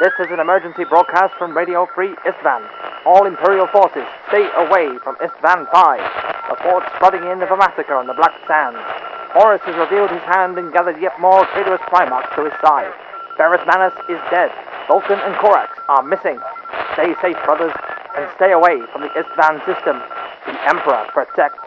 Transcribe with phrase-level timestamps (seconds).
[0.00, 2.64] This is an emergency broadcast from Radio Free Istvan.
[3.04, 5.68] All Imperial forces, stay away from Istvan 5.
[5.68, 8.80] The Reports flooding in of a massacre on the Black Sands.
[9.36, 12.88] Horus has revealed his hand and gathered yet more traitorous Primarchs to his side.
[13.36, 14.48] Ferrus Manus is dead.
[14.88, 16.40] Vulcan and Corax are missing.
[16.96, 17.76] Stay safe, brothers,
[18.16, 20.00] and stay away from the Istvan system.
[20.48, 21.60] The Emperor protects.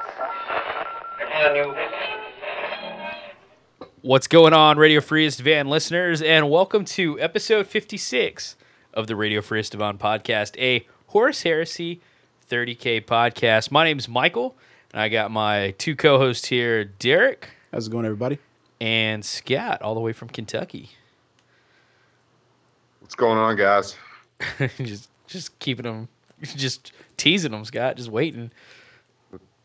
[4.04, 8.57] What's going on, Radio Free Istvan listeners, and welcome to episode 56
[8.93, 12.02] of the Radio Free Istvan podcast, a Horus Heresy
[12.49, 13.71] 30K podcast.
[13.71, 14.57] My name's Michael,
[14.91, 18.39] and I got my two co hosts here, Derek How's it going, everybody?
[18.81, 20.90] and Scott, all the way from Kentucky.
[22.99, 23.95] What's going on, guys?
[24.79, 26.09] just just keeping them,
[26.41, 28.51] just teasing them, Scott, just waiting.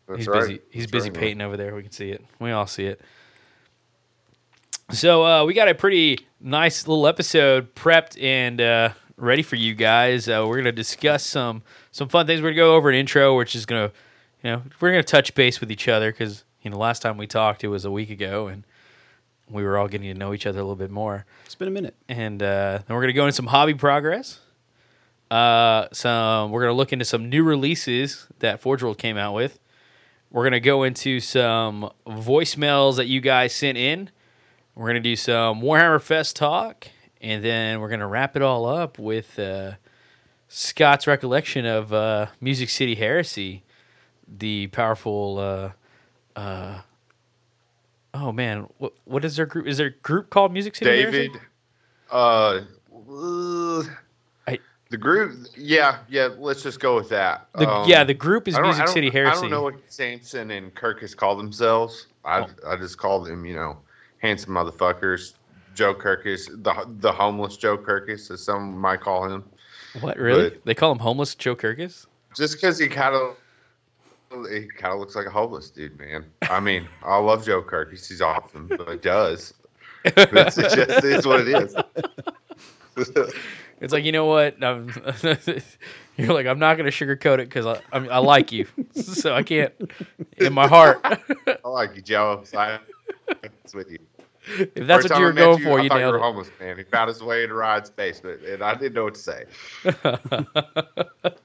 [0.07, 0.39] That's he's right.
[0.39, 0.59] busy.
[0.71, 1.21] He's That's busy right, man.
[1.23, 1.75] painting over there.
[1.75, 2.23] We can see it.
[2.39, 3.01] We all see it.
[4.91, 9.75] So uh, we got a pretty nice little episode prepped and uh, ready for you
[9.75, 10.27] guys.
[10.27, 12.41] Uh, we're gonna discuss some some fun things.
[12.41, 13.91] We're gonna go over an intro, which is gonna,
[14.43, 17.27] you know, we're gonna touch base with each other because you know last time we
[17.27, 18.63] talked it was a week ago and
[19.49, 21.71] we were all getting to know each other a little bit more It's been a
[21.71, 21.95] minute.
[22.07, 24.39] and uh, then we're gonna go into some hobby progress.
[25.29, 29.59] Uh, some we're gonna look into some new releases that Forge World came out with.
[30.31, 34.09] We're gonna go into some voicemails that you guys sent in.
[34.79, 36.87] We're gonna do some Warhammer Fest talk,
[37.19, 39.73] and then we're gonna wrap it all up with uh,
[40.47, 43.63] Scott's recollection of uh, Music City Heresy,
[44.25, 45.37] the powerful.
[45.37, 46.79] Uh, uh,
[48.13, 49.67] oh man, what what is their group?
[49.67, 51.31] Is there a group called Music City David,
[52.09, 52.61] uh,
[54.47, 55.45] I- the group.
[55.57, 56.29] Yeah, yeah.
[56.37, 57.47] Let's just go with that.
[57.53, 59.37] The, Um, yeah, the group is I don't- I Music City Heresy.
[59.37, 62.07] I don't know what Sampson and Kirkus call themselves.
[62.23, 63.77] I I just call them, you know,
[64.19, 65.33] handsome motherfuckers.
[65.75, 69.43] Joe Kirkus, the the homeless Joe Kirkus, as some might call him,
[70.01, 70.49] What really?
[70.49, 72.05] but- they call him homeless Joe Kirkus?
[72.35, 73.35] just because he kind of.
[74.51, 76.23] He kind of looks like a homeless dude, man.
[76.43, 78.07] I mean, I love Joe Kirkus.
[78.07, 79.55] He's awesome, but he does.
[80.05, 81.75] It's just it's what it is.
[83.81, 84.61] It's like you know what?
[84.63, 84.89] I'm,
[86.17, 89.41] you're like I'm not gonna sugarcoat it because I, I I like you, so I
[89.43, 89.73] can't.
[90.37, 92.43] In my heart, I like you, Joe.
[92.57, 92.79] I'm
[93.43, 93.99] it's with you.
[94.57, 96.21] if that's First what you were met going for, I you nailed were it.
[96.21, 96.77] homeless, man.
[96.77, 99.45] He found his way into Ryan's basement, and I didn't know what to say.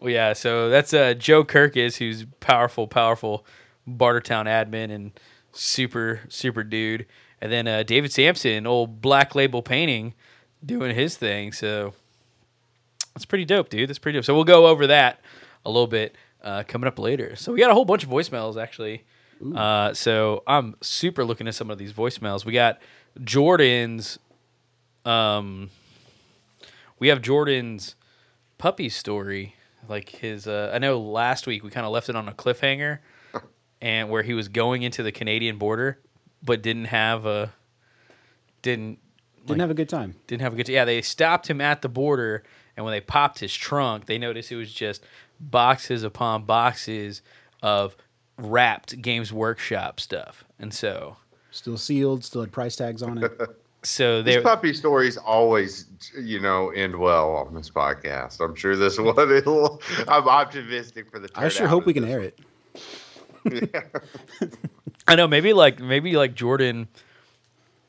[0.00, 0.32] Well, yeah.
[0.32, 3.44] So that's uh, Joe Kirkus, who's powerful, powerful
[3.88, 5.10] Bartertown admin and
[5.52, 7.06] super, super dude.
[7.40, 10.14] And then uh, David Sampson, old Black Label Painting,
[10.64, 11.52] doing his thing.
[11.52, 11.94] So
[13.14, 13.88] that's pretty dope, dude.
[13.88, 14.24] That's pretty dope.
[14.24, 15.20] So we'll go over that
[15.64, 17.34] a little bit uh, coming up later.
[17.36, 19.04] So we got a whole bunch of voicemails actually.
[19.54, 22.44] Uh, so I'm super looking at some of these voicemails.
[22.44, 22.80] We got
[23.22, 24.18] Jordan's.
[25.04, 25.70] Um,
[26.98, 27.94] we have Jordan's
[28.58, 29.54] puppy story
[29.88, 32.98] like his uh, i know last week we kind of left it on a cliffhanger
[33.80, 35.96] and where he was going into the canadian border
[36.42, 37.52] but didn't have a
[38.62, 38.98] didn't
[39.46, 40.16] Didn't have a good time.
[40.26, 40.74] didn't have a good time.
[40.74, 42.42] yeah they stopped him at the border
[42.76, 45.04] and when they popped his trunk they noticed it was just
[45.38, 47.22] boxes upon boxes
[47.62, 47.96] of
[48.38, 51.16] wrapped games workshop stuff and so
[51.50, 52.24] Still sealed.
[52.24, 53.32] Still had price tags on it.
[53.82, 58.40] so they These puppy stories always, you know, end well on this podcast.
[58.40, 59.80] I'm sure this one will.
[60.06, 61.28] I'm optimistic for the.
[61.34, 62.38] I sure hope we can this air it.
[65.08, 66.88] I know maybe like maybe like Jordan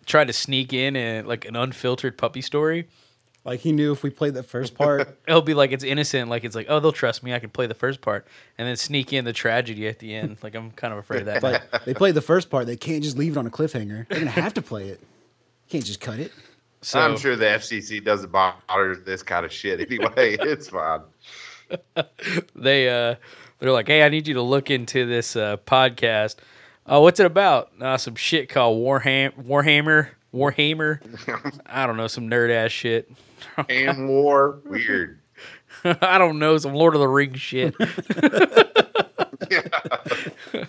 [0.06, 2.88] tried to sneak in and like an unfiltered puppy story.
[3.50, 6.44] Like he knew if we played the first part, It'll be like it's innocent, like
[6.44, 8.28] it's like oh they'll trust me, I can play the first part,
[8.60, 10.38] and then sneak in the tragedy at the end.
[10.44, 11.42] Like I'm kind of afraid of that.
[11.42, 12.68] but they played the first part.
[12.68, 14.08] They can't just leave it on a cliffhanger.
[14.08, 15.02] They're gonna have to play it.
[15.68, 16.32] Can't just cut it.
[16.84, 20.38] so I'm sure the FCC doesn't bother this kind of shit anyway.
[20.40, 21.02] it's fine.
[22.56, 23.16] they uh
[23.58, 26.36] they're like hey I need you to look into this uh, podcast.
[26.92, 27.72] Oh, what's it about?
[27.80, 31.62] Uh, some shit called Warham Warhammer Warhammer.
[31.68, 33.12] I don't know some nerd ass shit.
[33.70, 35.20] And war, weird.
[35.84, 37.76] I don't know some Lord of the Rings shit.
[39.52, 40.66] yeah.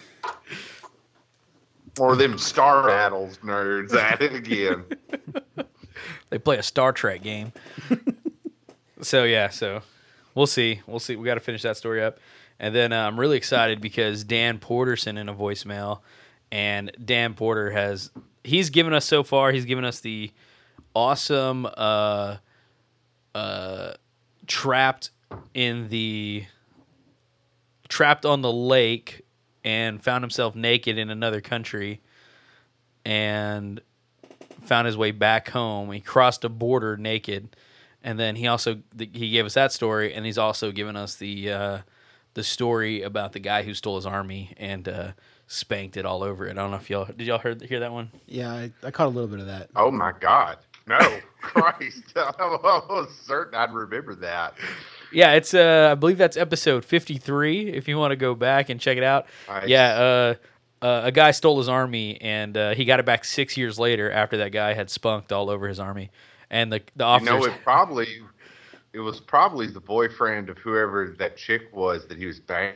[1.98, 4.84] Or them Star Battles nerds at it again.
[6.28, 7.52] they play a Star Trek game.
[9.00, 9.80] so yeah, so
[10.34, 10.82] we'll see.
[10.86, 11.16] We'll see.
[11.16, 12.18] We got to finish that story up,
[12.60, 16.00] and then uh, I'm really excited because Dan Porter sent in a voicemail,
[16.52, 18.10] and Dan Porter has
[18.44, 19.50] he's given us so far.
[19.50, 20.30] He's given us the
[20.94, 22.36] awesome uh,
[23.34, 23.92] uh,
[24.46, 25.10] trapped
[25.54, 26.44] in the
[27.88, 29.22] trapped on the lake
[29.64, 32.02] and found himself naked in another country
[33.06, 33.80] and
[34.62, 35.90] found his way back home.
[35.92, 37.56] He crossed a border naked,
[38.04, 41.50] and then he also he gave us that story, and he's also given us the
[41.50, 41.78] uh,
[42.34, 45.12] the story about the guy who stole his army and uh,
[45.46, 46.52] spanked it all over it.
[46.52, 48.10] I don't know if y'all did y'all heard hear that one.
[48.26, 49.70] Yeah, I, I caught a little bit of that.
[49.76, 50.58] Oh my God.
[50.86, 50.98] No,
[51.40, 52.02] Christ.
[52.16, 54.54] I'm almost certain I'd remember that.
[55.12, 57.68] Yeah, it's uh, I believe that's episode fifty three.
[57.68, 59.68] If you want to go back and check it out, Nice.
[59.68, 59.92] yeah.
[59.94, 60.34] Uh,
[60.82, 64.10] uh, a guy stole his army, and uh, he got it back six years later
[64.10, 66.10] after that guy had spunked all over his army.
[66.50, 68.06] And the the You officers, know, it probably
[68.92, 72.74] it was probably the boyfriend of whoever that chick was that he was bang-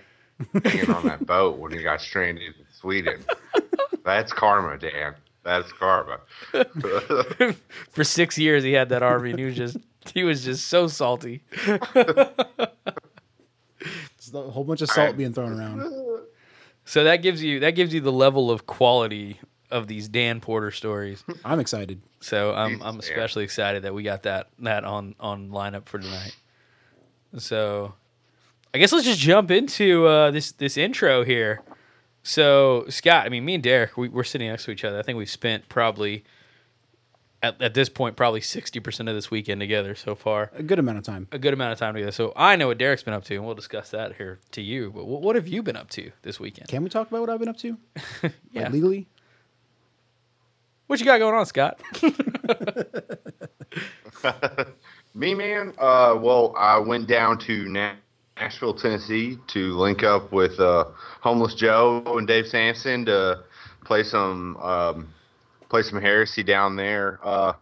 [0.52, 3.24] banging on that boat when he got stranded in Sweden.
[4.04, 5.14] That's karma, Dan.
[5.42, 6.20] That's karma.
[7.90, 9.76] for six years he had that army, and he was just
[10.12, 11.42] he was just so salty.
[14.16, 15.18] It's a whole bunch of salt Alright.
[15.18, 16.22] being thrown around.
[16.86, 19.40] So that gives you that gives you the level of quality
[19.74, 21.24] of these Dan Porter stories.
[21.44, 22.00] I'm excited.
[22.20, 23.00] So I'm Jesus, I'm Dan.
[23.00, 26.34] especially excited that we got that that on on lineup for tonight.
[27.38, 27.94] So
[28.72, 31.60] I guess let's just jump into uh, this this intro here.
[32.22, 34.98] So Scott, I mean, me and Derek, we, we're sitting next to each other.
[34.98, 36.24] I think we've spent probably
[37.42, 40.50] at, at this point probably sixty percent of this weekend together so far.
[40.54, 41.26] A good amount of time.
[41.32, 42.12] A good amount of time together.
[42.12, 44.92] So I know what Derek's been up to, and we'll discuss that here to you.
[44.94, 46.68] But what, what have you been up to this weekend?
[46.68, 47.76] Can we talk about what I've been up to?
[48.52, 48.62] Yeah.
[48.64, 49.08] Like legally?
[50.86, 51.80] What you got going on, Scott?
[55.14, 55.72] Me, man.
[55.78, 57.94] Uh, well, I went down to Na-
[58.36, 60.84] Nashville, Tennessee, to link up with uh,
[61.20, 63.44] Homeless Joe and Dave Sampson to
[63.84, 65.08] play some um,
[65.70, 67.18] play some heresy down there.
[67.22, 67.54] Uh,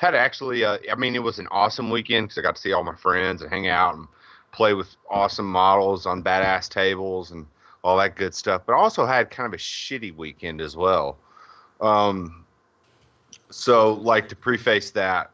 [0.00, 2.72] had actually, uh, I mean, it was an awesome weekend because I got to see
[2.72, 4.06] all my friends and hang out and
[4.50, 7.46] play with awesome models on badass tables and
[7.84, 8.62] all that good stuff.
[8.64, 11.18] But I also had kind of a shitty weekend as well.
[11.82, 12.46] Um,
[13.50, 15.30] so, like to preface that,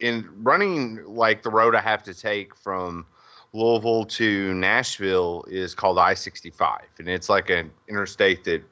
[0.00, 3.06] in running like the road I have to take from
[3.52, 8.62] Louisville to Nashville is called I 65, and it's like an interstate that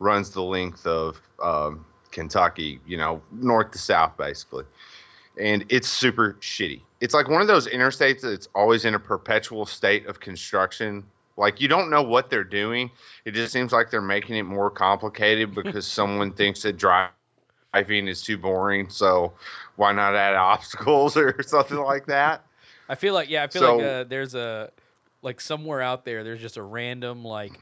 [0.00, 4.64] runs the length of um, Kentucky, you know, north to south, basically.
[5.40, 6.82] And it's super shitty.
[7.00, 11.04] It's like one of those interstates that's always in a perpetual state of construction.
[11.36, 12.90] Like you don't know what they're doing.
[13.24, 17.12] It just seems like they're making it more complicated because someone thinks that driving
[17.74, 18.88] is too boring.
[18.90, 19.32] So
[19.76, 22.44] why not add obstacles or something like that?
[22.88, 24.70] I feel like yeah, I feel So- like uh, there's a
[25.22, 27.52] like somewhere out there there's just a random like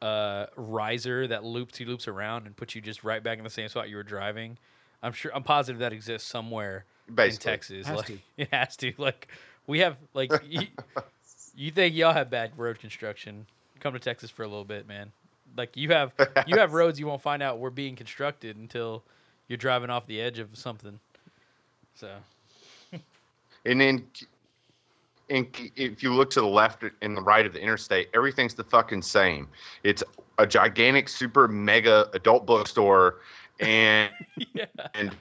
[0.00, 3.50] uh riser that loops he loops around and puts you just right back in the
[3.50, 4.56] same spot you were driving.
[5.02, 7.50] I'm sure I'm positive that exists somewhere Basically.
[7.50, 7.86] in Texas.
[7.86, 8.18] Has like to.
[8.36, 8.92] it has to.
[8.96, 9.28] Like
[9.66, 10.62] we have like you,
[11.56, 13.46] you think y'all have bad road construction.
[13.80, 15.10] Come to Texas for a little bit, man.
[15.56, 16.12] Like you have
[16.46, 19.02] you have roads you won't find out were being constructed until
[19.48, 20.98] you're driving off the edge of something.
[21.94, 22.08] So
[23.64, 24.06] And then,
[25.30, 25.46] and
[25.76, 29.02] if you look to the left and the right of the interstate, everything's the fucking
[29.02, 29.48] same.
[29.82, 30.02] It's
[30.38, 33.16] a gigantic, super mega adult bookstore,
[33.60, 34.10] and
[34.54, 34.64] yeah.
[34.94, 35.14] and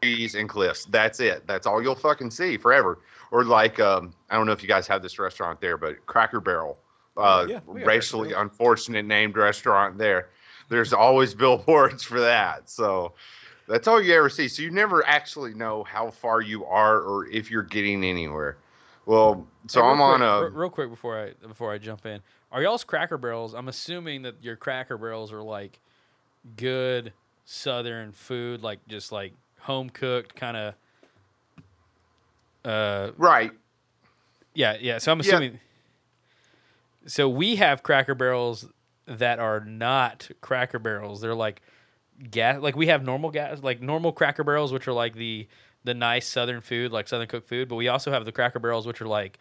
[0.00, 0.86] trees and cliffs.
[0.86, 1.46] That's it.
[1.46, 3.00] That's all you'll fucking see forever.
[3.30, 6.40] Or like, um, I don't know if you guys have this restaurant there, but Cracker
[6.40, 6.78] Barrel,
[7.16, 10.30] uh, yeah, we have Cracker racially unfortunate named restaurant there.
[10.70, 12.70] There's always billboards for that.
[12.70, 13.12] So
[13.66, 14.48] that's all you ever see.
[14.48, 18.56] So you never actually know how far you are or if you're getting anywhere.
[19.06, 20.50] Well, so Hey, I'm on a.
[20.50, 22.20] real quick before I before I jump in.
[22.52, 23.54] Are y'all's Cracker Barrels?
[23.54, 25.78] I'm assuming that your Cracker Barrels are like
[26.56, 27.12] good
[27.44, 30.74] Southern food, like just like home cooked kind of.
[32.64, 33.52] Uh, Right.
[34.54, 34.98] yeah, yeah.
[34.98, 35.24] So I'm Yeah.
[35.34, 35.60] assuming.
[37.06, 38.66] So we have Cracker Barrels
[39.06, 41.20] that are not Cracker Barrels.
[41.20, 41.60] They're like
[42.30, 42.60] gas.
[42.60, 45.46] Like we have normal gas, like normal Cracker Barrels, which are like the
[45.84, 47.68] the nice Southern food, like Southern cooked food.
[47.68, 49.38] But we also have the Cracker Barrels, which are like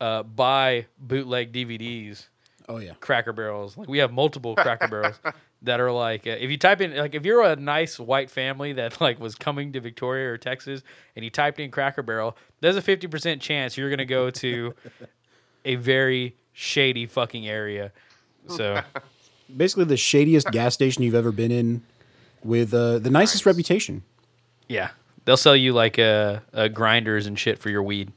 [0.00, 2.28] uh, buy bootleg DVDs.
[2.68, 2.94] Oh yeah.
[3.00, 3.76] Cracker Barrels.
[3.76, 5.20] Like we have multiple Cracker Barrels
[5.62, 8.72] that are like uh, if you type in like if you're a nice white family
[8.74, 10.82] that like was coming to Victoria or Texas
[11.16, 14.74] and you typed in Cracker Barrel, there's a 50% chance you're going to go to
[15.64, 17.92] a very shady fucking area.
[18.48, 18.80] So,
[19.56, 21.82] Basically the shadiest gas station you've ever been in
[22.44, 24.02] with uh, the nicest reputation.
[24.68, 24.90] yeah.
[25.24, 28.12] They'll sell you like uh, uh grinders and shit for your weed.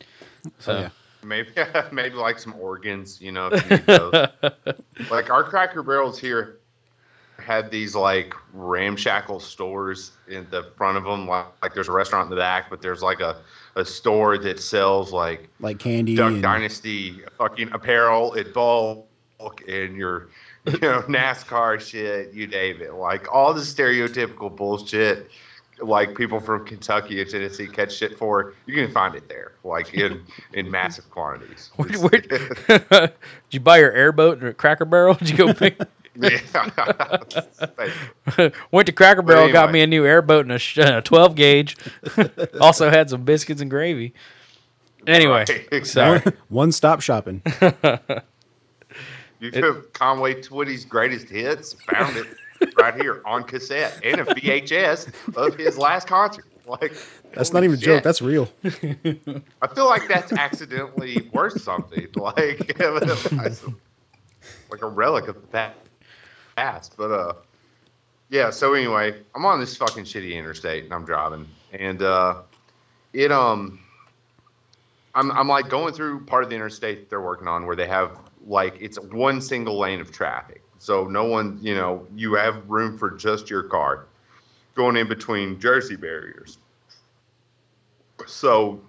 [0.59, 0.89] So, Oh yeah.
[1.23, 1.49] Maybe
[1.91, 4.27] maybe like some organs, you know, if you need those.
[5.09, 6.57] like our Cracker Barrels here
[7.39, 11.27] had these like ramshackle stores in the front of them.
[11.27, 13.37] Like, like there's a restaurant in the back, but there's like a,
[13.75, 19.07] a store that sells like Like candy Duck and Dynasty fucking apparel at bulk
[19.67, 20.29] and your
[20.73, 22.93] you know NASCAR shit, you name it.
[22.93, 25.31] Like all the stereotypical bullshit
[25.79, 29.93] like people from Kentucky and Tennessee catch shit for, you can find it there, like
[29.93, 31.71] in in massive quantities.
[31.75, 33.13] Where, where, did
[33.51, 35.13] you buy your airboat at Cracker Barrel?
[35.15, 35.79] Did you go pick?
[36.19, 36.39] Yeah.
[38.71, 41.77] Went to Cracker Barrel, got me a new airboat and a, sh- a 12 gauge.
[42.59, 44.15] also had some biscuits and gravy.
[45.05, 46.23] Anyway, Right, sorry.
[46.49, 47.43] One stop shopping.
[49.39, 52.27] You took Conway Twitty's greatest hits, found it
[52.77, 56.45] right here on cassette and a VHS of his last concert.
[56.65, 56.93] Like
[57.33, 58.03] That's not even a joke.
[58.03, 58.49] That's real.
[58.65, 62.77] I feel like that's accidentally worth something, like
[64.69, 65.73] like a relic of the pa-
[66.57, 66.95] past.
[66.97, 67.33] But uh,
[68.29, 68.49] yeah.
[68.49, 72.41] So anyway, I'm on this fucking shitty interstate and I'm driving, and uh,
[73.13, 73.79] it um,
[75.15, 78.17] I'm I'm like going through part of the interstate they're working on where they have
[78.47, 82.97] like it's one single lane of traffic, so no one, you know, you have room
[82.97, 84.07] for just your car
[84.73, 86.57] going in between Jersey barriers.
[88.25, 88.79] So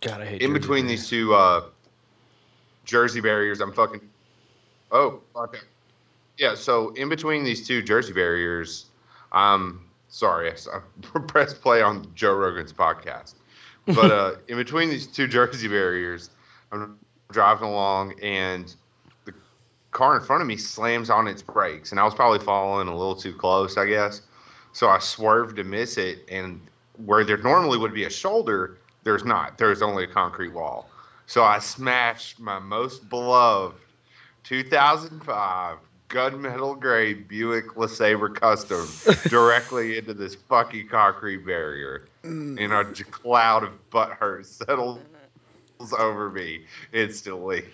[0.00, 1.00] God, I hate in between Barriers.
[1.00, 1.64] these two uh,
[2.84, 4.00] Jersey barriers, I'm fucking.
[4.92, 5.60] Oh, okay.
[6.38, 8.86] Yeah, so in between these two Jersey barriers,
[9.32, 10.80] um, sorry, I
[11.26, 13.34] pressed play on Joe Rogan's podcast,
[13.86, 16.30] but uh, in between these two Jersey barriers,
[16.72, 16.98] I'm
[17.30, 18.74] driving along and
[19.24, 19.34] the
[19.92, 22.96] car in front of me slams on its brakes, and I was probably following a
[22.96, 24.22] little too close, I guess.
[24.72, 26.60] So I swerved to miss it, and
[27.04, 29.58] where there normally would be a shoulder, there's not.
[29.58, 30.88] There's only a concrete wall.
[31.26, 33.78] So I smashed my most beloved
[34.44, 35.78] 2005
[36.08, 38.86] gunmetal gray Buick LeSabre Custom
[39.28, 42.06] directly into this fucking concrete barrier.
[42.22, 42.60] Mm.
[42.60, 45.00] And a cloud of butthurt settles
[45.98, 47.64] over me instantly.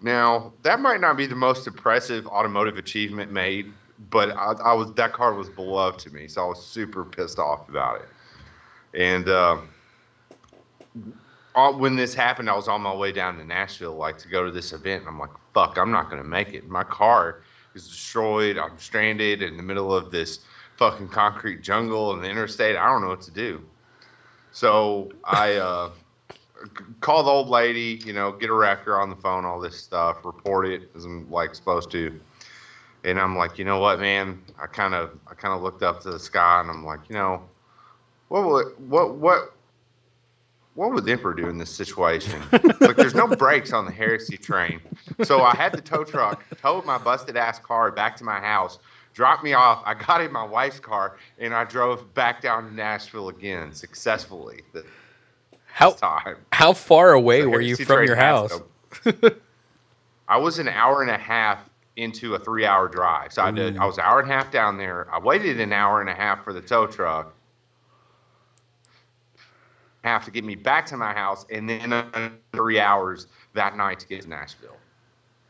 [0.00, 3.72] Now, that might not be the most impressive automotive achievement made,
[4.10, 7.38] but I, I was that car was beloved to me, so I was super pissed
[7.38, 8.08] off about it.
[8.94, 9.58] And uh,
[11.72, 14.52] when this happened, I was on my way down to Nashville, like to go to
[14.52, 15.00] this event.
[15.00, 16.68] And I'm like, fuck, I'm not gonna make it.
[16.68, 17.42] My car
[17.74, 18.56] is destroyed.
[18.56, 20.40] I'm stranded in the middle of this
[20.76, 22.76] fucking concrete jungle and the interstate.
[22.76, 23.64] I don't know what to do.
[24.52, 25.90] So I uh,
[27.00, 30.24] call the old lady, you know, get a wrecker on the phone, all this stuff,
[30.24, 32.18] report it as I'm like supposed to.
[33.04, 34.42] And I'm like, you know what, man?
[34.60, 37.14] I kind of, I kind of looked up to the sky, and I'm like, you
[37.14, 37.42] know,
[38.28, 39.54] what would, what, what,
[40.74, 42.42] what would the emperor do in this situation?
[42.80, 44.80] like, there's no brakes on the heresy train,
[45.22, 48.78] so I had the tow truck towed my busted ass car back to my house,
[49.14, 49.82] dropped me off.
[49.86, 54.62] I got in my wife's car, and I drove back down to Nashville again successfully
[54.72, 54.84] this
[55.78, 56.38] How time.
[56.50, 58.52] how far away The were you from your house?
[60.28, 63.32] I was an hour and a half into a three hour drive.
[63.32, 65.06] So I did I was an hour and a half down there.
[65.12, 67.32] I waited an hour and a half for the tow truck.
[70.02, 74.00] Have to get me back to my house and then another three hours that night
[74.00, 74.76] to get to Nashville.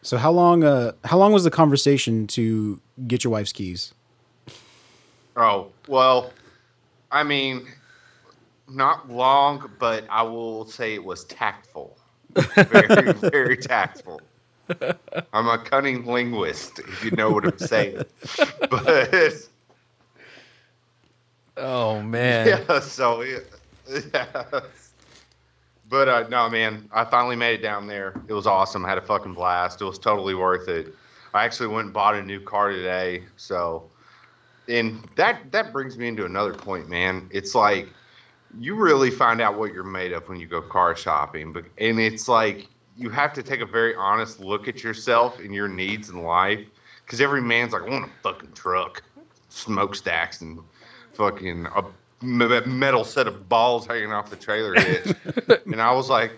[0.02, 0.62] So how long?
[0.62, 3.94] Uh, how long was the conversation to get your wife's keys?
[5.38, 6.34] Oh, well,
[7.10, 7.66] I mean,
[8.70, 11.96] not long, but I will say it was tactful.
[12.34, 14.20] Very, very tactful.
[15.32, 18.02] I'm a cunning linguist, if you know what I'm saying.
[18.70, 19.48] But
[21.58, 22.46] Oh man.
[22.68, 24.60] yeah, so yeah.
[25.88, 28.20] But uh, no, man, I finally made it down there.
[28.28, 28.84] It was awesome.
[28.84, 29.80] I had a fucking blast.
[29.80, 30.94] It was totally worth it.
[31.34, 33.24] I actually went and bought a new car today.
[33.36, 33.90] So,
[34.68, 37.28] and that that brings me into another point, man.
[37.32, 37.88] It's like
[38.58, 42.00] you really find out what you're made of when you go car shopping, but and
[42.00, 46.10] it's like you have to take a very honest look at yourself and your needs
[46.10, 46.66] in life.
[47.04, 49.02] Because every man's like, I want a fucking truck,
[49.48, 50.60] smokestacks, and
[51.14, 51.84] fucking a
[52.20, 55.14] metal set of balls hanging off the trailer hitch.
[55.66, 56.32] and I was like,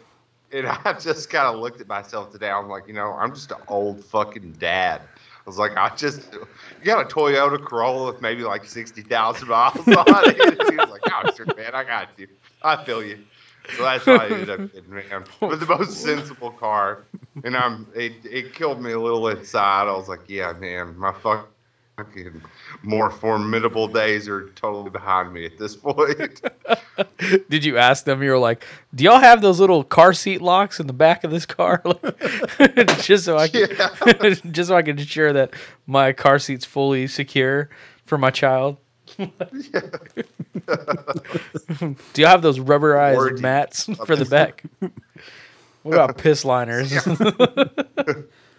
[0.52, 2.50] and I just kind of looked at myself today.
[2.50, 5.02] I'm like, you know, I'm just an old fucking dad.
[5.40, 9.76] I was like, I just, you got a Toyota Corolla with maybe like 60,000 miles
[9.76, 10.40] on it.
[10.40, 12.28] And he was like, oh, sure, man, I got you.
[12.62, 13.18] I feel you.
[13.76, 15.25] So that's why I ended up getting, man.
[15.40, 17.04] But the most sensible car.
[17.44, 19.88] And I'm, it, it killed me a little inside.
[19.88, 21.49] I was like, yeah, man, my fuck
[22.04, 22.42] fucking
[22.83, 26.40] more formidable days are totally behind me at this point.
[27.49, 28.23] Did you ask them?
[28.23, 28.64] You were like,
[28.95, 31.83] "Do y'all have those little car seat locks in the back of this car?"
[33.00, 33.69] just so I can,
[34.52, 35.52] just so I can ensure that
[35.87, 37.69] my car seat's fully secure
[38.07, 38.78] for my child.
[39.19, 39.30] Do
[42.16, 43.42] you have those rubberized Warranty.
[43.42, 44.64] mats for the back?
[45.83, 46.92] What about piss liners?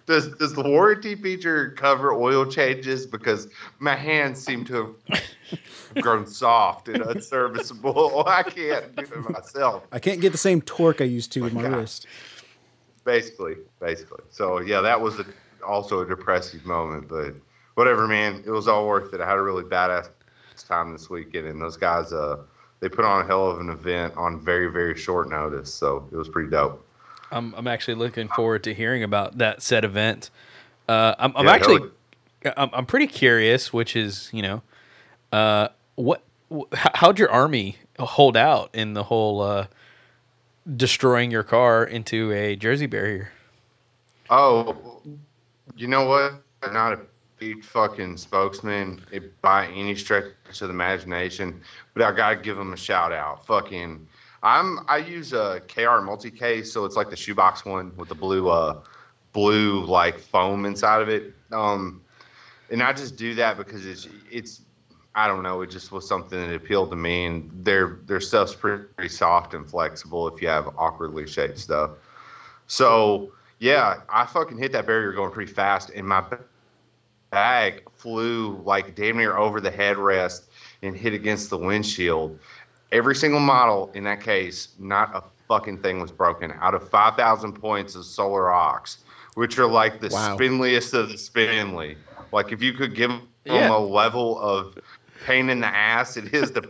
[0.06, 3.06] Does does the warranty feature cover oil changes?
[3.06, 3.48] Because
[3.80, 5.22] my hands seem to have
[6.02, 8.24] grown soft and unserviceable.
[8.28, 9.84] I can't do it myself.
[9.92, 11.74] I can't get the same torque I used to with my God.
[11.74, 12.08] wrist.
[13.04, 14.24] Basically, basically.
[14.30, 15.26] So yeah, that was a,
[15.66, 17.34] also a depressing moment, but
[17.76, 18.44] whatever, man.
[18.46, 19.22] It was all worth it.
[19.22, 20.10] I had a really badass
[20.68, 22.38] time this weekend, and those guys, uh,
[22.80, 25.74] they put on a hell of an event on very very short notice.
[25.74, 26.86] So it was pretty dope.
[27.32, 30.30] I'm I'm actually looking forward to hearing about that said event.
[30.88, 31.90] Uh, I'm I'm Yeah, actually
[32.58, 34.62] I'm I'm pretty curious, which is you know,
[35.32, 39.68] uh, what wh- how- how'd your army hold out in the whole uh,
[40.76, 43.32] destroying your car into a Jersey barrier?
[44.30, 45.02] Oh,
[45.76, 46.34] you know what?
[46.64, 47.00] I'm not a
[47.38, 49.02] big fucking spokesman
[49.42, 51.62] by any stretch of the imagination,
[51.94, 53.46] but I gotta give them a shout out.
[53.46, 54.08] Fucking,
[54.44, 58.50] I'm I use a KR Multicase, so it's like the shoebox one with the blue
[58.50, 58.82] uh
[59.34, 61.34] blue like foam inside of it.
[61.52, 62.02] Um,
[62.70, 64.62] and I just do that because it's it's
[65.14, 68.56] I don't know, it just was something that appealed to me, and their their stuff's
[68.56, 71.92] pretty, soft and flexible if you have awkwardly shaped stuff.
[72.68, 76.24] So yeah, I fucking hit that barrier going pretty fast, and my
[77.30, 80.44] bag flew like damn near over the headrest
[80.82, 82.40] and hit against the windshield.
[82.92, 86.54] Every single model in that case, not a fucking thing was broken.
[86.60, 88.84] Out of five thousand points of Solar Aux,
[89.36, 90.36] which are like the Wow.
[90.38, 91.96] spinliest of the spinly.
[92.32, 93.76] Like if you could give them Yeah.
[93.76, 94.78] a level of
[95.26, 96.64] pain in the ass it is to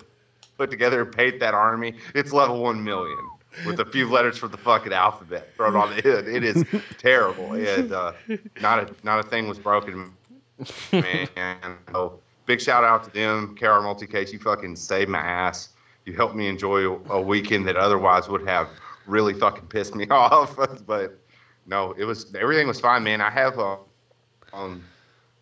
[0.57, 3.17] put together and paint that army, it's level one million
[3.65, 6.27] with a few letters from the fucking alphabet thrown on the end.
[6.27, 6.63] It is
[6.99, 7.53] terrible.
[7.53, 8.13] And uh,
[8.61, 10.13] not a not a thing was broken,
[10.91, 11.27] man.
[11.91, 14.31] So big shout out to them, KR Multicase.
[14.31, 15.69] You fucking saved my ass.
[16.05, 18.67] You helped me enjoy a weekend that otherwise would have
[19.05, 20.57] really fucking pissed me off.
[20.85, 21.19] but
[21.65, 23.21] no, it was everything was fine, man.
[23.21, 23.77] I have uh,
[24.53, 24.83] um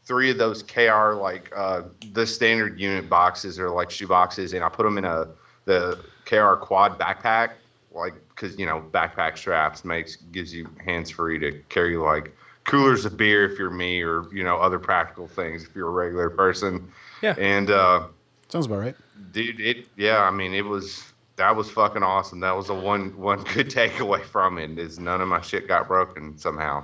[0.04, 4.64] three of those KR like uh, the standard unit boxes or like shoe boxes, and
[4.64, 5.28] I put them in a
[5.66, 7.52] the KR quad backpack,
[7.92, 13.06] like because you know backpack straps makes gives you hands free to carry like coolers
[13.06, 16.30] of beer if you're me, or you know other practical things if you're a regular
[16.30, 16.92] person.
[17.22, 17.36] Yeah.
[17.38, 18.08] And uh,
[18.50, 18.96] Sounds about right.
[19.32, 21.04] Dude, it yeah, I mean it was
[21.36, 22.40] that was fucking awesome.
[22.42, 25.88] That was the one one good takeaway from it is none of my shit got
[25.88, 26.84] broken somehow.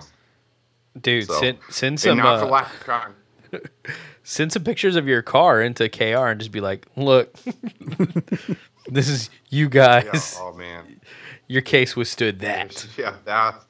[1.01, 3.13] Dude, So- send send some uh, lack of trying.
[4.23, 7.33] send some pictures of your car into KR and just be like, look,
[8.89, 10.37] this is you Yeah, guys.
[10.39, 10.99] oh man.
[11.47, 12.87] Your case withstood that.
[12.97, 13.61] Yeah, that.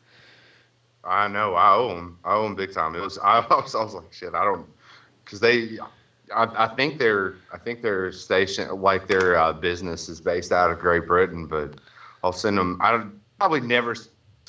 [1.04, 1.56] I know.
[1.56, 2.16] I own.
[2.24, 2.96] I own big time.
[2.96, 3.18] It was.
[3.18, 3.76] I was.
[3.76, 4.34] I was like, shit.
[4.34, 4.66] I don't,
[5.24, 5.78] because they.
[6.34, 7.36] I, I think their.
[7.54, 11.48] I think their station, like their uh, business, is based out of Great Britain.
[11.48, 11.76] But
[12.24, 12.80] I'll send them.
[12.82, 13.96] I don't, probably never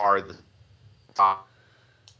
[0.00, 0.36] are the
[1.14, 1.48] top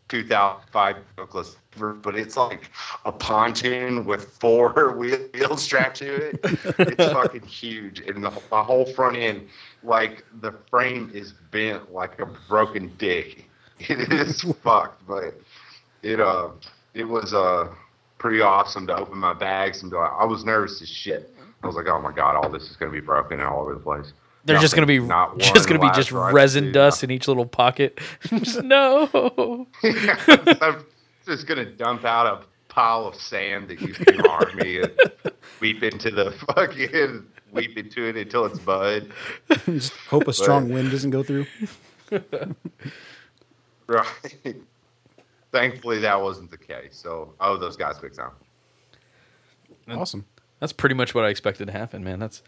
[0.09, 2.71] 2005 bookless, but it's like
[3.05, 6.41] a pontoon with four wheels strapped to it.
[6.45, 9.49] It's fucking huge, and the, the whole front end,
[9.83, 13.45] like the frame is bent like a broken dick.
[13.79, 15.39] It is fucked, but
[16.03, 16.49] it uh,
[16.95, 17.69] it was uh
[18.19, 21.33] pretty awesome to open my bags and be like, I was nervous as shit.
[21.63, 23.75] I was like, oh my god, all this is gonna be broken and all over
[23.75, 24.13] the place.
[24.45, 26.75] They're just gonna be not just gonna be just resin dude.
[26.75, 27.99] dust in each little pocket.
[28.29, 29.67] Just, no.
[29.83, 30.85] I'm
[31.25, 34.93] just gonna dump out a pile of sand that used to be army and
[35.61, 39.11] weep into the fucking weep into it until it's bud.
[39.65, 41.47] Just hope a strong wind doesn't go through.
[43.89, 44.57] Right.
[45.61, 46.97] Thankfully, that wasn't the case.
[46.97, 48.31] So I owe those guys big time.
[49.89, 50.25] Awesome.
[50.61, 52.19] That's pretty much what I expected to happen, man.
[52.19, 52.43] That's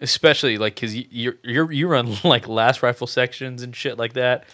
[0.00, 4.44] especially like because you you you you run like lasrifle sections and shit like that.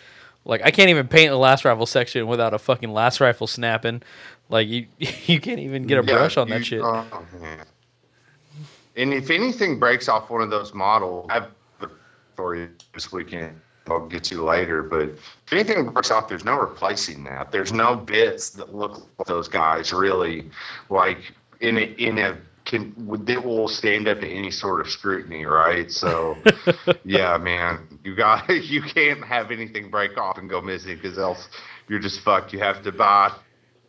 [0.44, 4.02] Like I can't even paint a lasrifle section without a fucking lasrifle snapping.
[4.48, 6.80] Like you you can't even get a Yeah, brush on you- that shit.
[6.82, 7.06] Oh.
[8.96, 11.88] And if anything breaks off one of those models, I have a
[12.34, 13.60] story this weekend.
[13.88, 14.82] I'll get you later.
[14.82, 17.52] But if anything breaks off, there's no replacing that.
[17.52, 20.50] There's no bits that look like those guys really
[20.88, 21.18] like
[21.60, 22.94] in a in a can
[23.26, 25.90] that will stand up to any sort of scrutiny, right?
[25.90, 26.36] So
[27.04, 31.48] yeah, man, you got you can't have anything break off and go missing because else
[31.88, 32.52] you're just fucked.
[32.52, 33.32] You have to buy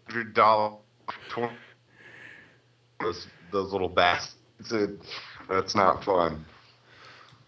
[0.07, 0.77] hundred dollar
[2.99, 5.15] those those little bastards.
[5.49, 6.45] That's not fun.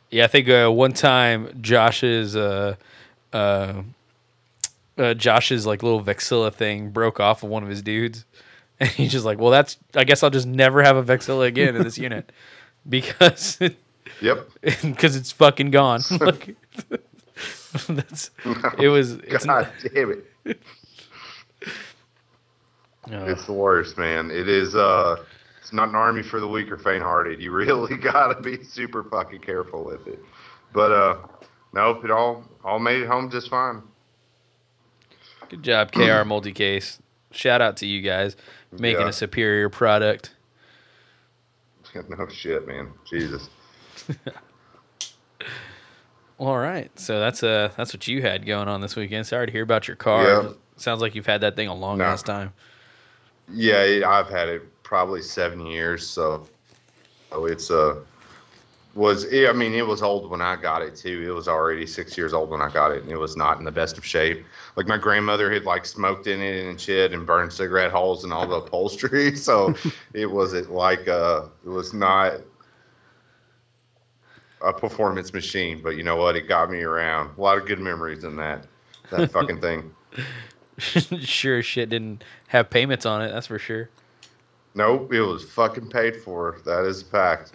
[0.10, 2.76] Yeah, I think uh, one time Josh's uh,
[3.34, 3.82] uh,
[4.98, 8.26] uh, Josh's like little Vexilla thing broke off of one of his dudes,
[8.80, 11.76] and he's just like, "Well, that's I guess I'll just never have a Vexilla again
[11.76, 12.32] in this unit
[12.90, 13.60] because
[14.22, 14.50] Yep.
[14.82, 16.56] because it's fucking gone." like,
[17.90, 18.32] that's
[18.80, 20.12] it was it's God damn
[20.46, 20.60] it.
[23.10, 24.32] It's the worst, man.
[24.32, 24.76] It is.
[24.76, 25.18] uh
[25.68, 27.42] It's not an army for the weak or faint-hearted.
[27.42, 30.24] You really gotta be super fucking careful with it.
[30.72, 31.18] But uh,
[31.74, 33.82] nope, it all all made it home just fine.
[35.50, 37.00] good job, KR Multicase.
[37.32, 38.38] Shout out to you guys
[38.72, 39.10] making Yeah.
[39.10, 40.34] a superior product.
[42.08, 42.94] no shit, man.
[43.10, 43.50] Jesus.
[46.40, 49.26] All right, so that's uh that's what you had going on this weekend.
[49.28, 50.24] Sorry to hear about your car.
[50.24, 50.50] Yeah.
[50.78, 52.06] Sounds like you've had that thing a long No.
[52.06, 52.54] ass time.
[53.52, 56.48] Yeah, I've had it probably seven years, so
[57.34, 58.00] it's uh
[58.96, 61.26] was I mean it was old when I got it too.
[61.28, 63.66] It was already six years old when I got it, and it was not in
[63.66, 64.46] the best of shape.
[64.78, 68.32] Like my grandmother had like smoked in it and shit, and burned cigarette holes in
[68.32, 69.36] all the upholstery.
[69.36, 69.76] So
[70.14, 72.36] it wasn't like uh it was not
[74.62, 75.82] a performance machine.
[75.84, 76.38] But you know what?
[76.38, 77.38] It got me around.
[77.38, 78.66] A lot of good memories in that
[79.10, 79.94] that fucking thing.
[80.78, 83.90] sure shit didn't have payments on it, that's for sure.
[84.78, 86.60] Nope, it was fucking paid for.
[86.64, 87.52] That is a fact.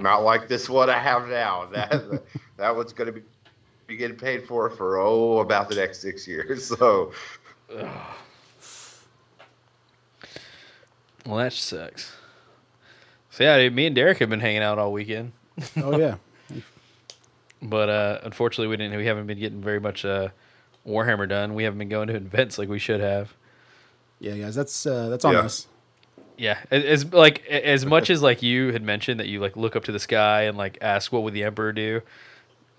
[0.00, 1.66] Not like this one I have now.
[1.72, 2.22] That
[2.58, 3.22] that one's gonna be,
[3.86, 6.68] be getting paid for for oh about the next six years.
[6.78, 7.12] So
[11.26, 12.12] Well, that sucks.
[13.30, 15.32] So yeah, dude, me and Derek have been hanging out all weekend,
[15.78, 16.16] Oh yeah.
[17.62, 18.98] but uh, unfortunately, we didn't.
[18.98, 20.28] We haven't been getting very much uh,
[20.86, 21.54] Warhammer done.
[21.54, 23.32] We haven't been going to events like we should have.
[24.20, 25.40] Yeah, guys, that's uh, that's on Yeah.
[25.40, 25.66] us.
[26.42, 29.76] Yeah, as, as like as much as like you had mentioned that you like look
[29.76, 32.02] up to the sky and like ask what would the emperor do.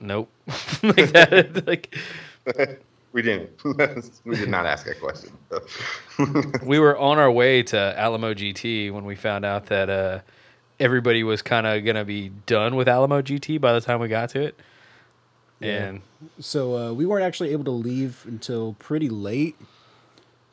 [0.01, 0.29] Nope,
[0.83, 1.63] like that.
[2.45, 3.51] Like we didn't.
[4.25, 5.31] we did not ask that question.
[6.65, 10.19] we were on our way to Alamo GT when we found out that uh,
[10.77, 14.29] everybody was kind of gonna be done with Alamo GT by the time we got
[14.31, 14.59] to it.
[15.61, 15.83] Yeah.
[15.85, 16.01] And
[16.41, 19.55] So uh, we weren't actually able to leave until pretty late.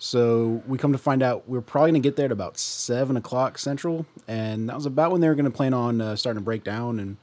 [0.03, 3.19] So we come to find out we are probably gonna get there at about seven
[3.19, 6.45] o'clock central, and that was about when they were gonna plan on uh, starting to
[6.45, 6.99] break down.
[6.99, 7.17] And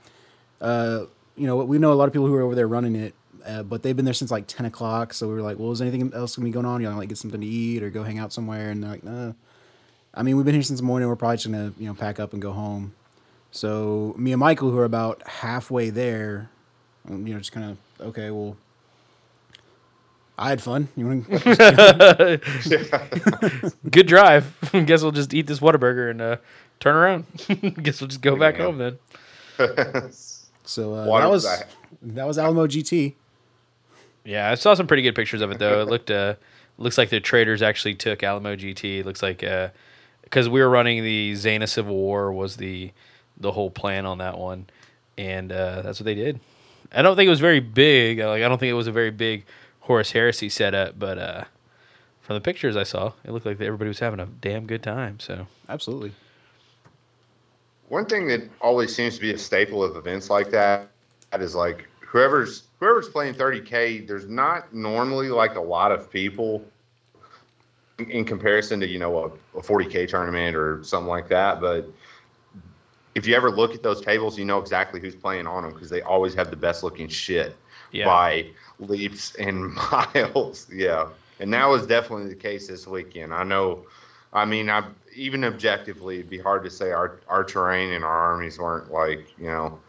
[0.62, 3.16] uh, you know, we know a lot of people who are over there running it,
[3.48, 5.16] uh, but they've been there since like ten o'clock.
[5.16, 6.80] So we were like, "Well, is anything else gonna be going on?
[6.80, 9.04] You know, like get something to eat or go hang out somewhere?" And they're like,
[9.04, 9.34] "Nah."
[10.14, 11.10] I mean, we've been here since the morning.
[11.10, 12.94] We're probably just gonna you know pack up and go home.
[13.50, 16.52] So me and Michael, who are about halfway there,
[17.10, 18.30] you know, just kind of okay.
[18.30, 18.56] Well,
[20.38, 20.88] I had fun.
[20.96, 22.40] You want to?
[23.90, 24.54] good drive.
[24.86, 26.38] Guess we'll just eat this Whataburger and uh,
[26.80, 27.26] turn around.
[27.82, 28.64] Guess we'll just go back Yeah.
[28.66, 28.98] home then.
[30.64, 31.64] So uh, Water that was was
[32.02, 33.14] that was Alamo GT.
[34.26, 35.82] Yeah, I saw some pretty good pictures of it though.
[35.82, 36.36] It looked uh
[36.78, 39.00] looks like the traders actually took Alamo GT.
[39.00, 39.70] It looks like uh
[40.24, 42.92] because we were running the Zana Civil War was the
[43.40, 44.66] the whole plan on that one,
[45.18, 46.40] and uh, that's what they did.
[46.92, 48.20] I don't think it was very big.
[48.20, 49.46] Like I don't think it was a very big
[49.88, 51.44] Horus Heresy set up, but uh,
[52.20, 55.18] from the pictures I saw, it looked like everybody was having a damn good time.
[55.22, 56.12] So Absolutely.
[57.88, 60.90] One thing that always seems to be a staple of events like that,
[61.32, 64.06] that is like whoever's whoever's playing 30k.
[64.06, 66.66] There's not normally like a lot of people
[67.98, 71.62] in, in comparison to you know a, a 40k tournament or something like that.
[71.62, 71.90] But
[73.16, 75.90] if you ever look at those tables, you know exactly who's playing on them because
[75.90, 77.56] they always have the best looking shit
[77.92, 78.06] Yeah.
[78.06, 78.48] by
[78.80, 80.68] leaps and miles.
[80.72, 83.34] Yeah, and that was definitely the case this weekend.
[83.34, 83.86] I know.
[84.34, 84.84] I mean, I
[85.16, 89.28] even objectively, it'd be hard to say our our terrain and our armies weren't like
[89.38, 89.80] you know,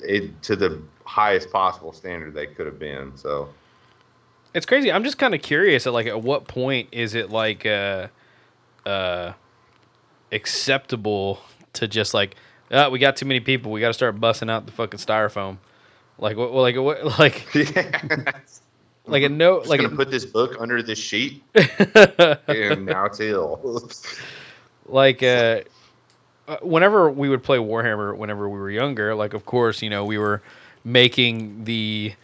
[0.00, 3.16] it to the highest possible standard they could have been.
[3.16, 3.48] So
[4.54, 4.90] It's crazy.
[4.92, 8.08] I'm just kind of curious at like at what point is it like uh
[8.84, 9.32] uh
[10.32, 11.40] acceptable
[11.74, 12.36] to just like
[12.70, 13.70] uh, we got too many people.
[13.70, 15.58] We got to start busting out the fucking styrofoam.
[16.22, 16.52] Like what?
[16.54, 17.04] Like what?
[17.18, 18.32] Like yeah,
[19.06, 19.60] like a note.
[19.62, 23.90] just Like gonna a, put this book under the sheet, and now it's ill.
[24.86, 25.62] like uh,
[26.46, 30.04] uh, whenever we would play Warhammer, whenever we were younger, like of course you know
[30.04, 30.40] we were
[30.84, 32.14] making the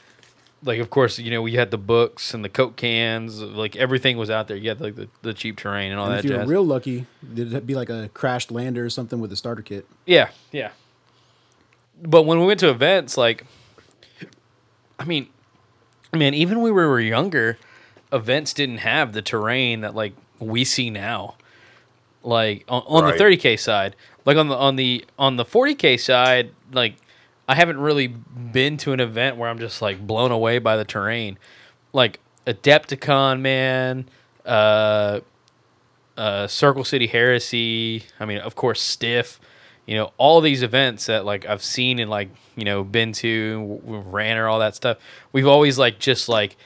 [0.65, 4.17] like of course you know we had the books and the coke cans like everything
[4.17, 6.25] was out there you had like the, the cheap terrain and all And that if
[6.25, 6.49] you're jazz.
[6.49, 9.87] real lucky, it'd be like a crashed lander or something with a starter kit.
[10.07, 10.71] Yeah, yeah.
[12.03, 13.45] But when we went to events, like,
[14.99, 15.29] I mean,
[16.13, 17.59] man, even when we were younger,
[18.13, 21.37] events didn't have the terrain that like we see now.
[22.23, 23.17] Like on, on Right.
[23.17, 26.97] the 30k side, like on the on the on the 40k side, like
[27.49, 30.85] I haven't really been to an event where I'm just like blown away by the
[30.85, 31.39] terrain.
[31.93, 34.09] Like Adepticon, man,
[34.45, 35.21] uh,
[36.17, 38.05] uh, Circle City Heresy.
[38.19, 39.41] I mean, of course, Stiff.
[39.88, 43.81] You know, all these events that like I've seen and like you know been to,
[43.85, 44.98] ran or all that stuff.
[45.33, 46.59] We've always like just like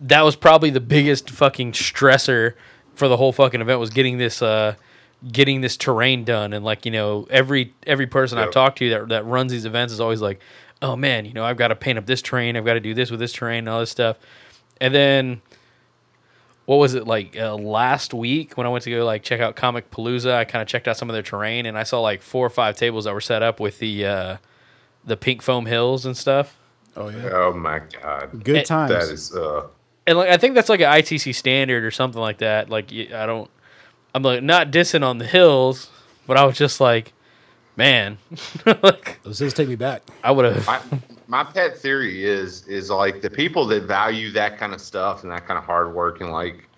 [0.00, 2.54] that was probably the biggest fucking stressor
[2.94, 4.76] for the whole fucking event was getting this uh
[5.30, 6.54] getting this terrain done.
[6.54, 9.92] And like you know every every person I've talked to that that runs these events
[9.92, 10.40] is always like
[10.80, 12.56] oh man you know I've got to paint up this terrain.
[12.56, 14.16] I've got to do this with this terrain and all this stuff.
[14.80, 15.42] And then
[16.70, 19.56] what was it like uh, last week when I went to go like check out
[19.56, 22.46] Comicpalooza I kind of checked out some of their terrain and I saw like four
[22.46, 24.36] or five tables that were set up with the uh
[25.04, 26.56] the pink foam hills and stuff
[26.96, 27.28] Oh yeah.
[27.32, 28.44] Oh my god.
[28.44, 28.92] Good It- times.
[28.92, 29.66] That is uh
[30.06, 32.70] and like I think that's like an ITC standard or something like that.
[32.70, 33.50] Like I don't,
[34.14, 35.90] I'm like not dissing on the hills,
[36.28, 37.12] but I was just like,
[37.76, 38.18] man,
[38.82, 40.02] like Those hills take me back.
[40.22, 41.02] I would have.
[41.30, 45.30] My, pet theory is is like the people that value that kind of stuff and
[45.30, 46.68] that kind of hard work and like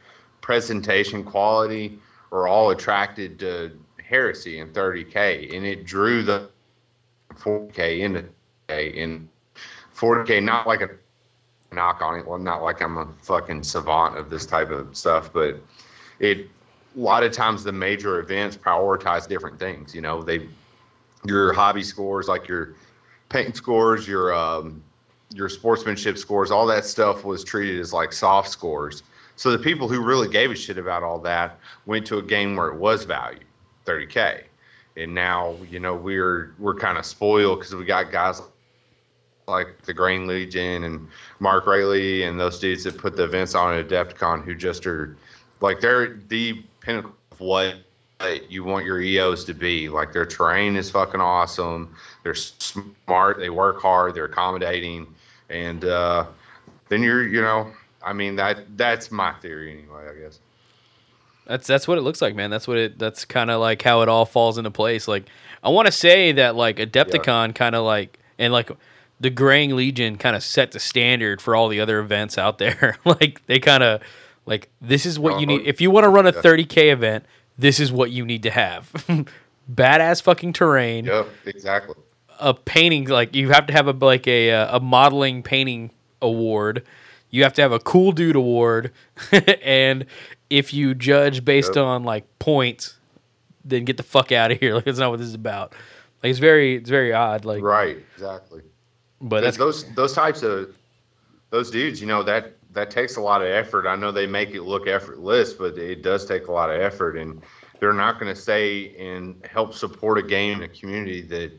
[0.43, 1.99] presentation quality
[2.31, 3.73] are all attracted to
[4.05, 6.51] heresy and 30k and it drew the
[7.35, 8.25] 40k into
[8.69, 9.27] and
[9.97, 10.91] 40k not like a
[11.75, 12.27] knock on it.
[12.27, 15.57] Well not like i'm a fucking savant of this type of stuff but
[16.19, 16.51] it
[16.95, 20.23] a lot of times the major events prioritize different things you know?
[20.23, 20.47] They
[21.25, 22.75] your hobby scores like your
[23.33, 24.83] paint scores, your um,
[25.35, 29.03] your sportsmanship scores, all that stuff was treated as like soft scores.
[29.37, 32.55] So the people who really gave a shit about all that went to a game
[32.55, 33.45] where it was valued,
[33.87, 34.45] 30k,
[34.99, 38.43] and now you know we're we're kind of spoiled because we got guys
[39.49, 41.09] like the Grain Legion and
[41.41, 45.17] Mark Rayleigh and those dudes that put the events on at Adepticon who just are
[45.61, 47.77] like they're the pinnacle of what
[48.49, 49.89] you want your EOs to be.
[49.89, 51.95] Like their terrain is fucking awesome.
[52.23, 53.39] They're smart.
[53.39, 54.15] They work hard.
[54.15, 55.07] They're accommodating,
[55.51, 56.27] and uh,
[56.89, 57.73] then you're you know
[58.05, 60.09] I mean that that's my theory anyway.
[60.11, 60.39] I guess.
[61.47, 62.51] That's that's what it looks like, man.
[62.51, 62.99] That's what it.
[62.99, 65.09] That's kind of like how it all falls into place.
[65.09, 65.25] Like
[65.63, 68.71] I want to say that like Adepticon kind of like and like
[69.21, 72.97] the Graying Legion kind of set the standard for all the other events out there.
[73.05, 74.03] like they kind of
[74.47, 77.25] like this is what you need if you want to run a 30k event.
[77.59, 78.91] This is what you need to have.
[79.73, 81.05] Badass fucking terrain.
[81.05, 81.29] Yep.
[81.47, 81.95] Exactly.
[82.41, 86.85] a painting like you have to have a like a uh, a modeling painting award.
[87.31, 88.93] You have to have a cool dude award,
[89.63, 90.05] and
[90.51, 91.85] if you judge based Yep.
[91.85, 92.99] on like points,
[93.65, 94.75] then get the fuck out of here.
[94.77, 95.73] Like that's not what this is about.
[96.23, 97.45] Like it's very it's very odd.
[97.45, 97.99] Like Right.
[98.15, 98.63] Exactly.
[99.21, 100.75] but that's those those types of
[101.51, 103.87] those dudes, you know that that takes a lot of effort.
[103.87, 107.17] I know they make it look effortless, but it does take a lot of effort,
[107.17, 107.43] and
[107.81, 111.53] they're not going to stay and help support a game and a community that,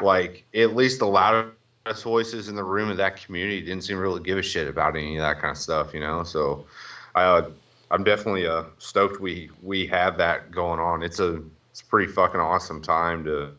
[0.00, 1.54] like, at least the loudest
[2.02, 5.16] voices in the room of that community didn't seem really give a shit about any
[5.16, 6.22] of that kind of stuff, you know.
[6.22, 6.66] So,
[7.14, 7.50] I, uh,
[7.90, 11.02] I'm definitely uh, stoked we we have that going on.
[11.02, 13.50] It's a it's a pretty fucking awesome time to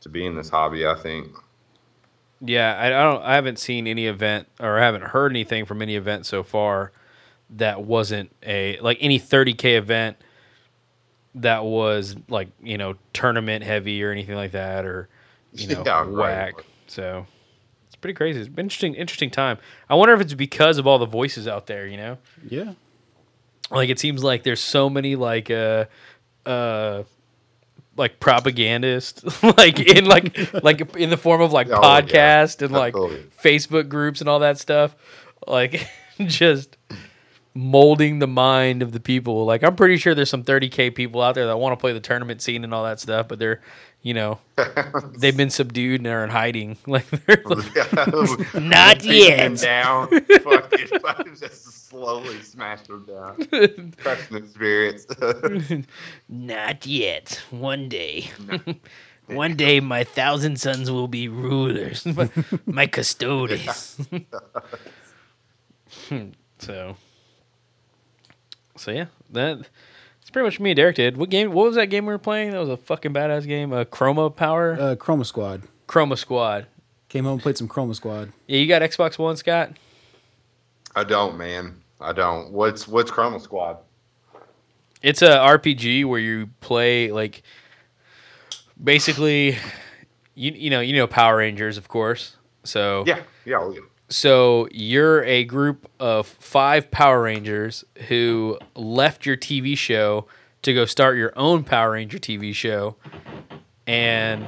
[0.00, 0.86] to be in this hobby.
[0.86, 1.28] I think.
[2.40, 2.76] Yeah.
[2.78, 5.96] I, I don't I haven't seen any event or I haven't heard anything from any
[5.96, 6.92] event so far
[7.50, 10.16] that wasn't a like any 30k event
[11.36, 15.08] that was like you know tournament heavy or anything like that or
[15.52, 16.08] you know Yeah, right.
[16.54, 16.54] whack.
[16.86, 17.26] So
[17.86, 18.40] it's pretty crazy.
[18.40, 19.58] It's been interesting, interesting time.
[19.88, 21.86] I wonder if it's because of all the voices out there.
[21.86, 22.18] You know,
[22.48, 22.72] Yeah.
[23.70, 25.86] like it seems like there's so many like uh
[26.46, 27.02] uh
[27.96, 32.00] like propagandists like in like like in the form of like Oh, yeah.
[32.02, 33.24] podcast and like Absolutely.
[33.42, 34.94] Facebook groups and all that stuff
[35.46, 35.88] like
[36.26, 36.76] just
[37.54, 41.34] molding the mind of the people like I'm pretty sure there's some 30k people out
[41.34, 43.62] there that want to play the tournament scene and all that stuff but they're
[44.06, 44.38] you know
[45.18, 49.56] they've been subdued and are in hiding like they're like, Not yet.
[49.58, 50.06] down.
[50.08, 53.34] fucking, fucking just slowly smash them down.
[53.96, 55.06] Crushing the spirits.
[56.28, 57.42] Not yet.
[57.50, 58.30] One day.
[59.26, 62.06] One day my thousand sons will be rulers.
[62.06, 62.30] my,
[62.64, 63.98] my custodes.
[66.08, 66.28] Hmm.
[66.60, 66.96] so
[68.76, 69.66] So yeah, that
[70.36, 71.16] pretty much me and Derek did.
[71.16, 72.50] What game what was that game we were playing?
[72.50, 73.72] That was a fucking badass game.
[73.72, 74.74] Uh, Chroma Power?
[74.74, 75.62] Uh, Chroma Squad.
[75.88, 76.66] Chroma Squad.
[77.08, 78.32] Came home, and played some Chroma Squad.
[78.46, 79.70] Yeah, you got Xbox One, Scott?
[80.94, 81.80] I don't, man.
[82.02, 82.52] I don't.
[82.52, 83.78] What's what's Chroma Squad?
[85.00, 87.42] It's a RPG where you play like
[88.84, 89.56] basically
[90.34, 92.36] you you know, you know Power Rangers, of course.
[92.62, 93.80] So Yeah, yeah, oh, yeah.
[94.08, 100.26] So you're a group of five Power Rangers who left your TV show
[100.62, 102.96] to go start your own Power Ranger TV show,
[103.86, 104.46] and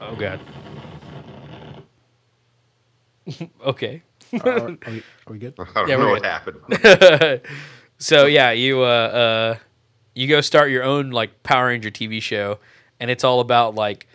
[0.00, 0.40] oh god,
[3.64, 4.02] okay.
[4.40, 5.54] Are, are, are we, are we good?
[5.74, 7.40] I don't Yeah, know what happened.
[7.98, 9.56] so yeah, you uh, uh,
[10.14, 12.58] you go start your own like Power Ranger TV show,
[13.00, 14.06] and it's all about like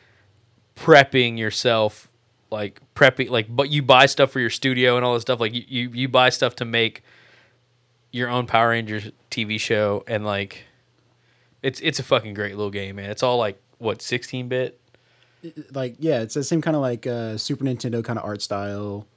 [0.75, 2.09] prepping yourself
[2.53, 5.53] like prepping like but you buy stuff for your studio and all this stuff like
[5.53, 7.03] you, you you buy stuff to make
[8.11, 10.63] your own Power Rangers TV show and like
[11.63, 13.09] it's it's a fucking great little game, man.
[13.09, 14.79] It's all like what 16 bit.
[15.73, 19.07] like yeah, it's the same kind of like uh, Super Nintendo kind of art style.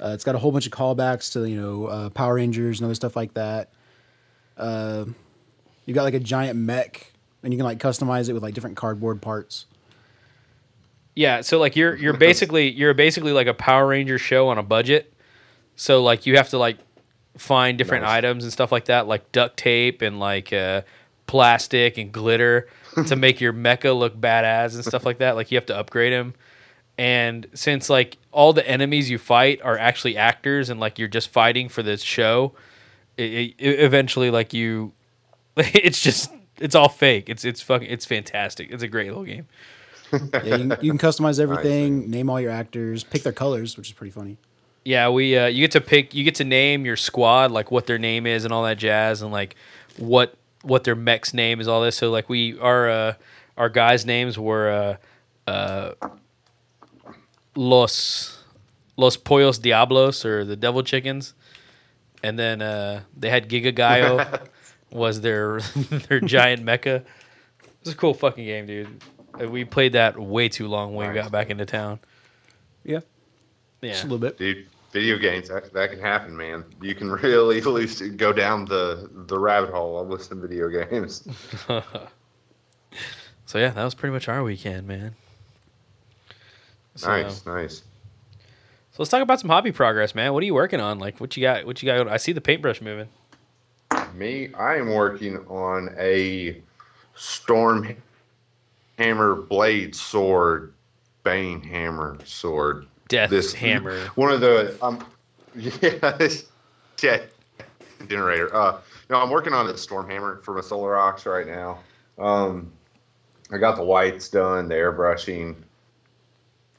[0.00, 2.84] Uh, it's got a whole bunch of callbacks to you know uh, Power Rangers and
[2.84, 3.70] other stuff like that.
[4.58, 5.06] Uh,
[5.86, 8.76] you got like a giant mech, and you can like customize it with like different
[8.76, 9.66] cardboard parts.
[11.14, 14.62] Yeah, so like you're you're basically you're basically like a Power Ranger show on a
[14.62, 15.12] budget.
[15.76, 16.78] So like you have to like
[17.36, 18.18] find different Nice.
[18.18, 20.82] items and stuff like that, like duct tape and like uh,
[21.26, 22.68] plastic and glitter
[23.06, 25.34] to make your mecha look badass and stuff like that.
[25.36, 26.34] Like you have to upgrade him.
[26.96, 31.28] And since like all the enemies you fight are actually actors and like you're just
[31.28, 32.54] fighting for this show,
[33.16, 34.92] it, it, eventually like you,
[35.56, 37.28] it's just it's all fake.
[37.28, 38.70] It's it's fucking it's fantastic.
[38.70, 39.48] It's a great little game.
[40.32, 43.88] Yeah, you, can, you can customize everything, name all your actors, pick their colors, which
[43.88, 44.36] is pretty funny.
[44.84, 47.86] Yeah, we uh, you get to pick, you get to name your squad, like what
[47.86, 49.56] their name is and all that jazz, and like
[49.96, 51.96] what what their mech's name is, all this.
[51.96, 53.14] So like we our uh,
[53.56, 54.98] our guys' names were
[55.48, 56.08] uh, uh,
[57.56, 58.44] Los
[58.96, 61.34] Los Pollos Diablos or the Devil Chickens,
[62.22, 64.26] and then uh, they had Giga Gallo
[64.90, 65.60] was their
[66.08, 66.96] their giant mecha.
[66.96, 67.06] It
[67.84, 69.02] was a cool fucking game, dude.
[69.40, 71.98] Uh, We played that way too long when we got back into town.
[72.84, 73.00] Yeah,
[73.82, 73.92] Yeah.
[73.92, 74.38] just a little bit.
[74.38, 76.64] Dude, video games that, that can happen, man.
[76.80, 81.26] You can really loose, go down the the rabbit hole with some video games.
[83.46, 85.14] So yeah, that was pretty much our weekend, man.
[86.96, 87.76] So, Nice, nice.
[87.78, 90.32] So let's talk about some hobby progress, man.
[90.32, 90.98] What are you working on?
[90.98, 91.64] Like, what you got?
[91.66, 92.08] What you got?
[92.08, 93.08] I see the paintbrush moving.
[94.14, 96.62] Me, I am working on a
[97.14, 97.96] storm
[98.98, 100.74] hammer blade sword,
[101.22, 102.86] bane hammer sword.
[103.08, 104.06] Death this hammer.
[104.14, 105.04] One of the um,
[105.54, 106.46] yeah, this
[106.96, 107.30] jet
[108.08, 108.54] generator.
[108.54, 108.80] Uh,
[109.10, 111.78] no, I'm working on a storm hammer for my Solar Aux right now.
[112.18, 112.72] Um,
[113.52, 115.56] I got the whites done, the airbrushing.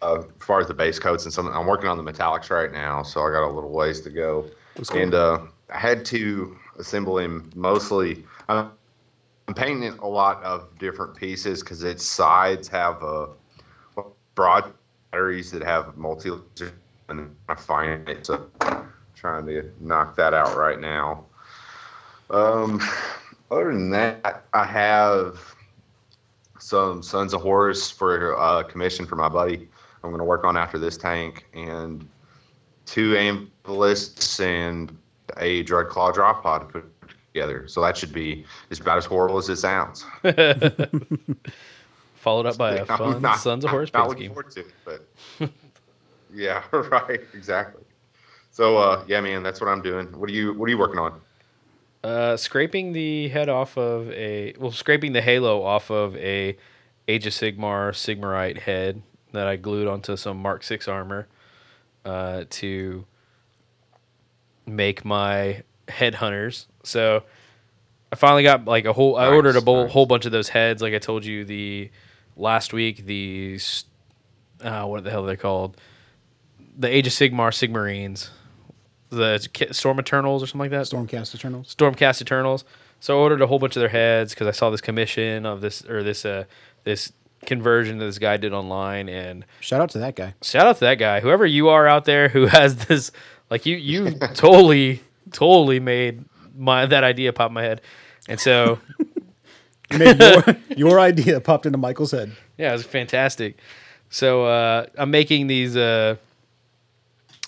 [0.01, 2.71] Uh, as far as the base coats and something, I'm working on the metallics right
[2.71, 4.45] now, so I got a little ways to go.
[4.75, 5.01] Cool.
[5.01, 8.23] And uh, I had to assemble him mostly.
[8.49, 8.71] I'm
[9.53, 13.27] painting a lot of different pieces because its sides have uh,
[14.34, 14.73] broad
[15.12, 16.31] batteries that have multi
[17.10, 18.49] and I find it so
[19.15, 21.25] trying to knock that out right now.
[22.29, 22.81] Um,
[23.51, 25.39] other than that, I have
[26.60, 29.67] some Sons of Horus for a uh, commission for my buddy.
[30.03, 32.08] I'm going to work on after this tank and
[32.86, 34.95] two ambullists and
[35.38, 36.84] a Dreadclaw drop pod
[37.36, 37.67] together.
[37.67, 40.06] So that should be is about as horrible as it sounds.
[42.15, 45.06] Followed up by a fun not- Sons of Horus not looking forward to it, but
[46.34, 47.84] yeah, right, exactly.
[48.52, 50.08] So uh, yeah, man, that's what I'm doing.
[50.17, 51.21] What are you What are you working on?
[52.04, 56.58] Uh, scraping the head off of a well, scraping the halo off of a
[57.08, 59.02] Age of Sigmar Sigmarite head
[59.34, 61.28] that I glued onto some Mark Six armor
[62.06, 63.06] uh, to
[64.65, 66.65] make my headhunters.
[66.86, 67.24] So
[68.12, 69.17] I finally got like a whole.
[69.17, 69.91] I Nice, ordered a whole, nice.
[69.93, 71.89] whole bunch of those heads, like I told you the
[72.38, 73.06] last week.
[73.06, 73.86] These
[74.63, 75.78] uh, what the hell are they called?
[76.78, 78.30] The Age of Sigmar Sigmarines,
[79.10, 79.39] the
[79.71, 80.86] Storm Eternals or something like that.
[80.86, 81.74] Stormcast Eternals.
[81.76, 82.65] Stormcast Eternals.
[83.00, 85.62] So I ordered a whole bunch of their heads because I saw this commission of
[85.62, 86.45] this or this uh
[86.84, 87.12] this
[87.45, 90.34] conversion that this guy did online and Shout out to that guy.
[90.41, 93.12] shout out to that guy whoever you are out there who has this
[93.52, 96.26] like you you totally totally made
[96.58, 97.82] my that idea popped in my head.
[98.28, 98.80] And so
[99.91, 100.44] your,
[100.76, 102.32] your idea popped into Michael's head.
[102.58, 103.58] yeah it was fantastic.
[104.10, 106.15] So uh i'm making these uh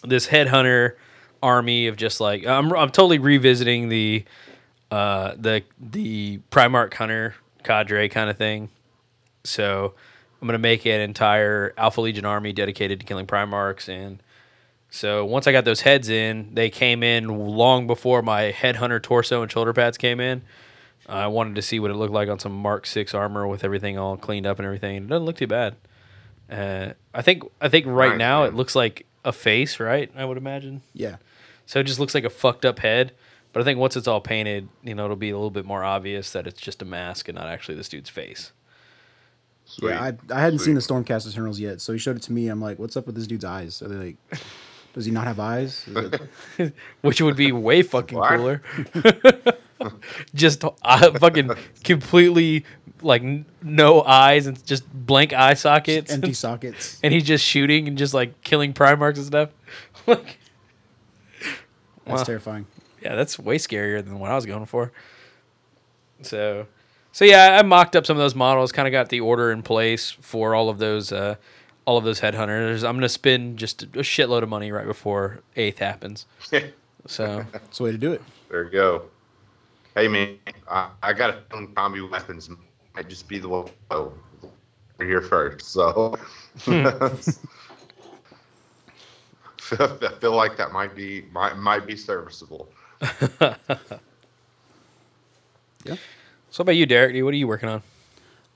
[0.03, 0.93] this headhunter
[1.41, 4.25] army of just like i'm, I'm totally revisiting the
[4.91, 8.69] uh the the primarch hunter cadre kind of thing.
[9.43, 9.93] So
[10.41, 14.21] i'm gonna make an entire alpha legion army dedicated to killing primarchs and
[14.89, 19.41] so once i got those heads in they came in long before my headhunter torso
[19.41, 20.41] and shoulder pads came in
[21.09, 23.97] I wanted to see what it looked like on some Mark Six armor with everything
[23.97, 24.97] all cleaned up and everything.
[24.97, 25.77] It doesn't look too bad.
[26.51, 28.49] Uh, I think I think right Nice, now man.
[28.49, 30.11] it looks like a face, right?
[30.17, 30.81] I would imagine.
[30.93, 31.15] Yeah.
[31.65, 33.13] So it just looks like a fucked up head.
[33.53, 35.81] But I think once it's all painted, you know, it'll be a little bit more
[35.81, 38.51] obvious that it's just a mask and not actually this dude's face.
[39.63, 39.91] Sweet.
[39.91, 40.65] Yeah, I, I hadn't Sweet.
[40.65, 42.49] seen the Stormcast Eternals yet, so he showed it to me.
[42.49, 43.81] I'm like, what's up with this dude's eyes?
[43.81, 44.41] Are they like,
[44.97, 45.87] does he not have eyes?
[45.87, 46.11] Is
[46.57, 48.29] it- Which would be way fucking What?
[48.35, 48.61] cooler.
[50.33, 51.51] just uh, fucking
[51.83, 52.65] completely
[53.03, 56.99] like n- no eyes and just blank eye sockets, Empty sockets.
[57.03, 59.49] and he's just shooting and just like killing Primarchs and stuff.
[60.07, 60.39] like,
[62.05, 62.23] That's Wow.
[62.23, 62.65] terrifying.
[63.03, 64.91] yeah, that's way scarier than what I was going for.
[66.23, 66.65] So,
[67.11, 68.71] so yeah, I mocked up some of those models.
[68.71, 71.35] Kind of got the order in place for all of those, uh,
[71.87, 72.87] all of those headhunters.
[72.87, 76.27] I'm gonna spend just a shitload of money right before eighth happens.
[77.09, 78.21] So, That's the way to do it.
[78.49, 79.03] There you go.
[79.95, 80.37] Hey man,
[80.69, 82.49] I, I got a feeling combi weapons
[82.93, 84.11] might just be the one oh,
[84.97, 85.69] we're here first.
[85.69, 86.17] So
[86.67, 87.09] I
[90.19, 92.67] feel like that might be might might be serviceable.
[95.85, 95.95] Yeah.
[96.49, 97.23] So about you, Derek?
[97.23, 97.81] What are you working on?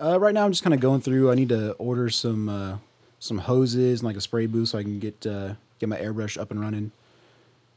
[0.01, 1.31] Uh, right now, I'm just kind of going through.
[1.31, 2.77] I need to order some uh,
[3.21, 6.37] some hoses and like a spray booth so I can get uh, get my airbrush
[6.37, 6.91] up and running.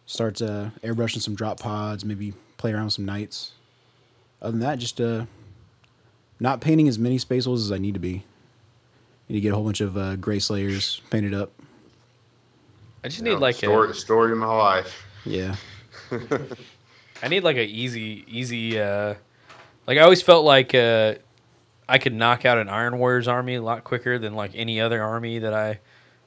[0.06, 3.52] Start uh, airbrushing some drop pods, maybe play around with some knights.
[4.42, 5.26] Other than that, just uh,
[6.40, 8.24] not painting as many Space Wolves as I need to be.
[9.28, 11.52] Need to get a whole bunch of uh, gray slayers painted up.
[13.02, 15.06] I just You need know, like story a, story of my life.
[15.26, 15.56] Yeah,
[17.22, 18.80] I need like a easy, easy.
[18.80, 19.14] uh
[19.86, 21.16] Like I always felt like uh
[21.88, 25.02] I could knock out an Iron Warriors army a lot quicker than like any other
[25.02, 25.80] army that I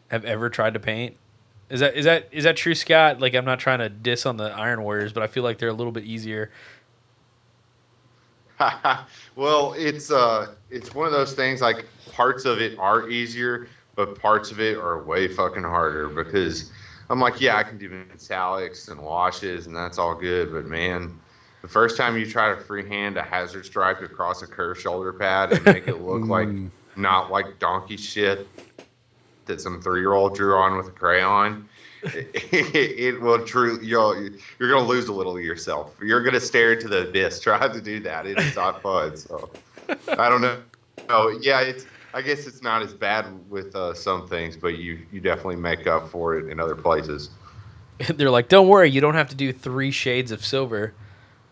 [0.09, 1.17] have ever tried to paint.
[1.69, 3.19] Is that is that is that true, Scott?
[3.19, 5.69] Like I'm not trying to diss on the Iron Warriors, but I feel like they're
[5.69, 6.51] a little bit easier.
[9.35, 11.61] well, it's uh, it's one of those things.
[11.61, 16.71] Like parts of it are easier, but parts of it are way fucking harder because
[17.09, 20.51] I'm like, yeah, I can do metallics and washes, and that's all good.
[20.51, 21.19] But man,
[21.61, 25.51] the first time you try to freehand a hazard stripe across a curved shoulder pad
[25.51, 26.49] and make it look like
[26.95, 28.47] not like donkey shit
[29.45, 31.67] that some three year old drew on with a crayon.
[32.03, 34.29] It, it will truly you'll
[34.59, 35.95] you're gonna lose a little of yourself.
[36.01, 38.25] You're gonna stare into the abyss Try to do that.
[38.25, 39.17] It is not fun.
[39.17, 39.49] So
[40.09, 40.61] I don't know.
[41.09, 44.99] Oh yeah, it's I guess it's not as bad with uh, some things, but you
[45.11, 47.29] you definitely make up for it in other places.
[48.15, 50.93] they're like, "Don't worry, you don't have to do three shades of silver,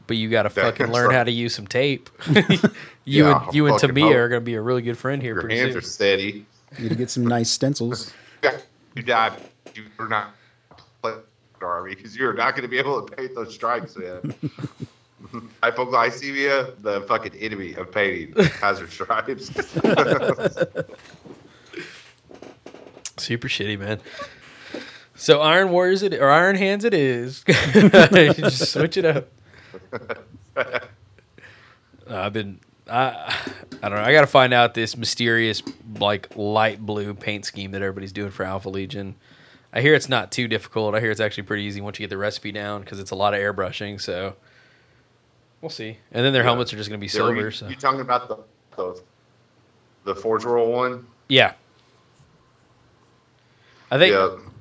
[0.07, 3.67] but you got to fucking learn how to use some tape." you Yeah, and you
[3.67, 4.15] and Tamiya hope.
[4.15, 5.77] are gonna be a really good friend here Your hands soon.
[5.77, 6.45] are steady.
[6.77, 8.13] You need to get some nice stencils.
[8.95, 9.35] You die.
[9.73, 10.33] You're not
[11.01, 11.15] play
[11.61, 14.33] army because you're not going to be able to paint those stripes, man.
[15.61, 19.47] Hypoglycemia, the fucking enemy of painting hazard stripes.
[23.17, 23.99] Super shitty, man.
[25.15, 27.43] So Iron Warriors it or Iron Hands it is.
[27.45, 29.27] Just switch it up.
[30.55, 30.79] Uh,
[32.07, 32.59] I've been
[32.89, 33.35] I
[33.81, 34.03] I don't know.
[34.03, 35.63] I got to find out this mysterious
[35.99, 39.15] like light blue paint scheme that everybody's doing for Alpha Legion.
[39.73, 40.95] I hear it's not too difficult.
[40.95, 43.15] I hear it's actually pretty easy once you get the recipe down because it's a
[43.15, 43.99] lot of airbrushing.
[43.99, 44.35] So
[45.61, 45.97] we'll see.
[46.11, 46.49] And then their Yeah.
[46.49, 47.35] helmets are just going to be silver.
[47.45, 48.37] You, So you talking about the
[48.77, 49.01] the,
[50.05, 51.07] the Forge World one?
[51.27, 51.53] yeah,
[53.91, 54.13] I think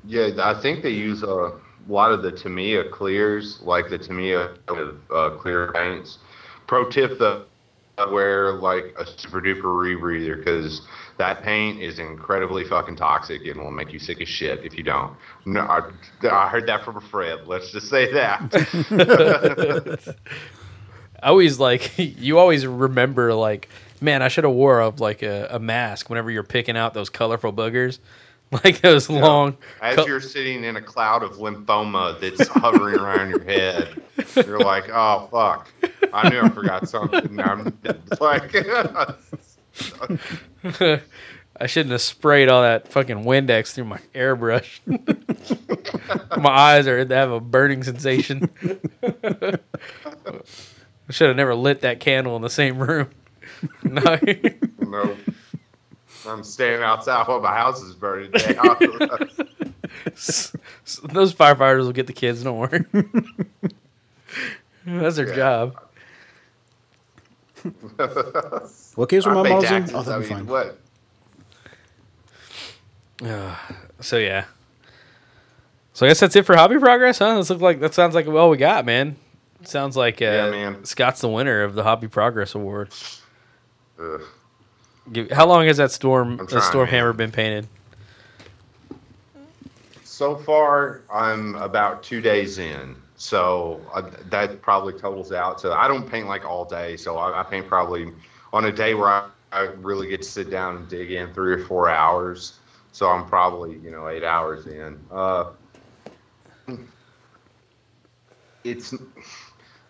[0.07, 0.49] yeah, yeah.
[0.49, 1.51] I think they use uh,
[1.89, 4.55] a lot of the Tamiya clears, like the Tamiya
[5.15, 6.19] uh, clear paints.
[6.67, 7.45] Pro tip: the
[8.11, 10.83] wear like a super duper rebreather because
[11.19, 14.83] that paint is incredibly fucking toxic and will make you sick as shit if you
[14.83, 15.17] don't.
[15.47, 15.91] No, I,
[16.29, 17.41] I heard that from a friend.
[17.47, 20.17] Let's just say that.
[21.23, 23.69] I always like you always remember like
[24.01, 27.09] man I should have wore up like a, a mask whenever you're picking out those
[27.09, 27.99] colorful boogers
[28.65, 33.31] like those long As co- you're sitting in a cloud of lymphoma that's hovering around
[33.31, 34.01] your head,
[34.37, 35.69] you're like, "Oh fuck,
[36.13, 37.77] I knew I forgot something." I'm
[38.21, 38.55] like,
[41.57, 44.81] I shouldn't have sprayed all that fucking Windex through my airbrush.
[46.41, 48.51] My eyes are they have a burning sensation.
[49.03, 49.59] I
[51.11, 53.11] should have never lit that candle in the same room.
[53.83, 54.19] No.
[54.81, 55.17] No,
[56.27, 58.55] I'm standing outside while my house is burning down.
[61.05, 62.85] those firefighters will get the kids don't worry
[64.87, 65.35] that's their Yeah.
[65.35, 65.79] job
[68.97, 69.71] What case were I my pay models in?
[69.71, 69.95] taxes.
[69.95, 70.77] Oh, I that'd be mean, fine.
[73.21, 73.57] what?
[74.01, 74.45] So yeah.
[75.95, 77.37] So I guess that's it for hobby progress, huh?
[77.37, 79.17] This looks like that sounds like all we got, man.
[79.63, 80.85] Sounds like uh, Yeah, man.
[80.85, 82.93] Scott's the winner of the Hobby Progress Award.
[83.99, 84.21] Ugh.
[85.13, 86.95] Give, how long has that storm the storm man.
[86.95, 87.67] hammer been painted?
[90.05, 92.97] So far, I'm about two days in.
[93.17, 95.61] So uh, that probably totals out.
[95.61, 96.97] So I don't paint like all day.
[96.97, 98.11] So I, I paint probably
[98.53, 101.53] on a day where I, I really get to sit down and dig in three
[101.53, 102.59] or four hours.
[102.93, 104.99] So I'm probably, you know, eight hours in.
[105.11, 105.51] Uh,
[108.65, 108.91] it's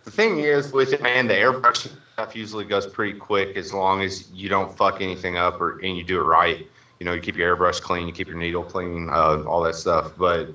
[0.05, 4.01] the thing is with it, man, the airbrush stuff usually goes pretty quick as long
[4.01, 6.67] as you don't fuck anything up or and you do it right.
[7.01, 9.75] You know, you keep your airbrush clean, you keep your needle clean, uh, all that
[9.75, 10.13] stuff.
[10.17, 10.49] But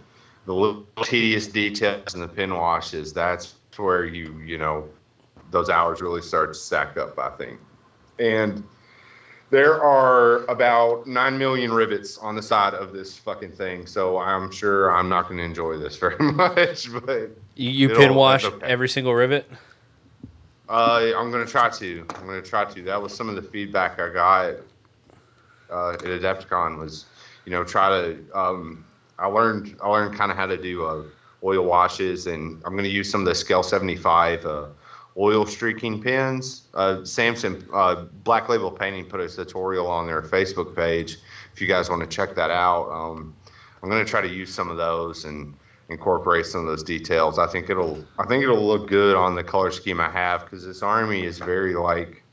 [0.46, 4.88] the little tedious details and the pin washes, that's where you, you know,
[5.52, 7.60] those hours really start to stack up, I think.
[8.20, 8.64] And
[9.50, 13.86] there are about 9 million rivets on the side of this fucking thing.
[13.86, 16.90] So I'm sure I'm not going to enjoy this very much.
[17.06, 18.66] But You, you pin wash okay.
[18.66, 19.46] every single rivet.
[20.70, 22.06] Uh, I'm to try to.
[22.16, 22.82] I'm to try to.
[22.84, 24.54] That was some of the feedback I got
[25.72, 27.06] uh, at Adepticon was,
[27.46, 28.18] you know, try to.
[28.36, 28.86] Um,
[29.18, 31.04] I learned I learned kind of how to do uh,
[31.44, 34.68] oil washes, and I'm to use some of the Scale 75 uh,
[35.18, 36.68] oil streaking pins.
[36.76, 41.18] Uh, Sampson uh, Black Label Painting put a tutorial on their Facebook page.
[41.52, 43.36] If you guys want to check that out, um,
[43.82, 45.56] I'm to try to use some of those and
[45.90, 47.40] incorporate some of those details.
[47.40, 50.66] I think it'll I think it'll look good on the color scheme I have because
[50.66, 52.24] this army is very like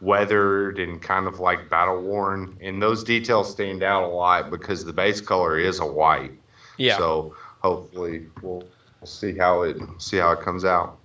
[0.00, 4.84] weathered and kind of like battle worn, and those details stand out a lot because
[4.84, 6.32] the base color is a white.
[6.76, 6.96] Yeah.
[6.98, 8.64] So hopefully we'll,
[9.00, 10.98] we'll see how it see how it comes out.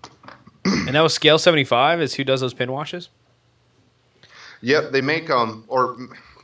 [0.65, 3.09] and that was scale 75 is who does those pin washes?
[4.61, 5.95] Yep, they make um or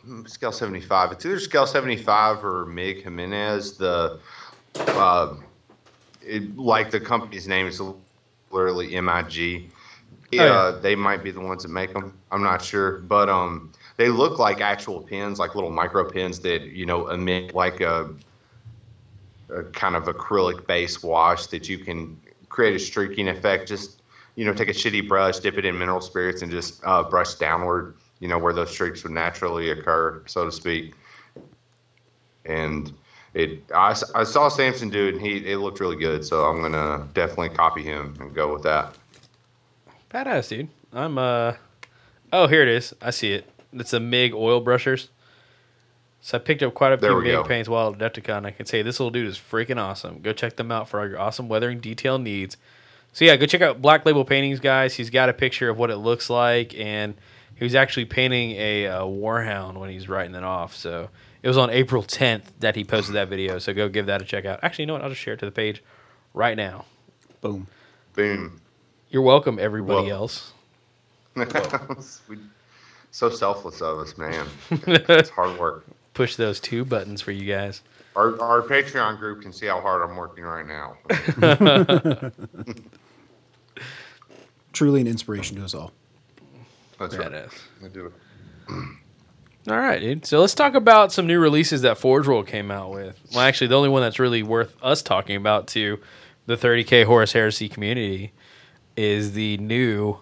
[0.05, 1.11] mm, scale seventy five.
[1.11, 3.77] It's either scale seventy five or Mig Jimenez.
[3.77, 4.19] The
[4.75, 5.35] uh,
[6.21, 7.81] it, like the company's name is
[8.51, 9.69] literally MIG.
[10.31, 10.79] Yeah, yeah.
[10.81, 12.17] they might be the ones that make them.
[12.31, 16.63] I'm not sure, but um, they look like actual pins, like little micro pins that
[16.63, 18.09] you know emit like a,
[19.49, 22.19] a kind of acrylic base wash that you can
[22.49, 23.67] create a streaking effect.
[23.67, 24.01] Just
[24.35, 27.35] you know, take a shitty brush, dip it in mineral spirits, and just uh, brush
[27.35, 27.95] downward.
[28.19, 30.93] You know where those streaks would naturally occur, so to speak.
[32.45, 32.91] And
[33.33, 36.23] it, I, I saw Sampson do it, and he it looked really good.
[36.23, 38.95] So I'm gonna definitely copy him and go with that.
[40.11, 40.69] Badass, dude.
[40.91, 41.53] I'm uh
[42.31, 42.93] oh here it is.
[43.01, 43.49] I see it.
[43.73, 45.09] It's a MIG oil brushers.
[46.21, 47.43] So I picked up quite a few MIG go.
[47.43, 48.45] paints while at Adepticon.
[48.45, 50.21] I can say this little dude is freaking awesome.
[50.21, 52.55] Go check them out for all your awesome weathering detail needs.
[53.11, 54.93] So yeah, go check out Black Label Paintings, guys.
[54.95, 57.15] He's got a picture of what it looks like, and
[57.55, 60.75] he was actually painting a uh, Warhound when he's writing it off.
[60.75, 61.09] So
[61.43, 63.59] it was on April 10th that he posted that video.
[63.59, 64.61] So go give that a check out.
[64.63, 65.03] Actually, you know what?
[65.03, 65.83] I'll just share it to the page
[66.33, 66.85] right now.
[67.41, 67.67] Boom.
[68.13, 68.59] Boom.
[69.09, 70.53] You're welcome, everybody Well- else.
[71.35, 72.37] we,
[73.11, 74.45] so selfless of us, man.
[74.87, 75.85] It's hard work.
[76.13, 77.81] Push those two buttons for you guys.
[78.15, 80.97] Our, our Patreon group can see how hard I'm working right now.
[84.73, 85.91] Truly an inspiration to us all.
[86.99, 87.31] That's right.
[87.31, 87.53] Badass.
[87.83, 88.13] I do it.
[89.69, 90.25] All right, dude.
[90.25, 93.17] So let's talk about some new releases that Forge World came out with.
[93.31, 95.99] Well, actually, the only one that's really worth us talking about to
[96.45, 98.33] the 30k Horus Heresy community
[98.97, 100.17] is the new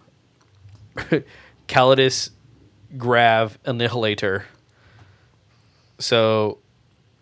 [1.68, 2.30] Caladius
[2.98, 4.46] Grav Annihilator.
[5.98, 6.60] So,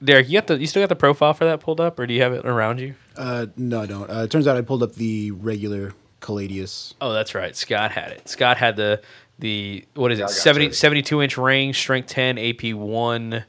[0.04, 2.14] Derek, you got the you still got the profile for that pulled up, or do
[2.14, 2.96] you have it around you?
[3.16, 4.10] Uh, no, I don't.
[4.10, 6.94] Uh, it turns out I pulled up the regular Caladius.
[7.00, 7.56] Oh, that's right.
[7.56, 8.28] Scott had it.
[8.28, 9.02] Scott had the
[9.40, 10.24] the what is it?
[10.24, 13.46] got 70, 72 inch range, strength 10, AP 1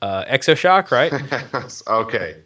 [0.00, 1.12] uh exoshock, right?
[1.86, 2.36] okay.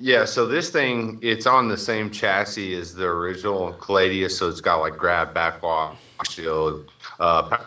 [0.00, 4.60] Yeah, so this thing, it's on the same chassis as the original Caladius, so it's
[4.60, 5.96] got like grav, backwash,
[6.28, 6.90] shield,
[7.20, 7.58] uh,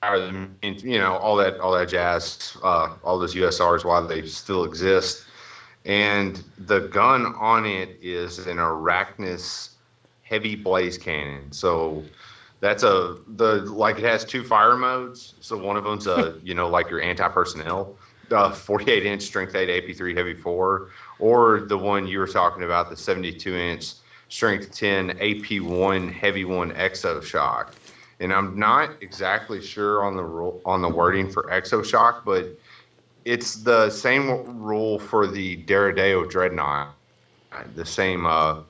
[0.00, 4.64] power, you know, all that, all that jazz, uh, all those USRs while they still
[4.64, 5.26] exist.
[5.84, 9.70] And the gun on it is an Arachnus
[10.22, 11.52] heavy blaze cannon.
[11.52, 12.02] So
[12.60, 15.34] that's a the like it has two fire modes.
[15.40, 17.96] So one of them's a you know like your anti personnel,
[18.30, 22.90] uh, 48 inch strength 8 AP3 heavy four, or the one you were talking about,
[22.90, 23.94] the 72 inch
[24.28, 27.74] strength 10 AP1 heavy one exo shock.
[28.20, 32.58] And I'm not exactly sure on the rule on the wording for exo shock, but
[33.24, 36.94] it's the same rule for the Deredeo Dreadnought.
[37.74, 38.62] The same uh,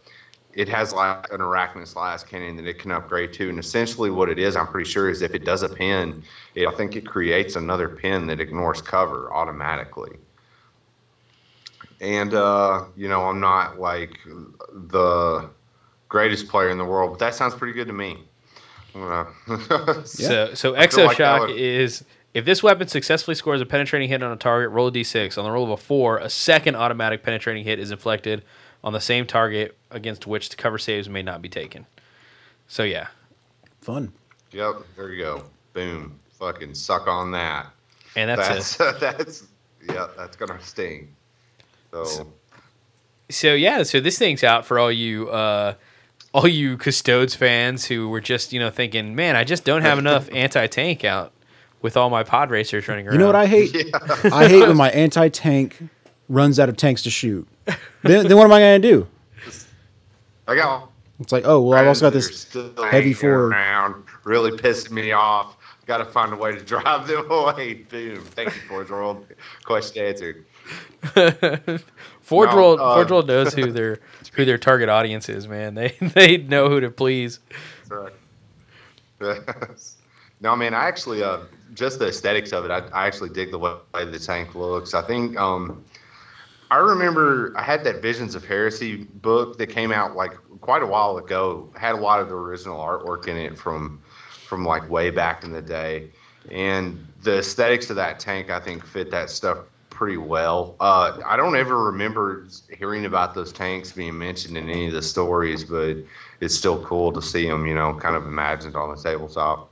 [0.59, 3.49] it has like an arachnus lascannon that it can upgrade to.
[3.49, 6.21] And essentially, what it is, I'm pretty sure, is if it does a pin,
[6.57, 10.17] it, I think it creates another pin that ignores cover automatically.
[12.01, 14.19] And, uh, you know, I'm not like
[14.73, 15.49] the
[16.09, 18.25] greatest player in the world, but that sounds pretty good to me.
[18.97, 19.27] I'm
[20.07, 22.05] So so I feel like that would- is
[22.35, 25.39] if this weapon successfully scores a penetrating hit on a target, roll a d6.
[25.39, 28.43] On the roll of a 4, a second automatic penetrating hit is inflicted
[28.83, 31.87] on the same target against which the cover saves may not be taken.
[32.67, 33.09] So yeah.
[33.81, 34.13] Fun.
[34.53, 35.45] Yep, there you go.
[35.73, 36.19] Boom.
[36.39, 37.67] Fucking suck on that.
[38.17, 39.01] And that's, That's it.
[39.01, 39.45] that's
[39.89, 41.15] yeah, that's gonna sting.
[41.93, 42.33] So
[43.31, 45.75] So yeah, so this thing's out for all you uh
[46.35, 49.99] all you custodes fans who were just you know thinking, man, I just don't have
[49.99, 51.33] enough anti tank out
[51.83, 53.15] with all my pod racers running around.
[53.15, 53.75] You know what I hate?
[54.25, 55.83] I hate when my anti tank
[56.29, 57.49] runs out of tanks to shoot.
[58.03, 59.07] Then, then what am I gonna do?
[60.47, 60.91] I got.
[61.21, 62.45] It's like, oh well, I've also got this.
[62.45, 63.53] that are still heavy hanging Ford.
[63.53, 65.57] around, really pissed me off.
[65.87, 67.75] Got to find a way to drive them away.
[67.75, 68.21] Boom.
[68.23, 69.27] Thank you, Forge World.
[69.65, 70.45] Question answered.
[72.21, 73.99] Forge No, World, uh, Forge World knows who their
[74.35, 75.49] who their target audience is.
[75.49, 77.41] Man, they they know who to please.
[77.89, 78.13] That's
[79.21, 79.41] right.
[80.41, 81.41] no, man, I actually, uh,
[81.75, 84.95] just the aesthetics of it, I, I actually dig the way the tank looks.
[84.95, 85.83] I think, um,
[86.71, 90.87] I remember I had that Visions of Heresy book that came out like quite a
[90.87, 91.71] while ago.
[91.77, 94.03] Had a lot of the original artwork in it from,
[94.47, 96.11] from like way back in the day,
[96.51, 99.59] and the aesthetics of that tank I think fit that stuff
[99.99, 100.77] pretty well.
[100.79, 102.47] Uh, I don't ever remember
[102.77, 105.97] hearing about those tanks being mentioned in any of the stories, but
[106.41, 109.68] it's still cool to see them, you know, kind of imagined on the tabletop.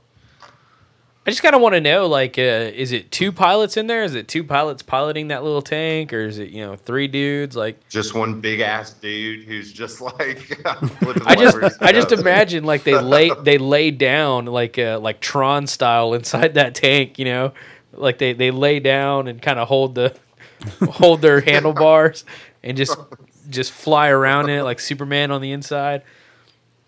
[1.27, 2.41] I just kind of want to know, like, uh,
[2.73, 4.03] is it two pilots in there?
[4.03, 7.53] Is it two pilots piloting that little tank, or is it you know three dudes?
[7.55, 10.61] Like, Just one big ass dude who's just like
[11.25, 15.67] I just I just imagine like they lay they lay down like uh, like Tron
[15.67, 17.51] style inside that tank, you know,
[17.91, 20.15] like they they lay down and kind of hold the
[20.89, 22.23] hold their handlebars
[22.63, 22.97] and just
[23.49, 26.03] just fly around in it like Superman on the inside,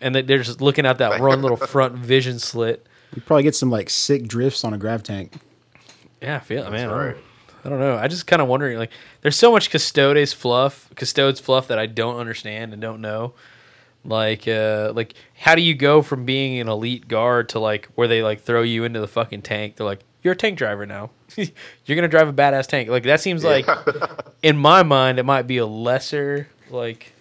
[0.00, 2.86] and they- they're just looking out that one little front vision slit.
[3.14, 5.34] You probably get some like sick drifts on a grav tank.
[6.22, 6.88] Yeah, I feel it, man.
[6.88, 7.16] I don't- right.
[7.62, 7.96] I don't know.
[7.96, 8.90] I just kind of wondering, like,
[9.20, 13.34] there's so much custodes fluff, custodes fluff that I don't understand and don't know.
[14.02, 18.08] Like, uh, like, how do you go from being an elite guard to like where
[18.08, 19.76] they like throw you into the fucking tank?
[19.76, 21.10] They're like, you're a tank driver now.
[21.36, 22.88] you're gonna drive a badass tank.
[22.88, 23.66] Like that seems like,
[24.42, 27.12] in my mind, it might be a lesser like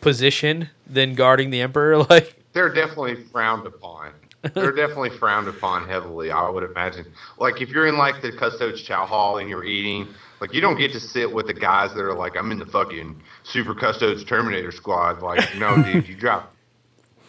[0.00, 2.04] position than guarding the emperor.
[2.08, 4.12] Like, They're definitely frowned upon.
[4.42, 7.06] They're definitely frowned upon heavily, I would imagine.
[7.38, 10.08] Like if you're in like the custodes chow hall and you're eating,
[10.40, 12.66] like you don't get to sit with the guys that are like, I'm in the
[12.66, 15.22] fucking super custodes Terminator squad.
[15.22, 16.44] Like, no, dude, you drive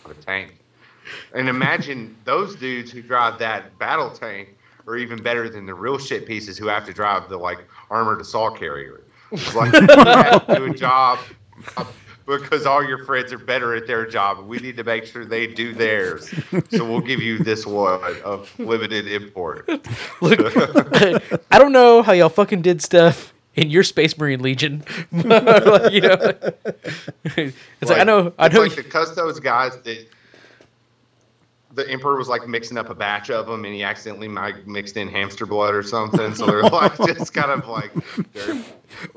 [0.05, 0.55] a tank.
[1.33, 4.55] And imagine those dudes who drive that battle tank
[4.85, 8.21] are even better than the real shit pieces who have to drive the like armored
[8.21, 9.01] assault carrier.
[9.31, 11.19] It's Like you have to do a job
[12.37, 14.45] because all your friends are better at their job.
[14.45, 16.33] We need to make sure they do theirs.
[16.69, 19.67] So we'll give you this one of limited import.
[20.21, 20.39] look,
[21.51, 24.83] I don't know how y'all fucking did stuff in your Space Marine Legion.
[25.11, 26.15] like, you know,
[27.25, 28.61] it's like, I know, I know.
[28.61, 30.07] like the custodes guys that
[31.79, 34.97] the emperor was like mixing up a batch of them, and he accidentally like, mixed
[34.97, 36.35] in hamster blood or something.
[36.35, 37.91] So they're like just kind of like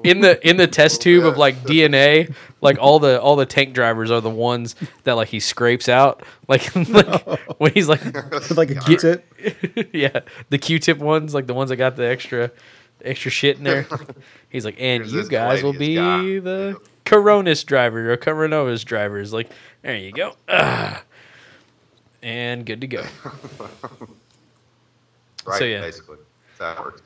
[0.04, 3.74] in the in the test tube of like DNA, like all the all the tank
[3.74, 8.04] drivers are the ones that like he scrapes out, like, like when he's like,
[8.56, 9.26] like a Q-tip.
[9.92, 12.50] yeah, the Q-tip ones, like the ones that got the extra
[13.04, 13.86] extra shit in there.
[14.48, 19.32] He's like, and Here's you guys will be guy." the Coronus driver or Coronovas drivers.
[19.32, 19.50] Like,
[19.82, 21.02] there you go, Ugh.
[22.22, 23.04] And good to go.
[25.44, 25.80] right, So, yeah.
[25.80, 26.18] basically.
[26.58, 27.02] That's how it works.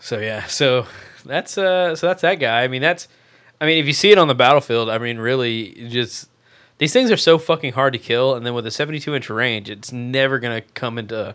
[0.00, 0.86] So yeah, so
[1.24, 2.62] that's uh, so that's that guy.
[2.62, 3.08] I mean, that's,
[3.60, 6.28] I mean, if you see it on the battlefield, I mean, really, just
[6.76, 9.70] these things are so fucking hard to kill, and then with a seventy-two inch range,
[9.70, 11.34] it's never gonna come into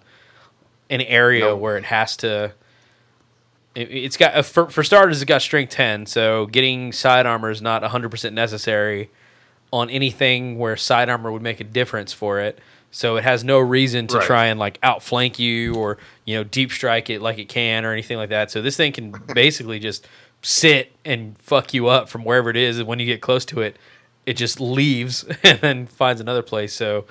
[0.91, 1.55] an area No.
[1.55, 2.53] where it has to.
[3.73, 7.49] It, it's got uh, for, for starters, it's got strength ten, so getting side armor
[7.49, 9.09] is not hundred percent necessary
[9.71, 12.59] on anything where side armor would make a difference for it.
[12.91, 14.25] So it has no reason to Right.
[14.25, 17.91] try and like outflank you or you know deep strike it like it can or
[17.91, 18.49] anything like that.
[18.51, 20.07] So this thing can basically just
[20.41, 23.61] sit and fuck you up from wherever it is, and when you get close to
[23.61, 23.77] it,
[24.25, 26.73] it just leaves and then finds another place.
[26.73, 27.05] So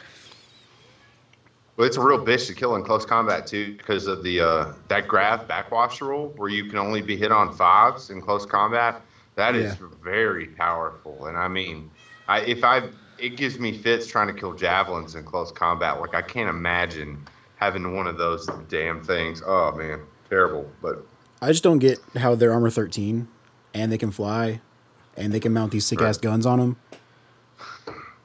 [1.76, 4.72] Well, it's a real bitch to kill in close combat too, because of the uh,
[4.88, 9.00] that grav backwash rule, where you can only be hit on fives in close combat.
[9.36, 9.86] That is Yeah.
[10.02, 11.88] very powerful, and I mean,
[12.28, 16.00] I, if I it gives me fits trying to kill javelins in close combat.
[16.00, 17.26] Like I can't imagine
[17.56, 19.42] having one of those damn things.
[19.44, 20.00] Oh man,
[20.30, 20.70] terrible.
[20.80, 21.04] But
[21.42, 23.26] I just don't get how they're armor 13
[23.74, 24.60] and they can fly
[25.16, 26.22] and they can mount these sick ass Right.
[26.22, 26.76] guns on them.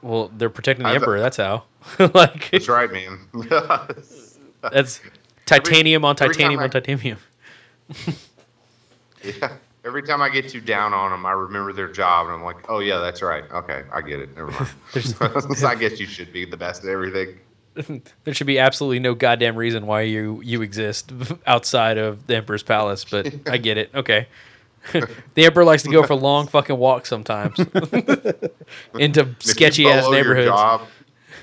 [0.02, 1.18] well, they're protecting the I've- emperor.
[1.20, 1.64] That's how.
[1.98, 3.18] like that's right, man.
[4.62, 5.00] that's
[5.44, 7.18] titanium on every time titanium I- on titanium.
[9.24, 9.52] yeah.
[9.84, 12.70] Every time I get too down on them, I remember their job, and I'm like,
[12.70, 13.44] "Oh yeah, that's right.
[13.50, 14.34] Okay, I get it.
[14.34, 14.68] Never mind."
[15.64, 17.38] I guess you should be the best at everything.
[18.24, 21.12] there should be absolutely no goddamn reason why you you exist
[21.46, 24.28] outside of the emperor's palace but i get it okay
[24.92, 27.58] the emperor likes to go for long fucking walks sometimes
[28.94, 30.48] into sketchy ass neighborhoods.
[30.48, 30.86] job,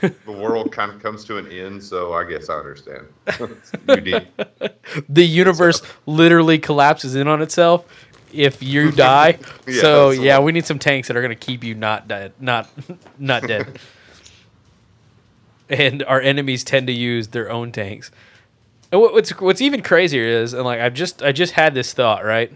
[0.01, 1.83] the world kind of comes to an end.
[1.83, 3.07] So I guess I understand.
[5.09, 7.85] The universe literally collapses in on itself
[8.33, 9.37] if you die.
[9.67, 12.33] Yeah, so that's yeah, we need some tanks that are gonna keep you not dead,
[12.39, 12.69] not
[13.19, 13.79] not dead.
[15.69, 18.11] and our enemies tend to use their own tanks.
[18.91, 21.93] And what- what's what's even crazier is, and like I just I just had this
[21.93, 22.51] thought right.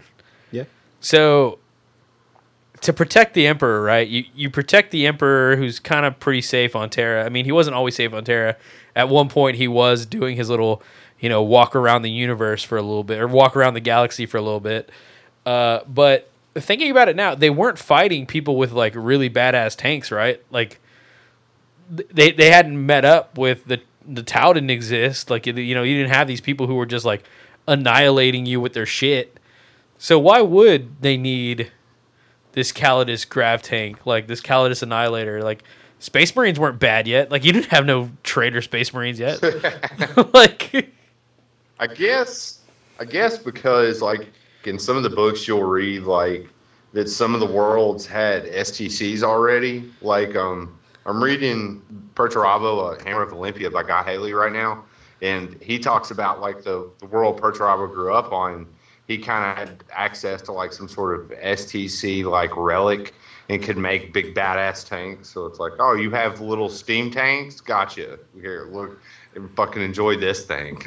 [0.52, 0.64] Yeah.
[1.00, 1.58] So
[2.82, 4.06] to protect the emperor, right?
[4.06, 7.24] You you protect the emperor who's kind of pretty safe on Terra.
[7.24, 8.56] I mean, he wasn't always safe on Terra.
[8.94, 10.82] At one point he was doing his little,
[11.18, 14.26] you know, walk around the universe for a little bit or walk around the galaxy
[14.26, 14.90] for a little bit.
[15.46, 20.10] Uh, but thinking about it now, they weren't fighting people with like really badass tanks,
[20.10, 20.42] right?
[20.50, 20.80] Like
[21.88, 25.30] they they hadn't met up with the the Tau didn't exist.
[25.30, 27.24] Like you know, you didn't have these people who were just like
[27.68, 29.38] annihilating you with their shit.
[29.98, 31.70] So why would they need
[32.52, 35.42] this Caladius grav tank, like this Caladius annihilator?
[35.42, 35.62] Like
[36.00, 37.30] Space Marines weren't bad yet.
[37.30, 39.40] Like you didn't have no traitor Space Marines yet.
[40.34, 40.92] like
[41.78, 42.60] I guess
[42.98, 44.28] I guess because like
[44.66, 46.48] in some of the books you'll read like
[46.92, 49.90] that some of the worlds had STCs already.
[50.00, 51.82] Like um I'm reading
[52.14, 54.84] Perturabo, uh, Hammer of Olympia by Guy Haley right now,
[55.22, 58.66] and he talks about like the, the world Perturabo grew up on.
[59.06, 63.14] He kind of had access to like some sort of STC like relic
[63.48, 65.28] and could make big badass tanks.
[65.28, 67.60] So it's like, oh, you have little steam tanks?
[67.60, 68.18] Gotcha.
[68.40, 68.98] Here, look,
[69.36, 70.82] and fucking enjoy this thing.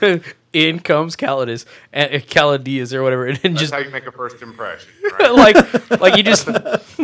[0.52, 4.12] in comes Calidus, and uh, Calidius or whatever, and That's just how you make a
[4.12, 4.90] first impression.
[5.18, 5.32] Right?
[5.32, 6.48] like like you just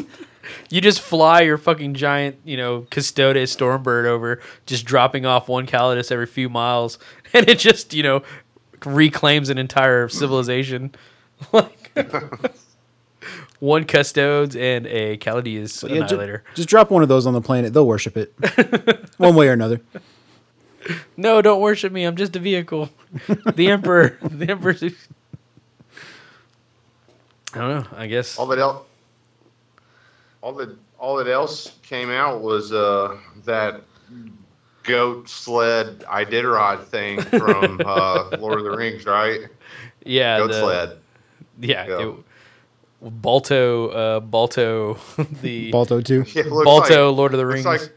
[0.71, 5.67] you just fly your fucking giant you know custodes stormbird over just dropping off one
[5.67, 6.99] calidus every few miles
[7.33, 8.23] and it just you know
[8.85, 10.95] reclaims an entire civilization
[11.53, 11.93] like
[13.61, 17.41] one custodes and a calidius Yeah, ju- annihilator just drop one of those on the
[17.41, 17.73] planet.
[17.73, 18.35] They'll worship it,
[19.17, 19.81] one way or another.
[21.17, 22.89] No don't worship me i'm just a vehicle
[23.55, 24.75] the emperor the emperor
[27.55, 28.85] i don't know i guess all that else,
[30.43, 33.83] all that all that else came out was uh, that
[34.85, 39.41] goat sled Iditarod thing from uh, Lord of the Rings, right?
[40.05, 40.99] yeah Goat the- sled.
[41.61, 42.09] Yeah, Yeah.
[42.11, 42.15] it-
[43.03, 44.95] Balto, uh, Balto,
[45.43, 46.25] the Balto too.
[46.35, 47.83] Yeah, Balto, like, Lord of the looks Rings.
[47.83, 47.93] like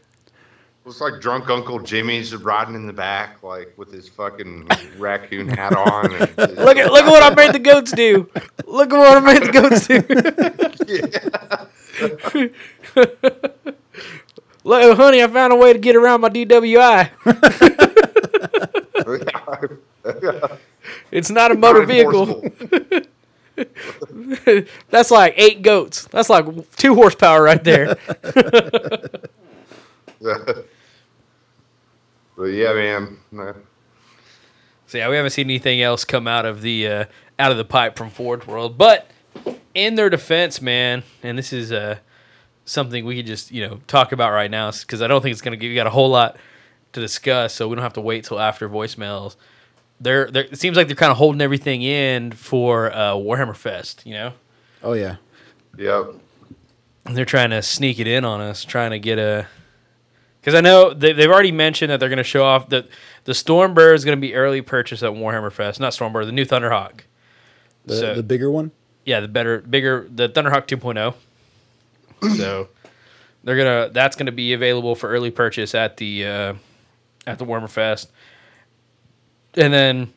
[0.88, 4.66] looks like drunk Uncle Jimmy's riding in the back, like with his fucking
[4.96, 6.14] raccoon hat on.
[6.14, 6.20] And
[6.56, 8.26] look at look at what I made the goats do.
[8.64, 10.02] Look at what I made the goats do.
[14.64, 17.10] Look, honey, I found a way to get around my DWI.
[21.10, 22.42] It's not a motor vehicle.
[24.90, 26.06] That's like eight goats.
[26.06, 27.96] That's like two horsepower right there.
[32.38, 33.18] But yeah, man.
[33.32, 33.54] no.
[34.86, 37.04] So yeah, we haven't seen anything else come out of the uh,
[37.38, 38.78] out of the pipe from Forge World.
[38.78, 39.10] But
[39.74, 41.98] in their defense, man, and this is uh,
[42.64, 45.42] something we could just you know talk about right now because I don't think it's
[45.42, 46.36] gonna give you got a whole lot
[46.92, 49.36] to discuss, so we don't have to wait till after voicemails.
[50.00, 54.06] They're, they're it seems like they're kind of holding everything in for uh, Warhammer Fest,
[54.06, 54.32] you know.
[54.82, 55.16] Oh yeah.
[55.76, 56.14] Yep.
[57.04, 59.48] And they're trying to sneak it in on us, trying to get a.
[60.48, 62.88] Because I know they, they've already mentioned that they're going to show off that
[63.24, 65.78] the Stormbird is going to be early purchase at Warhammer Fest.
[65.78, 67.00] Not Stormbird, the new Thunderhawk.
[67.84, 68.70] The So- the bigger one.
[69.04, 71.14] Yeah, the better, bigger, the Thunderhawk 2.0.
[72.38, 72.68] so
[73.44, 76.54] they're gonna that's gonna be available for early purchase at the uh,
[77.26, 78.10] at the Warhammer Fest,
[79.54, 80.12] and then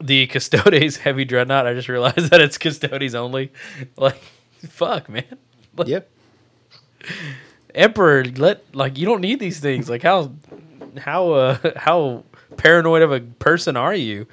[0.00, 1.68] the Custodes Heavy Dreadnought.
[1.68, 3.52] I just realized that it's Custodes only.
[3.96, 4.20] Like,
[4.68, 5.38] fuck, man.
[5.76, 6.10] Like, Yep.
[7.74, 9.88] Emperor, let like you don't need these things.
[9.90, 10.32] Like how
[10.98, 12.24] how uh how
[12.56, 14.26] paranoid of a person are you?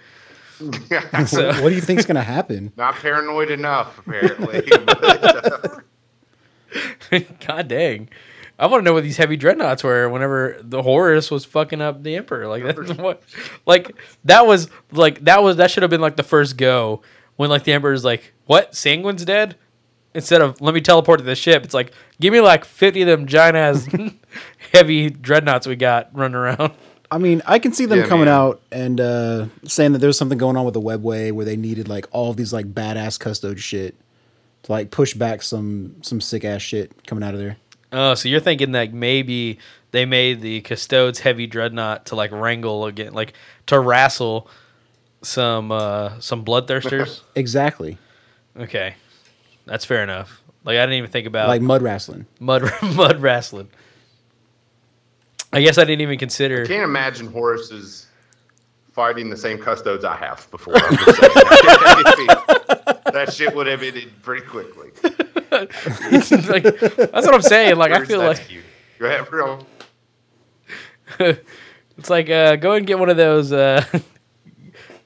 [1.25, 2.71] So- what do you think's gonna happen?
[2.77, 4.61] Not paranoid enough, apparently.
[4.85, 5.03] but,
[7.11, 8.09] uh, God dang.
[8.59, 12.03] I want to know what these heavy dreadnoughts were whenever the Horus was fucking up
[12.03, 12.47] the Emperor.
[12.47, 13.23] Like that's what
[13.65, 17.01] like that was like that was that should have been like the first go
[17.37, 18.75] when like the Emperor's like, What?
[18.75, 19.55] Sanguine's dead?
[20.13, 23.07] Instead of let me teleport to the ship, it's like, give me like fifty of
[23.07, 23.87] them giant ass
[24.73, 26.73] heavy dreadnoughts we got running around.
[27.09, 28.33] I mean, I can see them Yeah, coming man.
[28.33, 31.89] out and uh, saying that there's something going on with the webway where they needed
[31.89, 33.95] like all these like badass custode shit
[34.63, 37.57] to like push back some some sick ass shit coming out of there.
[37.93, 39.59] Oh, so you're thinking that maybe
[39.91, 43.33] they made the Custodes heavy dreadnought to like wrangle again, like
[43.67, 44.47] to wrestle
[45.21, 47.21] some uh, some bloodthirsters.
[47.35, 47.97] Exactly.
[48.57, 48.95] okay,
[49.71, 50.43] that's fair enough.
[50.65, 52.25] Like I didn't even think about like mud wrestling.
[52.41, 53.69] mud mud wrestling.
[55.53, 56.63] I guess I didn't even consider.
[56.63, 58.07] I can't imagine Horus
[58.91, 60.73] fighting the same custodes I have before.
[60.75, 61.27] I'm just saying.
[63.13, 64.89] that shit would have ended pretty quickly.
[65.51, 65.69] Like,
[66.07, 67.75] that's what I'm saying.
[67.75, 68.63] Like I feel like cute?
[68.99, 69.59] Go ahead, bro.
[71.19, 73.51] it's like uh, go and get one of those.
[73.51, 73.83] Uh,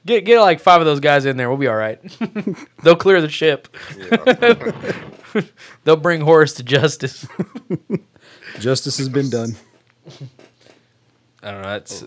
[0.06, 1.48] get get like five of those guys in there.
[1.48, 2.00] We'll be all right.
[2.82, 3.68] They'll clear the ship.
[5.84, 7.26] They'll bring Horus to justice.
[8.58, 9.54] Justice has been done.
[11.42, 11.68] I don't know.
[11.68, 12.04] That's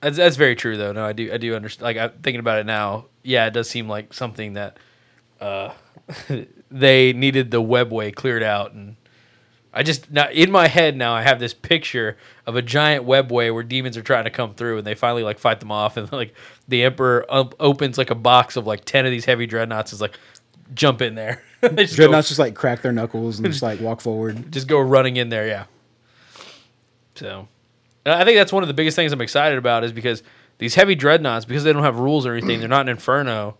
[0.00, 0.92] that's that's very true though.
[0.92, 1.82] No, I do I do understand.
[1.82, 3.06] Like I'm thinking about it now.
[3.24, 4.76] Yeah, it does seem like something that
[5.40, 5.72] uh,
[6.70, 8.94] they needed the webway cleared out, and
[9.72, 12.16] I just now in my head now I have this picture
[12.46, 15.38] of a giant webway where demons are trying to come through, and they finally like
[15.38, 16.34] fight them off, and like
[16.68, 20.00] the emperor op- opens like a box of like ten of these heavy dreadnoughts, is
[20.00, 20.18] like
[20.74, 21.42] jump in there.
[21.62, 24.50] Just go- Dreadnoughts just like crack their knuckles and just like walk forward.
[24.50, 25.46] just go running in there.
[25.46, 25.64] Yeah.
[27.16, 27.48] So,
[28.06, 30.22] I think that's one of the biggest things I'm excited about is because
[30.58, 33.56] these heavy dreadnoughts, because they don't have rules or anything, they're not an inferno.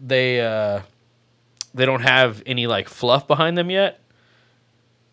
[0.00, 0.82] They uh,
[1.74, 4.00] they don't have any like fluff behind them yet.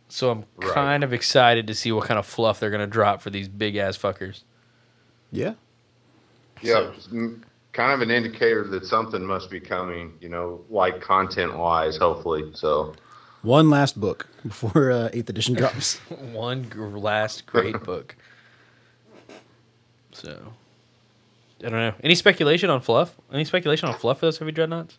[0.07, 0.73] So I'm Right.
[0.73, 3.75] kind of excited to see what kind of fluff they're gonna drop for these big
[3.75, 4.41] ass fuckers.
[5.31, 5.53] Yeah.
[6.61, 7.43] Yeah, it's m-
[7.73, 12.49] kind of an indicator that something must be coming, you know, like content wise, hopefully.
[12.53, 12.93] So,
[13.41, 15.95] One last book before uh, eighth edition drops.
[16.31, 18.15] One gr- last great book.
[20.13, 20.53] So,
[21.59, 21.93] I don't know.
[22.03, 23.15] Any speculation on fluff?
[23.33, 24.97] Any speculation on fluff for those heavy dreadnoughts?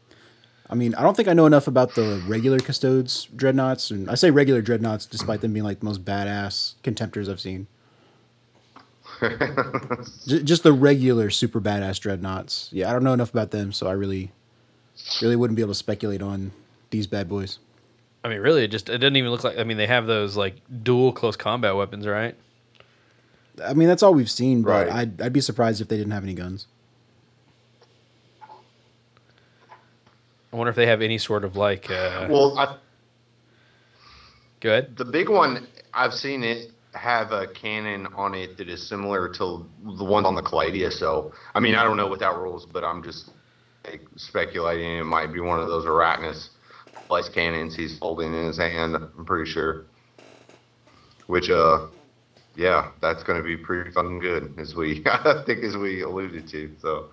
[0.68, 4.14] I mean, I don't think I know enough about the regular custodes dreadnoughts, and I
[4.16, 7.68] say regular dreadnoughts despite them being like the most badass contemptors I've seen.
[10.26, 12.68] J- just the regular super badass dreadnoughts.
[12.72, 14.32] Yeah, I don't know enough about them, so I really,
[15.22, 16.52] really wouldn't be able to speculate on
[16.90, 17.58] these bad boys.
[18.24, 19.58] I mean, really, it just it doesn't even look like.
[19.58, 22.34] I mean, they have those like dual close combat weapons, right?
[23.64, 24.92] I mean, that's all we've seen, but Right.
[24.92, 26.66] I'd, I'd be surprised if they didn't have any guns.
[30.56, 31.90] I wonder if they have any sort of like.
[31.90, 32.78] Uh, well, I,
[34.60, 34.96] go ahead.
[34.96, 39.66] the big one I've seen it have a cannon on it that is similar to
[39.98, 40.90] the one on the Calladia.
[40.90, 43.32] So, I mean, I don't know without rules, but I'm just
[43.84, 46.48] like, speculating it might be one of those Arachnus
[47.06, 48.96] slice cannons he's holding in his hand.
[48.96, 49.84] I'm pretty sure.
[51.26, 51.88] Which, uh,
[52.54, 56.48] yeah, that's going to be pretty fucking good, as we I think as we alluded
[56.48, 56.74] to.
[56.80, 57.10] So,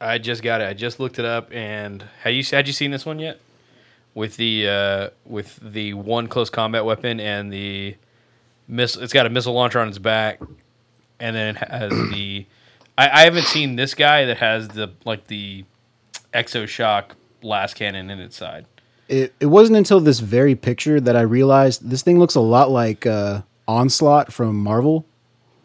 [0.00, 0.68] I just got it.
[0.68, 3.40] I just looked it up, and had you had you seen this one yet?
[4.14, 7.96] With the uh, with the one close combat weapon and the
[8.66, 10.40] missile, it's got a missile launcher on its back,
[11.20, 12.46] and then it has the.
[12.96, 15.64] I, I haven't seen this guy that has the like the
[16.32, 18.66] exo shock blast cannon in its side.
[19.08, 22.70] It, it wasn't until this very picture that I realized this thing looks a lot
[22.70, 25.06] like uh, Onslaught from Marvel.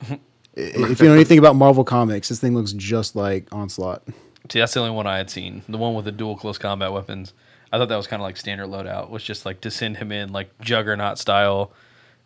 [0.58, 4.04] If you know anything about Marvel comics, this thing looks just like Onslaught.
[4.50, 5.64] See, that's the only one I had seen.
[5.68, 7.34] The one with the dual close combat weapons.
[7.72, 9.10] I thought that was kind of like standard loadout.
[9.10, 11.72] Was just like to send him in like juggernaut style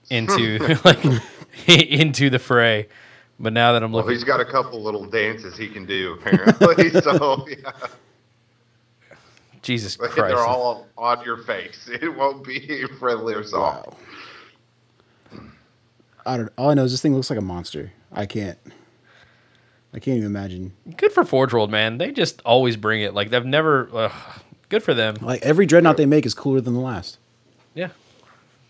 [0.09, 0.99] into like
[1.67, 2.87] into the fray.
[3.39, 6.13] But now that I'm well, looking, he's got a couple little dances he can do,
[6.13, 6.89] apparently.
[6.89, 7.71] so, yeah.
[9.61, 11.89] Jesus But Christ, they're all on your face.
[11.89, 13.97] It won't be friendly or soft.
[16.25, 16.51] I don't.
[16.57, 17.91] All I know is this thing looks like a monster.
[18.11, 18.57] I can't.
[19.93, 20.73] I can't even imagine.
[20.97, 21.97] good for Forge World, man.
[21.97, 23.13] They just always bring it.
[23.13, 23.89] Like they've never.
[23.91, 24.13] Uh,
[24.69, 25.15] good for them.
[25.21, 27.17] Like every dreadnought they make is cooler than the last.
[27.73, 27.89] Yeah.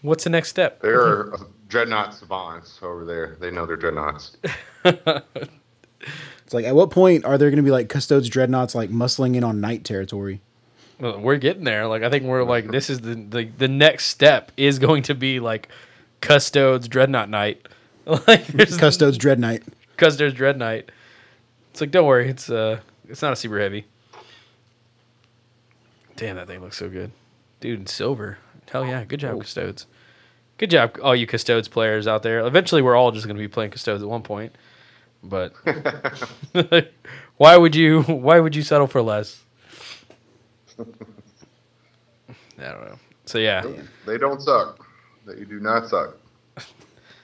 [0.02, 0.82] What's the next step?
[0.82, 3.36] There are dreadnought savants over there.
[3.40, 4.38] They know they're dreadnoughts.
[6.50, 9.36] It's like at what point are there going to be like custodes dreadnoughts like muscling
[9.36, 10.42] in on night territory?
[11.00, 11.86] Well, We're getting there.
[11.86, 15.14] Like I think we're like this is the the, the next step is going to
[15.14, 15.70] be like
[16.22, 17.68] Custodes Dreadnought Night.
[18.06, 19.62] like there's Custodes dread knight.
[19.98, 20.90] Custodes Dread Night.
[21.72, 23.86] It's like don't worry, it's uh it's not a super heavy.
[26.16, 27.12] Damn, that thing looks so good,
[27.62, 27.80] dude.
[27.80, 28.38] In silver,
[28.70, 29.86] hell yeah, good job, Custodes.
[30.58, 32.40] Good job, all you Custodes players out there.
[32.46, 34.54] Eventually, we're all just going to be playing Custodes at one point,
[35.24, 35.54] but
[37.38, 38.04] why would you?
[38.04, 39.42] Why would you settle for less?
[40.80, 40.84] I
[42.58, 43.00] don't know.
[43.26, 43.64] So yeah,
[44.06, 44.86] They don't suck.
[45.26, 46.18] They do not suck.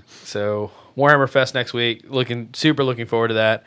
[0.08, 2.06] so Warhammer Fest next week.
[2.08, 3.66] Looking super looking forward to that.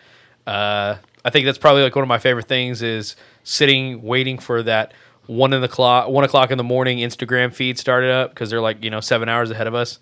[0.49, 4.63] Uh, I think that's probably like one of my favorite things is sitting waiting for
[4.63, 4.93] that
[5.27, 8.61] one in the clock one o'clock in the morning Instagram feed started up because they're
[8.63, 9.99] like you know seven hours ahead of us,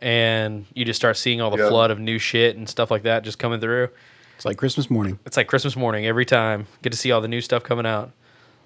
[0.00, 1.68] and you just start seeing all the Yeah.
[1.68, 3.90] flood of new shit and stuff like that just coming through.
[4.36, 5.18] It's like Christmas morning.
[5.26, 6.66] It's like Christmas morning every time.
[6.82, 8.10] Get to see all the new stuff coming out.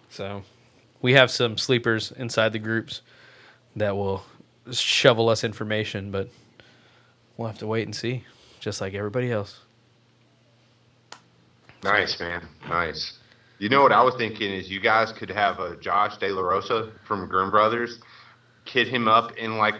[0.08, 0.42] So
[1.02, 3.02] we have some sleepers inside the groups
[3.76, 4.24] that will
[4.72, 6.28] shovel us information, but
[7.36, 8.24] we'll have to wait and see,
[8.60, 9.58] just like everybody else.
[11.84, 12.48] Nice, man.
[12.68, 13.18] Nice.
[13.58, 16.42] You know what I was thinking is you guys could have a Josh De La
[16.42, 18.00] Rosa from Grimm Brothers
[18.64, 19.74] kid him up in like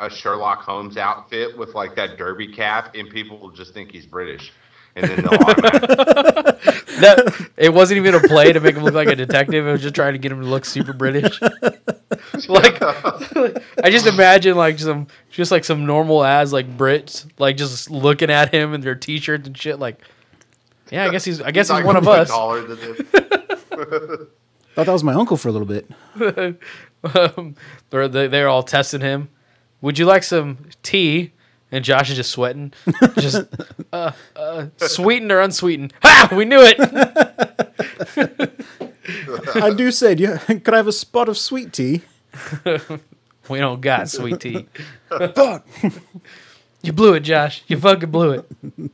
[0.00, 4.06] a Sherlock Holmes outfit with like that derby cap, and people will just think he's
[4.06, 4.52] British.
[4.96, 6.74] And then they'll automatically.
[6.98, 9.64] That it wasn't even a play to make him look like a detective.
[9.64, 11.40] It was just trying to get him to look super British.
[12.48, 17.88] like I just imagine like some just like some normal ass like Brits like just
[17.88, 20.00] looking at him in their t-shirts and shit like
[20.90, 22.96] yeah I guess he's I guess he's like one of us Taller than him.
[24.74, 25.90] Thought that was my uncle for a little bit.
[27.14, 27.54] um,
[27.90, 29.28] they're they- they're all testing him
[29.80, 31.32] would you like some tea
[31.70, 32.72] and Josh is just sweating
[33.18, 33.44] just
[33.92, 36.76] uh, uh, sweetened or unsweetened ha we knew it
[39.54, 40.36] I do said, yeah.
[40.38, 42.02] Could I have a spot of sweet tea?
[43.48, 44.66] we don't got sweet tea
[45.08, 45.66] Fuck.
[46.82, 48.90] you blew it Josh you fucking blew it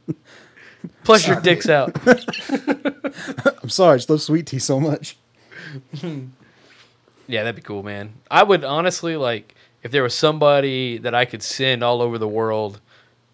[1.05, 1.97] plus your dick's out
[3.63, 3.95] I'm sorry.
[3.95, 5.17] I just love sweet tea so much.
[7.27, 8.13] Yeah, that'd be cool, man.
[8.31, 12.29] I would honestly like if there was somebody that I could send all over the
[12.29, 12.81] world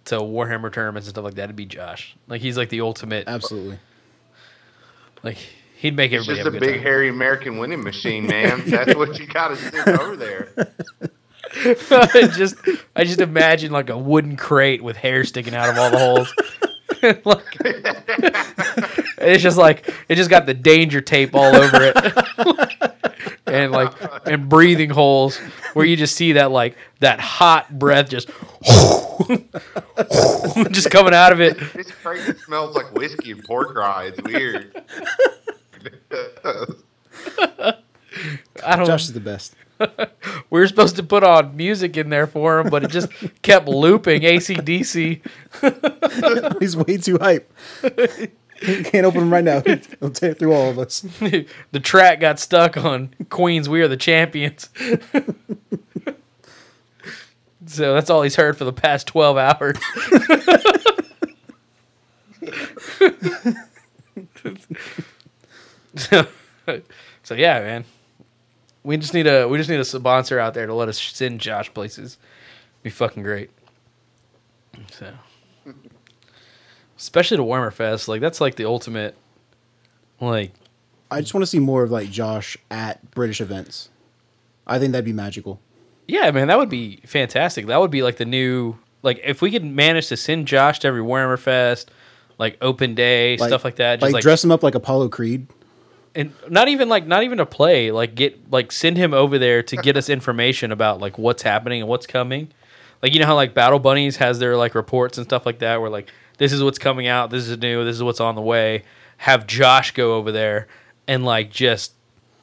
[0.07, 1.45] to Warhammer tournaments and stuff like that.
[1.45, 2.17] It'd be Josh.
[2.29, 3.27] Like he's like the ultimate.
[3.27, 3.79] Absolutely.
[5.25, 5.39] Like
[5.77, 6.83] he'd make It's everybody just have a a good big, time.
[6.85, 8.63] hairy American winning machine, man.
[8.71, 10.53] That's what you got to send over there.
[12.37, 12.57] just
[12.95, 16.35] I just imagine like a wooden crate with hair sticking out of all the holes.
[17.25, 17.57] like,
[19.19, 21.97] it's just like it just got the danger tape all over it.
[23.47, 23.93] and like
[24.27, 25.39] and breathing holes
[25.75, 28.29] where you just see that like that hot breath just
[30.71, 31.59] just coming out of it.
[31.75, 34.13] This crate smells like whiskey and pork rye.
[34.15, 34.83] It's weird.
[38.65, 39.55] I don't Josh is the best.
[40.51, 43.09] we were supposed to put on music in there for him, but it just
[43.43, 45.21] kept looping ACDC.
[46.61, 47.51] He's way too hype.
[48.61, 49.63] Can't open him right now.
[50.01, 51.01] He'll tear through all of us.
[51.01, 54.69] the track got stuck on Queen's We Are the Champions.
[57.67, 59.79] so that's all he's heard for the past 12 hours.
[65.97, 66.27] so,
[67.23, 67.85] so yeah, man.
[68.83, 71.41] We just need a we just need a sponsor out there to let us send
[71.41, 72.19] Josh places.
[72.83, 73.51] Be fucking great.
[74.93, 75.13] So
[76.97, 79.17] especially to Warmer Fest, like that's like the ultimate
[80.21, 80.53] like
[81.11, 83.91] I just want to see more of like Josh at British events.
[84.67, 85.61] I think that'd be magical.
[86.07, 87.67] Yeah, man, that would be fantastic.
[87.67, 90.89] That would be like the new like if we could manage to send Josh to
[90.89, 91.91] every Warmer Fest,
[92.39, 93.97] like open day, stuff like that.
[93.97, 95.47] Just like, like, dress him up like Apollo Creed.
[96.15, 99.63] And not even like not even to play, like get like send him over there
[99.63, 102.49] to get us information about like what's happening and what's coming.
[103.03, 105.81] Like you know how like Battle Bunnies has their like reports and stuff like that
[105.81, 106.09] where like
[106.39, 108.85] this is what's coming out, this is new, this is what's on the way.
[109.19, 110.69] Have Josh go over there
[111.07, 111.95] and like just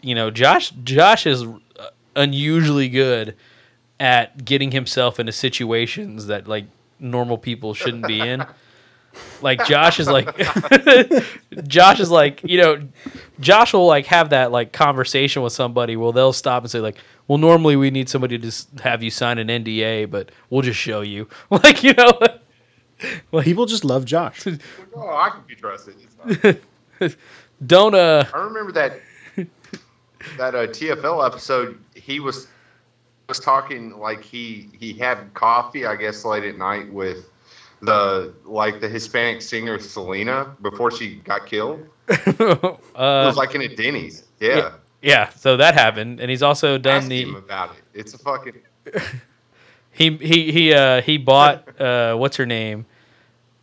[0.01, 3.35] you know, Josh Josh is uh, unusually good
[3.99, 6.65] at getting himself into situations that like
[6.99, 8.45] normal people shouldn't be in.
[9.41, 10.35] Like Josh is like
[11.67, 12.81] Josh is like, you know,
[13.39, 16.97] Josh will like have that like conversation with somebody Well, they'll stop and say like,
[17.27, 20.79] "Well, normally we need somebody to just have you sign an NDA, but we'll just
[20.79, 22.19] show you." Like, you know,
[23.31, 24.45] Well, People just love Josh.
[24.47, 25.95] oh, I can be trusted.
[26.01, 26.59] It's
[26.99, 27.15] fine.
[27.65, 28.99] don't uh I remember that
[30.37, 31.79] that uh, TFL episode.
[31.95, 32.47] He was
[33.29, 37.29] was talking like he he had coffee, I guess, late at night with
[37.81, 41.87] the like the Hispanic singer Selena before she got killed.
[42.09, 44.23] It uh was like in a Denny's.
[44.39, 44.73] Yeah.
[45.01, 47.83] yeah, so that happened and he's also done Ask the him about it.
[47.93, 48.61] It's a fucking
[49.91, 52.85] He he he uh he bought uh what's her name?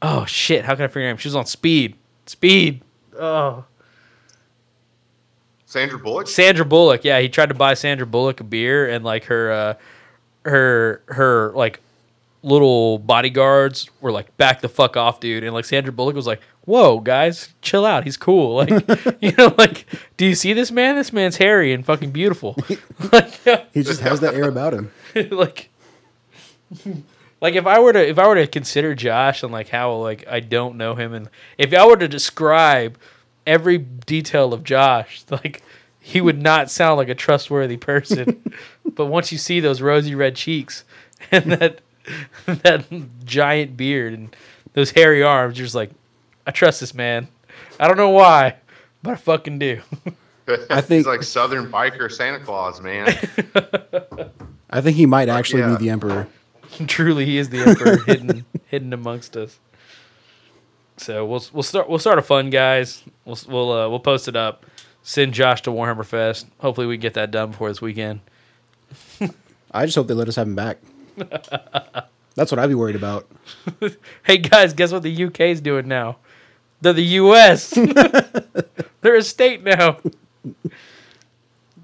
[0.03, 1.17] Oh shit, how can I forget her name?
[1.17, 1.97] She was on speed.
[2.27, 2.83] Speed.
[3.19, 3.65] Oh.
[5.65, 6.29] Sandra Bullock.
[6.29, 7.05] Sandra Bullock.
[7.05, 9.75] Yeah, he tried to buy Sandra Bullock a beer and like her uh
[10.45, 11.81] her her like
[12.45, 15.43] little bodyguards were like back the fuck off, dude.
[15.45, 18.05] And like Sandra Bullock was like, "Whoa, guys, chill out.
[18.05, 19.87] He's cool." Like, you know, like,
[20.17, 20.97] do you see this man?
[20.97, 22.57] This man's hairy and fucking beautiful.
[23.13, 23.33] like,
[23.73, 24.93] He just has that air about him.
[25.31, 25.71] like
[27.41, 30.27] like if I were to if I were to consider Josh and like how like
[30.29, 31.29] I don't know him and
[31.59, 32.99] if I were to describe
[33.47, 35.63] every detail of Josh, like
[36.01, 38.43] he would not sound like a trustworthy person.
[38.85, 40.85] but once you see those rosy red cheeks
[41.31, 41.81] and that
[42.47, 42.85] that
[43.25, 44.37] giant beard and
[44.73, 45.91] those hairy arms, you're just like,
[46.47, 47.29] I trust this man.
[47.79, 48.57] I don't know why,
[49.03, 49.81] but I fucking do.
[50.71, 53.07] I think- he's like Southern biker Santa Claus, man.
[54.71, 55.77] I think he might actually yeah.
[55.77, 56.29] be the emperor.
[56.87, 59.59] Truly, he is the emperor hidden hidden amongst us.
[60.97, 63.05] So we'll we'll start we'll start a fun, guys.
[63.25, 64.67] We'll we'll uh, we'll post it up.
[65.03, 66.47] Send Josh to Warhammer Fest.
[66.59, 68.21] Hopefully, we can get that done before this weekend.
[69.71, 70.79] I just hope they let us have him back.
[72.35, 73.29] That's what I'd be worried about.
[74.25, 76.17] Hey guys, guess what the UK is doing now?
[76.81, 77.71] They're the US.
[79.01, 79.99] They're a state now.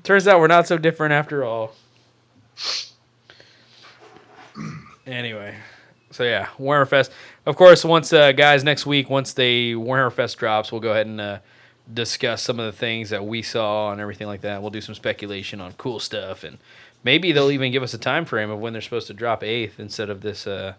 [0.03, 1.75] Turns out we're not so different after all.
[5.07, 5.55] Anyway,
[6.11, 7.13] so yeah, Warhammer Fest.
[7.47, 11.07] Of course, once uh, guys next week, once the Warhammer Fest drops, we'll go ahead
[11.07, 11.39] and uh,
[11.93, 14.61] discuss some of the things that we saw and everything like that.
[14.63, 16.59] We'll do some speculation on cool stuff, and
[17.03, 19.79] maybe they'll even give us a time frame of when they're supposed to drop eighth
[19.79, 20.75] instead of this uh,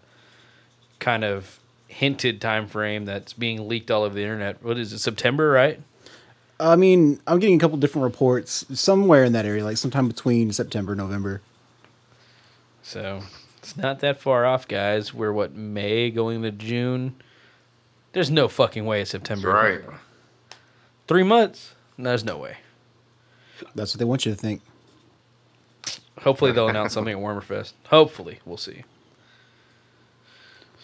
[0.98, 1.58] kind of
[1.88, 4.62] hinted time frame that's being leaked all over the internet.
[4.62, 4.98] What is it?
[4.98, 5.80] September, right?
[6.58, 10.52] I mean, I'm getting a couple different reports somewhere in that area, like sometime between
[10.52, 11.42] September and November.
[12.82, 13.22] So
[13.58, 15.12] it's not that far off, guys.
[15.12, 17.16] We're what May going to June.
[18.12, 19.48] There's no fucking way it's September.
[19.48, 19.80] right.
[21.08, 21.74] Three months?
[21.98, 22.58] There's no way.
[23.74, 24.62] That's what they want you to think.
[26.22, 27.74] Hopefully they'll announce something at Warmer Fest.
[27.86, 28.84] Hopefully, we'll see.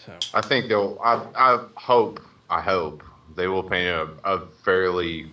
[0.05, 0.99] So I think they'll.
[1.03, 2.19] I, I hope.
[2.49, 3.03] I hope
[3.35, 5.31] they will paint a, a fairly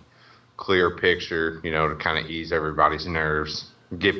[0.57, 1.59] clear picture.
[1.63, 3.71] You know, to kind of ease everybody's nerves.
[3.99, 4.15] Give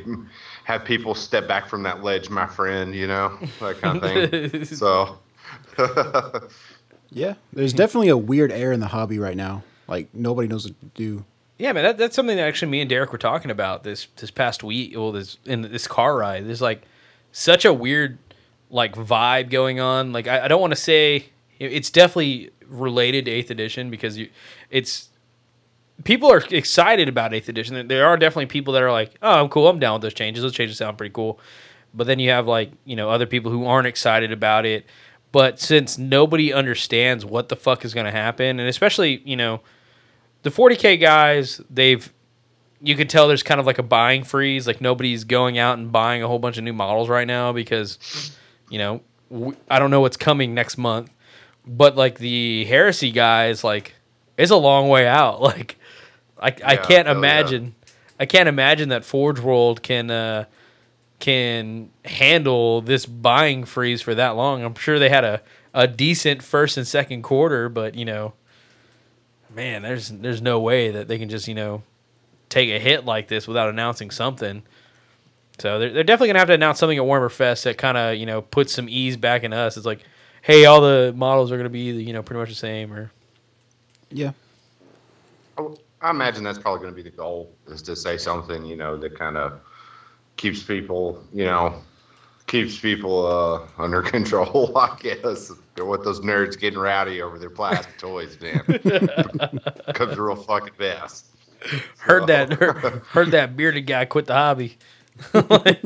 [0.63, 2.95] have people step back from that ledge, my friend.
[2.95, 4.65] You know, that kind of thing.
[4.65, 5.17] so.
[7.09, 9.63] Yeah, there's definitely a weird air in the hobby right now.
[9.87, 11.23] Like nobody knows what to do.
[11.57, 14.29] Yeah, man, that, that's something that actually me and Derek were talking about this this
[14.31, 14.93] past week.
[14.95, 16.83] Well, this in this car ride, there's like
[17.31, 18.17] such a weird
[18.69, 20.11] like vibe going on.
[20.11, 21.29] Like I, I don't want to say
[21.59, 24.29] it's definitely related to Eighth Edition because you,
[24.69, 25.09] it's
[26.03, 27.87] people are excited about Eighth Edition.
[27.87, 29.67] There are definitely people that are like, "Oh, I'm cool.
[29.67, 30.43] I'm down with those changes.
[30.43, 31.39] Those changes sound pretty cool."
[31.93, 34.85] But then you have like you know other people who aren't excited about it.
[35.31, 39.61] But since nobody understands what the fuck is going to happen, and especially you know
[40.47, 42.11] the 40k guys, they've
[42.79, 44.67] you could tell there's kind of like a buying freeze.
[44.67, 48.31] Like nobody's going out and buying a whole bunch of new models right now because
[48.69, 49.01] you know
[49.69, 51.11] I don't know what's coming next month.
[51.65, 53.95] But like the heresy guys, like
[54.37, 55.41] it's a long way out.
[55.47, 55.77] Like
[56.39, 57.17] I I can't hell yeah.
[57.17, 57.75] imagine
[58.19, 60.45] I can't imagine that Forge World can uh,
[61.19, 64.63] can handle this buying freeze for that long.
[64.63, 65.41] I'm sure they had a,
[65.73, 68.33] a decent first and second quarter, but you know,
[69.57, 71.83] man, there's there's no way that they can just you know
[72.47, 74.63] take a hit like this without announcing something.
[75.59, 78.15] So they're, they're definitely gonna have to announce something at Warmer Fest that kind of
[78.15, 79.75] you know puts some ease back in us.
[79.75, 80.03] It's like,
[80.41, 83.11] hey, all the models are gonna be you know pretty much the same, or
[84.11, 84.31] Yeah,
[86.01, 88.97] I imagine that's probably going to be the goal is to say something, you know,
[88.97, 89.59] that kind of
[90.35, 91.81] keeps people, you know,
[92.45, 95.51] keeps people uh, under control, I guess.
[95.85, 98.61] With those nerds getting rowdy over their plastic toys, man.
[99.87, 101.25] Becomes a real fucking mess.
[101.99, 102.75] heard that heard,
[103.09, 104.77] heard that bearded guy quit the hobby.
[105.33, 105.77] I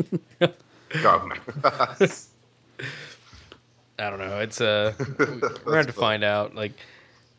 [3.98, 4.40] don't know.
[4.40, 6.56] It's uh, we're gonna have to find out.
[6.56, 6.74] Like,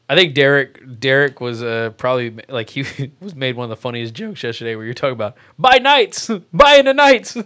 [0.09, 4.15] I think Derek Derek was uh probably like he was made one of the funniest
[4.15, 7.37] jokes yesterday where you're talking about buy knights, buy into knights,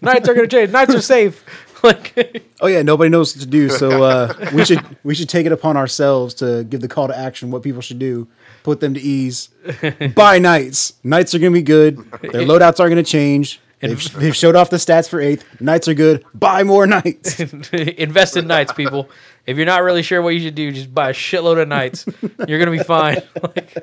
[0.00, 1.44] knights are gonna change, knights are safe.
[1.84, 5.46] Like, Oh yeah, nobody knows what to do, so uh, we should we should take
[5.46, 7.50] it upon ourselves to give the call to action.
[7.50, 8.28] What people should do,
[8.62, 9.48] put them to ease.
[10.14, 10.92] Buy knights.
[11.02, 11.96] Knights are gonna be good.
[12.20, 13.60] Their loadouts are gonna change.
[13.80, 15.44] They've, they've showed off the stats for eighth.
[15.60, 16.24] Knights are good.
[16.34, 17.40] Buy more knights.
[17.72, 19.10] invest in knights, people.
[19.44, 22.06] If you're not really sure what you should do, just buy a shitload of knights.
[22.46, 23.22] You're gonna be fine.
[23.42, 23.74] Like,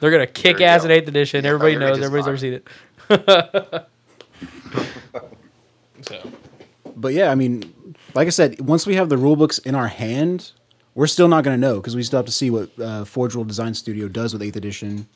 [0.00, 0.86] they're gonna kick ass go.
[0.86, 1.44] at eighth edition.
[1.44, 1.98] Yeah, Everybody knows.
[2.02, 2.62] Everybody's fine.
[3.08, 3.88] ever seen it.
[6.02, 6.30] so.
[7.00, 9.88] But yeah, I mean, like I said, once we have the rule books in our
[9.88, 10.52] hand,
[10.94, 13.34] we're still not going to know because we still have to see what uh, Forge
[13.36, 15.08] World Design Studio does with Eighth Edition.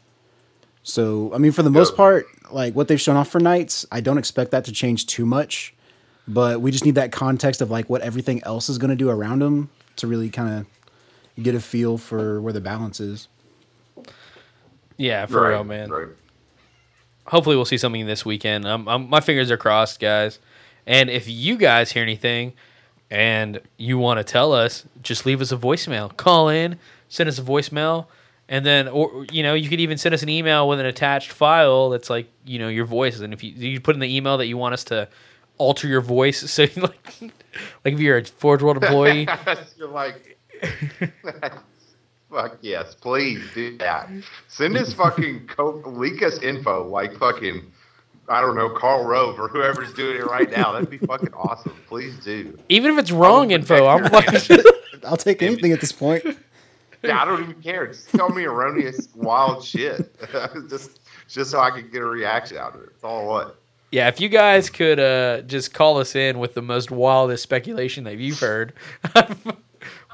[0.85, 1.97] So, I mean, for the most Yeah.
[1.97, 5.27] part, like what they've shown off for Knights, I don't expect that to change too
[5.27, 5.75] much.
[6.29, 9.11] But we just need that context of like what everything else is going to do
[9.11, 13.27] around them to really kind of get a feel for where the balance is.
[14.97, 15.91] Yeah, for real, man.
[15.91, 16.09] Right.
[17.27, 18.67] hopefully we'll see something this weekend.
[18.67, 20.39] Um, um, my fingers are crossed, guys.
[20.87, 22.55] And if you guys hear anything
[23.11, 26.17] and you want to tell us, just leave us a voicemail.
[26.17, 26.79] Call in,
[27.09, 28.07] send us a voicemail,
[28.49, 31.31] and then, or you know, you could even send us an email with an attached
[31.31, 33.21] file that's like, you know, your voice.
[33.21, 35.09] And if you you put in the email that you want us to
[35.59, 37.15] alter your voice, so like,
[37.85, 39.29] like if you're a Forge World employee,
[39.77, 40.39] You're like,
[42.31, 44.09] Fuck yes, please do that.
[44.49, 47.71] Send us fucking co- leak us info like fucking
[48.29, 50.73] I don't know Karl Rove or whoever's doing it right now.
[50.73, 51.75] That'd be fucking awesome.
[51.89, 52.59] Please do.
[52.69, 54.29] Even if it's wrong info, I'm like,
[55.05, 56.25] I'll take anything at this point.
[57.03, 57.89] Yeah, I don't even care.
[57.89, 60.15] Just tell me erroneous wild shit.
[60.71, 62.91] just just so I can get a reaction out of it.
[62.93, 63.55] That's all I want.
[63.91, 64.07] yeah.
[64.09, 68.19] If you guys could uh, just call us in with the most wildest speculation that
[68.19, 68.73] you've heard,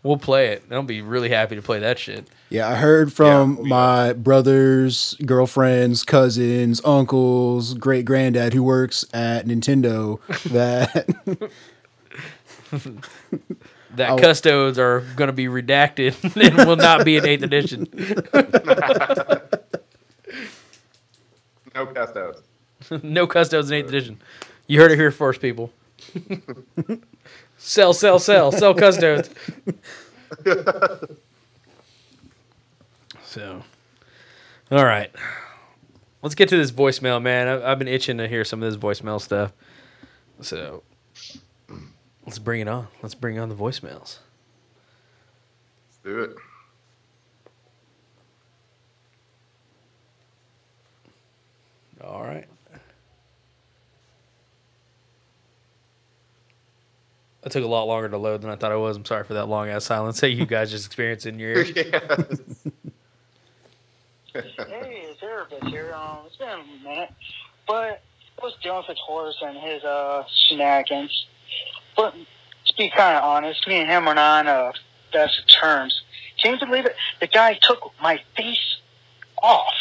[0.09, 0.65] we'll play it.
[0.71, 2.27] I'll be really happy to play that shit.
[2.51, 9.05] Yeah, I heard from Yeah, we- my brothers, girlfriends, cousins, uncles, great granddad who works
[9.13, 10.19] at Nintendo
[10.51, 11.51] that
[13.97, 16.15] That I'll- custodes are going to be redacted
[16.59, 17.87] and will not be in eighth edition.
[21.75, 22.43] No custodes.
[23.05, 24.21] no custodes in eighth edition.
[24.67, 25.71] You heard it here first, people.
[27.59, 29.29] Sell, sell, sell, sell custodes.
[33.25, 33.63] so,
[34.71, 35.11] all right,
[36.23, 37.49] let's get to this voicemail, man.
[37.49, 39.53] I, I've been itching to hear some of this voicemail stuff.
[40.41, 40.83] So,
[42.25, 42.89] let's bring it on.
[43.03, 44.19] Let's bring on the voicemails.
[45.89, 46.37] Let's do it.
[52.03, 52.47] All right.
[57.49, 58.99] That took a lot longer to load than I thought it was.
[58.99, 60.21] I'm sorry for that long ass silence.
[60.21, 61.73] Hey, you guys just experienced in your ears.
[61.75, 61.87] Yes.
[64.35, 65.95] Hey, it's Erebus here.
[65.95, 67.11] Um, it's been a minute,
[67.67, 68.03] but
[68.39, 71.27] I was dealing with Horus and his uh shenanigans.
[71.97, 74.73] But to be kind of honest, me and him are not on uh,
[75.11, 76.03] best terms.
[76.43, 76.97] Can you believe it?
[77.21, 78.77] The guy took my face
[79.43, 79.73] off.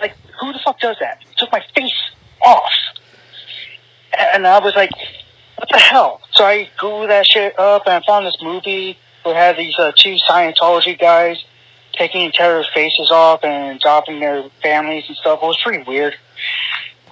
[0.00, 1.18] Like, who the fuck does that?
[1.28, 1.92] He took my face
[2.42, 2.72] off.
[4.18, 4.92] And I was like,
[5.56, 6.20] what the hell?
[6.32, 9.92] So I googled that shit up and I found this movie where had these uh,
[9.96, 11.44] two Scientology guys
[11.92, 15.40] taking each other's faces off and adopting their families and stuff.
[15.42, 16.14] It was pretty weird.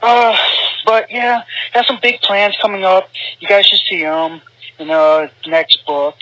[0.03, 0.37] Uh,
[0.85, 1.43] but yeah,
[1.73, 3.09] got some big plans coming up.
[3.41, 4.43] You guys should see them
[4.79, 6.17] in the next book.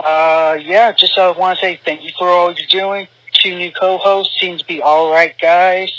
[0.00, 3.08] Uh, yeah, just uh, want to say thank you for all you're doing.
[3.32, 5.92] Two new co-hosts seem to be all right guys.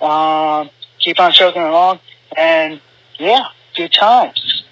[0.00, 2.00] Um, keep on chugging along,
[2.36, 2.80] and
[3.18, 4.64] yeah, good times.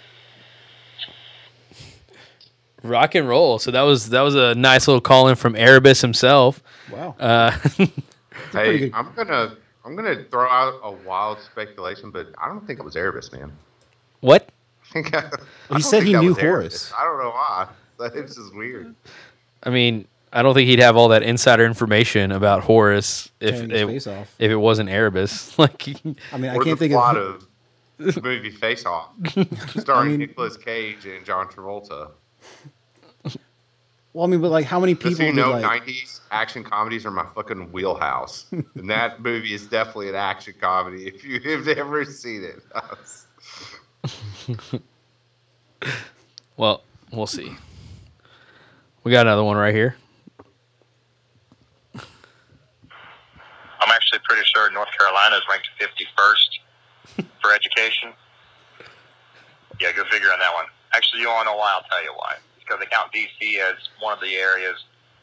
[2.85, 3.59] Rock and roll.
[3.59, 6.63] So that was that was a nice little call in from Erebus himself.
[6.93, 7.17] wow.
[7.19, 7.57] Uh,
[8.53, 8.93] Hey, good.
[8.95, 12.95] I'm gonna I'm gonna throw out a wild speculation, but I don't think it was
[12.97, 13.53] Erebus, man.
[14.21, 14.49] what?
[14.91, 15.31] I think I, I
[15.71, 16.91] don't said he knew was Erebus.
[16.91, 16.93] Horus.
[16.97, 17.69] I don't know why.
[18.15, 18.95] It's just weird.
[19.63, 23.73] I mean, I don't think he'd have all that insider information about Horus if it,
[23.73, 25.57] if it wasn't Erebus.
[25.59, 25.89] Like,
[26.33, 27.47] I mean, I can't the think plot of.
[28.01, 29.11] of movie Face Off,
[29.79, 32.11] starring mean- Nicolas Cage and John Travolta.
[34.13, 35.85] Well, I mean, but like, how many Just people so you did know, like?
[35.87, 41.09] '90s action comedies are my fucking wheelhouse, and that movie is definitely an action comedy.
[41.09, 42.63] If you have ever seen it,
[46.57, 47.57] well, we'll see.
[49.03, 49.97] We got another one right here.
[53.81, 58.13] I'm actually pretty sure North Carolina is ranked 51st for education.
[59.81, 60.67] Yeah, go figure on that one.
[60.95, 61.73] Actually, you want to know why?
[61.75, 62.37] I'll tell you why.
[62.59, 63.59] Because they count D.C.
[63.61, 64.77] as one of the areas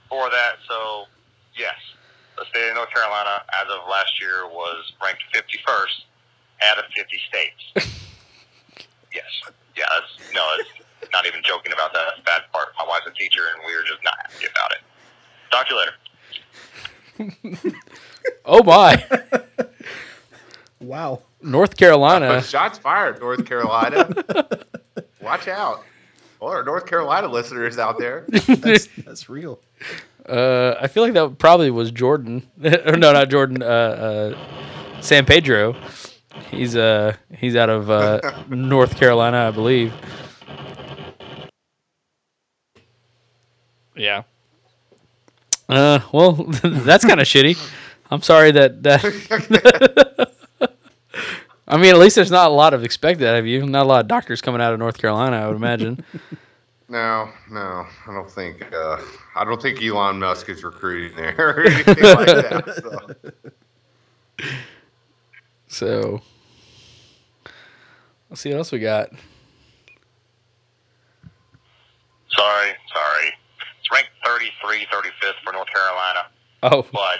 [0.10, 0.54] for that.
[0.68, 1.06] So,
[1.58, 1.76] yes,
[2.38, 6.06] the state of North Carolina, as of last year, was ranked 51st
[6.70, 7.64] out of 50 states.
[9.14, 9.26] yes.
[9.78, 10.46] Yeah, that's, no,
[11.02, 12.04] it's not even joking about that.
[12.06, 12.68] That's the bad part.
[12.78, 14.82] My wife's a teacher, and we were just not happy about it.
[15.52, 15.94] Talk to you later.
[18.46, 19.04] Oh my,
[20.80, 21.22] Wow.
[21.42, 22.42] North Carolina.
[22.42, 24.10] shots fired, North Carolina.
[25.22, 25.84] Watch out,
[26.40, 28.26] all our North Carolina listeners out there.
[28.30, 29.60] That's that's real.
[30.28, 32.48] Uh, I feel like that probably was Jordan.
[32.64, 33.62] or no, not Jordan.
[33.62, 35.76] Uh, uh, San Pedro.
[36.50, 38.20] He's uh he's out of uh,
[38.50, 39.94] North Carolina, I believe.
[43.96, 44.24] Yeah.
[45.68, 47.58] Uh, well, that's kind of shitty.
[48.10, 50.08] I'm sorry that that.
[51.72, 53.66] I mean, at least there's not a lot of expected out of you.
[53.66, 56.04] Not a lot of doctors coming out of North Carolina, I would imagine.
[56.90, 58.70] No, no, I don't think.
[58.74, 58.98] Uh,
[59.38, 63.34] I don't think Elon Musk is recruiting there or anything like that.
[64.36, 64.52] So.
[65.70, 66.22] So,
[68.30, 69.10] let's see what else we got.
[72.30, 73.34] Sorry, sorry.
[73.80, 76.26] It's ranked 33, 35th for North Carolina,
[76.64, 77.20] Oh, but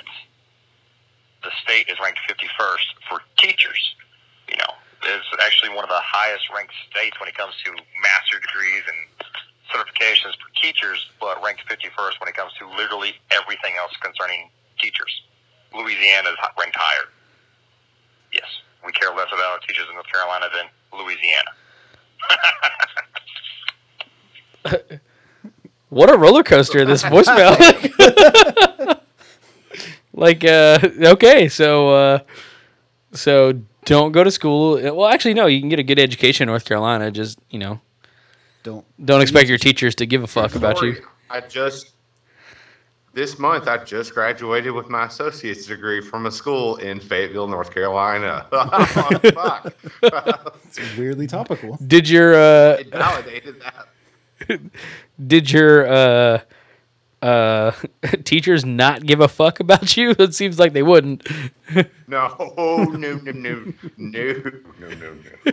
[1.44, 3.96] the state is ranked 51st for teachers.
[4.52, 4.74] You know,
[5.08, 7.72] it's actually one of the highest ranked states when it comes to
[8.04, 9.00] master degrees and
[9.72, 15.24] certifications for teachers, but ranked 51st when it comes to literally everything else concerning teachers.
[15.74, 17.08] Louisiana is ranked higher.
[18.34, 18.48] Yes,
[18.86, 21.52] we care less about our teachers in North Carolina than Louisiana.
[25.92, 27.52] What a roller coaster this voicemail.
[30.14, 32.20] like uh okay, so uh
[33.14, 34.76] so don't go to school.
[34.76, 37.80] Well, actually no, you can get a good education in North Carolina, just, you know,
[38.64, 38.86] Don't.
[39.04, 40.98] don't expect your teachers to give a fuck about you.
[41.30, 41.94] I just
[43.14, 47.74] this month I just graduated with my associate's degree from a school in Fayetteville, North
[47.74, 48.46] Carolina.
[48.52, 49.74] Fuck.
[50.02, 51.78] It's weirdly topical.
[51.88, 54.62] Did your uh it validated that.
[55.28, 56.40] did your uh
[57.22, 57.72] uh
[58.24, 60.16] teachers not give a fuck about you?
[60.20, 61.28] It seems like they wouldn't.
[62.08, 64.44] No, no, no, no, no, no,
[64.80, 65.14] no,
[65.46, 65.52] no.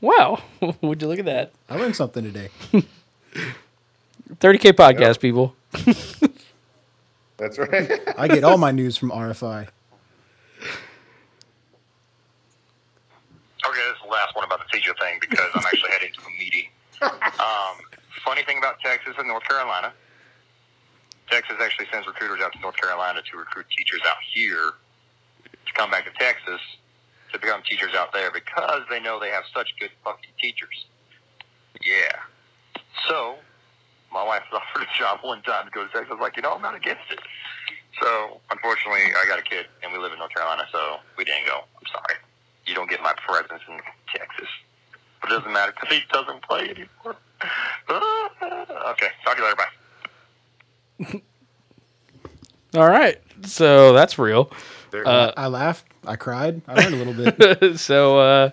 [0.00, 0.42] Wow.
[0.82, 1.52] Would you look at that?
[1.68, 2.50] I learned something today.
[4.40, 5.54] 30k podcast people.
[7.38, 8.00] That's right.
[8.18, 9.68] I get all my news from RFI.
[13.66, 16.20] Okay, this is the last one about the teacher thing because I'm actually heading to
[16.20, 16.68] a meeting.
[17.02, 17.76] Um,
[18.24, 19.92] funny thing about Texas and North Carolina,
[21.28, 24.72] Texas actually sends recruiters out to North Carolina to recruit teachers out here
[25.66, 26.60] to come back to Texas
[27.32, 30.86] to become teachers out there because they know they have such good fucking teachers.
[31.84, 32.22] Yeah.
[33.08, 33.36] So,
[34.12, 36.08] my wife was offered a job one time to go to Texas.
[36.10, 37.20] I was like, you know, I'm not against it.
[38.00, 41.46] So, unfortunately, I got a kid and we live in North Carolina, so we didn't
[41.46, 41.64] go.
[41.76, 42.16] I'm sorry
[42.66, 43.78] you don't get my presence in
[44.14, 44.48] Texas.
[45.22, 47.16] But it doesn't matter because he doesn't play anymore.
[47.88, 49.56] Ah, okay, talk to you later.
[49.56, 49.85] Bye.
[52.74, 53.20] All right.
[53.44, 54.50] So that's real.
[54.92, 55.84] Uh I laughed.
[56.06, 56.62] I cried.
[56.68, 57.78] I learned a little bit.
[57.78, 58.50] so uh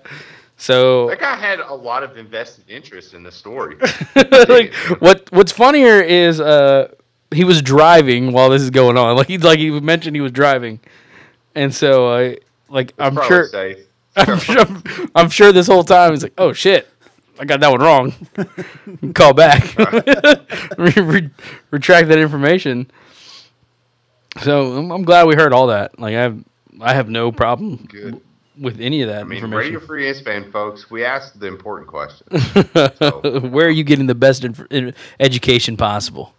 [0.58, 3.78] so that guy had a lot of invested interest in the story.
[4.48, 6.94] like what what's funnier is uh
[7.32, 9.16] he was driving while this is going on.
[9.16, 10.80] Like he's like he mentioned he was driving.
[11.56, 12.36] And so uh
[12.70, 13.78] like I'm sure safe.
[14.16, 14.66] I'm sure
[15.16, 16.88] I'm sure this whole time he's like, "Oh shit.
[17.40, 18.14] I got that one wrong."
[19.14, 19.76] Call back.
[20.78, 21.30] re- re-
[21.72, 22.90] retract that information.
[24.42, 26.00] So I'm, I'm glad we heard all that.
[26.00, 26.44] Like I have
[26.82, 28.20] I have no problem Good.
[28.60, 29.74] with any of that I mean, information.
[29.76, 32.44] Radio Free Istvan, folks, we asked the important questions.
[33.52, 36.34] Where are you getting the best inf- in- education possible?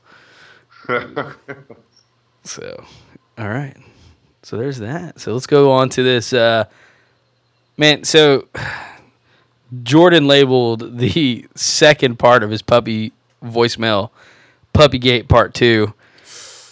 [2.45, 2.85] So,
[3.39, 3.77] all right.
[4.43, 5.19] So there's that.
[5.21, 6.33] So let's go on to this.
[6.33, 6.65] Uh,
[7.79, 8.49] man, so
[9.83, 14.11] Jordan labeled the second part of his puppy voicemail
[14.75, 15.93] Puppygate Part 2.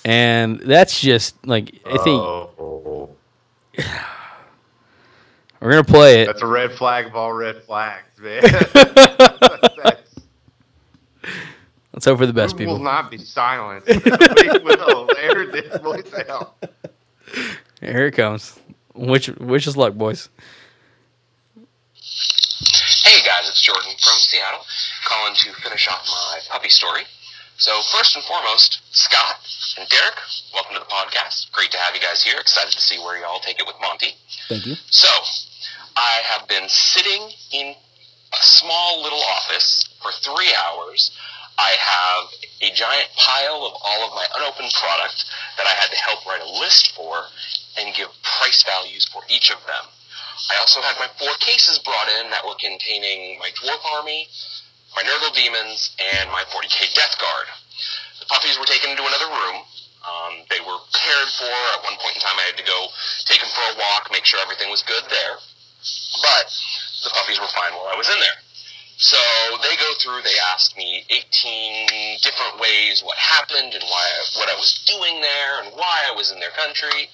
[0.04, 3.10] And that's just like, I think Oh,
[5.60, 6.26] we're going to play it.
[6.26, 8.42] that's a red flag of all red flags, man.
[11.92, 12.84] Let's hope for the best, we will people.
[12.84, 13.84] not be silent.
[13.86, 16.50] we will air this voicemail.
[17.80, 18.58] Here it comes.
[18.94, 20.28] Wish, wish us luck, boys.
[23.22, 24.66] Hey guys, it's Jordan from Seattle,
[25.04, 27.02] calling to finish off my puppy story.
[27.56, 29.38] So first and foremost, Scott
[29.78, 30.18] and Derek,
[30.52, 31.52] welcome to the podcast.
[31.52, 32.34] Great to have you guys here.
[32.40, 34.16] Excited to see where y'all take it with Monty.
[34.48, 34.74] Thank you.
[34.90, 35.06] So,
[35.94, 37.76] I have been sitting in
[38.34, 41.16] a small little office for three hours.
[41.58, 42.26] I have
[42.60, 46.42] a giant pile of all of my unopened product that I had to help write
[46.42, 47.22] a list for
[47.78, 49.86] and give price values for each of them.
[50.50, 54.28] I also had my four cases brought in that were containing my Dwarf Army,
[54.96, 57.46] my Nurgle Demons, and my 40k Death Guard.
[58.20, 59.62] The puppies were taken into another room.
[60.02, 61.54] Um, they were cared for.
[61.78, 62.88] At one point in time, I had to go
[63.24, 65.38] take them for a walk, make sure everything was good there.
[66.22, 66.46] But
[67.04, 68.38] the puppies were fine while I was in there.
[69.02, 69.18] So
[69.62, 70.22] they go through.
[70.22, 74.06] They ask me 18 different ways what happened and why
[74.36, 77.10] what I was doing there and why I was in their country.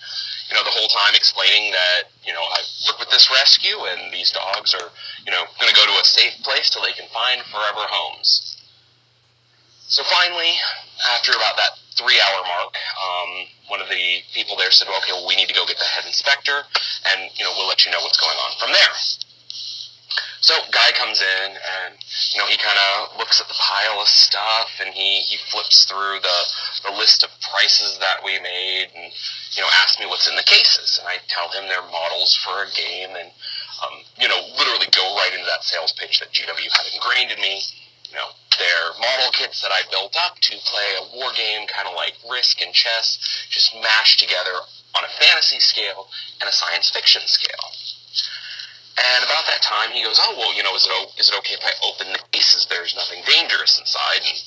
[0.48, 4.12] You know, the whole time explaining that you know I work with this rescue and
[4.12, 4.88] these dogs are
[5.26, 8.56] you know going to go to a safe place till they can find forever homes.
[9.88, 10.52] So finally,
[11.16, 13.30] after about that three hour mark, um,
[13.68, 16.04] one of the people there said, okay, well, we need to go get the head
[16.06, 16.62] inspector,
[17.08, 18.92] and, you know, we'll let you know what's going on from there.
[20.40, 21.94] So, guy comes in, and,
[22.34, 25.84] you know, he kind of looks at the pile of stuff, and he, he flips
[25.84, 26.38] through the,
[26.88, 29.12] the list of prices that we made, and,
[29.54, 30.98] you know, asks me what's in the cases.
[31.00, 33.30] And I tell him they're models for a game, and,
[33.82, 37.40] um, you know, literally go right into that sales pitch that GW had ingrained in
[37.40, 37.62] me
[38.10, 38.28] you know,
[38.58, 42.14] they're model kits that I built up to play a war game, kind of like
[42.28, 43.18] Risk and chess,
[43.50, 44.64] just mashed together
[44.96, 46.08] on a fantasy scale
[46.40, 47.68] and a science fiction scale.
[48.98, 51.38] And about that time, he goes, "Oh well, you know, is it o- is it
[51.38, 52.66] okay if I open the cases?
[52.66, 54.38] There's nothing dangerous inside." And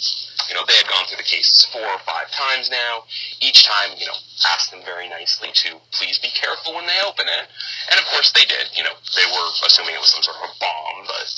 [0.50, 3.06] you know, they had gone through the cases four or five times now.
[3.40, 4.18] Each time, you know,
[4.52, 7.48] asked them very nicely to please be careful when they open it.
[7.92, 8.68] And of course, they did.
[8.76, 11.30] You know, they were assuming it was some sort of a bomb, but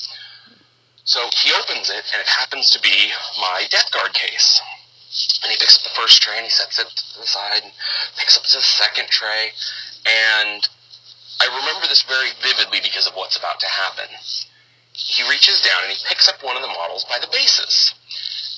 [1.06, 4.62] so he opens it, and it happens to be my Death Guard case.
[5.44, 7.72] And he picks up the first tray and he sets it to the side and
[8.18, 9.52] picks up the second tray.
[10.08, 10.68] And
[11.42, 14.10] I remember this very vividly because of what's about to happen.
[14.94, 17.94] He reaches down and he picks up one of the models by the bases.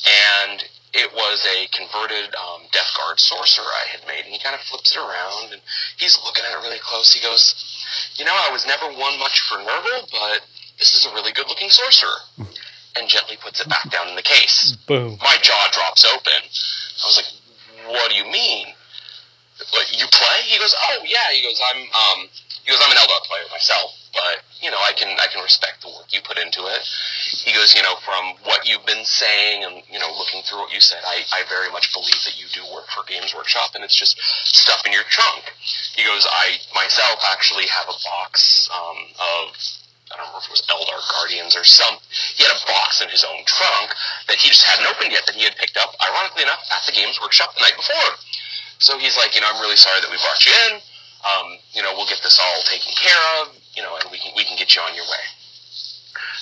[0.06, 4.26] And it was a converted um, Death Guard sorcerer I had made.
[4.26, 5.62] And he kind of flips it around and
[5.98, 7.14] he's looking at it really close.
[7.14, 7.56] He goes,
[8.16, 10.42] You know, I was never one much for Nurgle, but
[10.78, 12.48] this is a really good looking sorcerer.
[12.98, 15.18] And gently puts it back down in the case Boom.
[15.20, 16.40] my jaw drops open.
[16.40, 18.68] I was like, "What do you mean?
[19.92, 22.30] You play?" He goes, "Oh yeah." He goes, "I'm um."
[22.66, 25.82] He goes, "I'm an Eldar player myself, but you know, I can I can respect
[25.82, 26.82] the work you put into it."
[27.46, 30.74] He goes, "You know, from what you've been saying and you know, looking through what
[30.74, 33.84] you said, I I very much believe that you do work for Games Workshop, and
[33.84, 35.54] it's just stuff in your trunk."
[35.96, 39.56] He goes, "I myself actually have a box um, of."
[40.14, 41.98] I don't remember if it was Eldar Guardians or some.
[42.38, 43.90] He had a box in his own trunk
[44.30, 46.94] that he just hadn't opened yet that he had picked up, ironically enough, at the
[46.94, 48.14] Games Workshop the night before.
[48.78, 50.82] So he's like, you know, I'm really sorry that we brought you in.
[51.26, 53.54] Um, you know, we'll get this all taken care of.
[53.76, 55.26] You know, and we can we can get you on your way.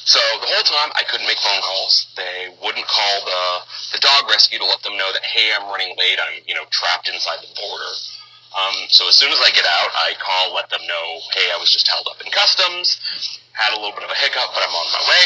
[0.06, 2.12] So the whole time I couldn't make phone calls.
[2.16, 5.96] They wouldn't call the the dog rescue to let them know that hey, I'm running
[5.98, 6.20] late.
[6.20, 7.94] I'm you know trapped inside the border.
[8.54, 11.58] Um, so as soon as I get out, I call, let them know, hey, I
[11.58, 13.02] was just held up in customs,
[13.54, 15.26] had a little bit of a hiccup, but I'm on my way.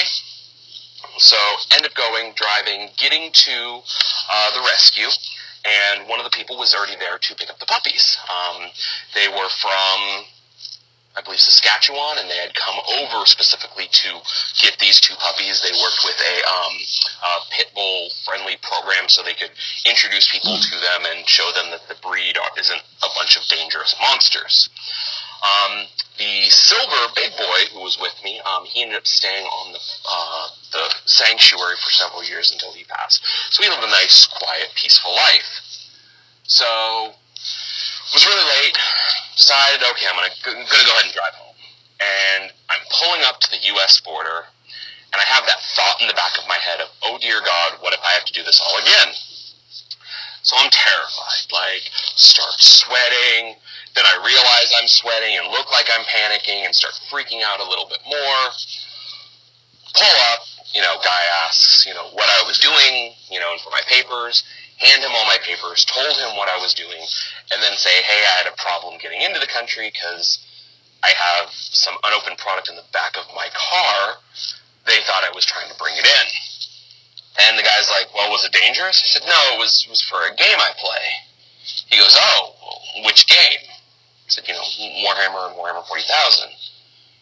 [1.19, 1.37] So
[1.75, 3.81] end up going, driving, getting to
[4.31, 5.07] uh, the rescue,
[5.67, 8.17] and one of the people was already there to pick up the puppies.
[8.31, 8.71] Um,
[9.13, 10.25] they were from
[11.17, 14.21] I believe Saskatchewan, and they had come over specifically to
[14.61, 15.65] get these two puppies.
[15.65, 16.73] They worked with a, um,
[17.25, 19.49] a pit bull friendly program so they could
[19.89, 23.95] introduce people to them and show them that the breed isn't a bunch of dangerous
[23.99, 24.69] monsters.
[25.43, 25.85] Um,
[26.17, 29.79] the silver big boy who was with me, um, he ended up staying on the
[30.09, 33.21] uh, the sanctuary for several years until he passed.
[33.51, 35.45] So we lived a nice, quiet, peaceful life.
[36.43, 38.77] So it was really late.
[39.37, 41.55] Decided, okay, I'm gonna gonna go ahead and drive home.
[42.01, 44.01] And I'm pulling up to the U.S.
[44.01, 44.49] border,
[45.13, 47.77] and I have that thought in the back of my head of, oh dear God,
[47.81, 49.13] what if I have to do this all again?
[50.41, 51.45] So I'm terrified.
[51.51, 51.83] Like,
[52.15, 53.55] start sweating.
[53.95, 57.67] Then I realize I'm sweating and look like I'm panicking and start freaking out a
[57.67, 58.41] little bit more.
[59.93, 60.41] Pull up,
[60.73, 63.81] you know, guy asks, you know, what I was doing, you know, and for my
[63.87, 64.43] papers.
[64.77, 67.01] Hand him all my papers, told him what I was doing,
[67.51, 70.37] and then say, hey, I had a problem getting into the country because
[71.01, 74.21] I have some unopened product in the back of my car.
[74.85, 76.27] They thought I was trying to bring it in.
[77.41, 79.01] And the guy's like, well, was it dangerous?
[79.01, 81.05] I said, no, it was, it was for a game I play.
[81.89, 82.53] He goes, oh,
[83.05, 83.65] which game?
[84.27, 84.67] I said, you know,
[85.07, 86.51] Warhammer and Warhammer 40,000.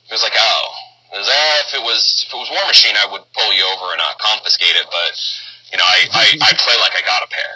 [0.09, 0.65] He was like, oh.
[1.13, 3.93] Was, eh, if it was if it was War Machine, I would pull you over
[3.93, 5.13] and uh, confiscate it, but
[5.71, 7.55] you know, I, I, I play like I got a pair.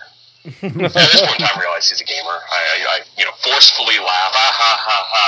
[0.87, 2.39] At this point in time, I realize he's a gamer.
[2.39, 5.27] I, I, I you know, forcefully laugh, ha ha ha ha,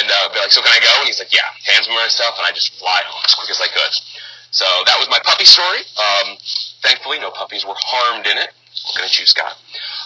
[0.00, 2.10] and uh, be like, "So can I go?" And he's like, "Yeah." Hands me my
[2.10, 3.92] stuff, and I just fly home as quick as I could.
[4.50, 5.86] So that was my puppy story.
[5.94, 6.34] Um,
[6.82, 8.50] thankfully, no puppies were harmed in it.
[8.90, 9.54] Looking at you, Scott.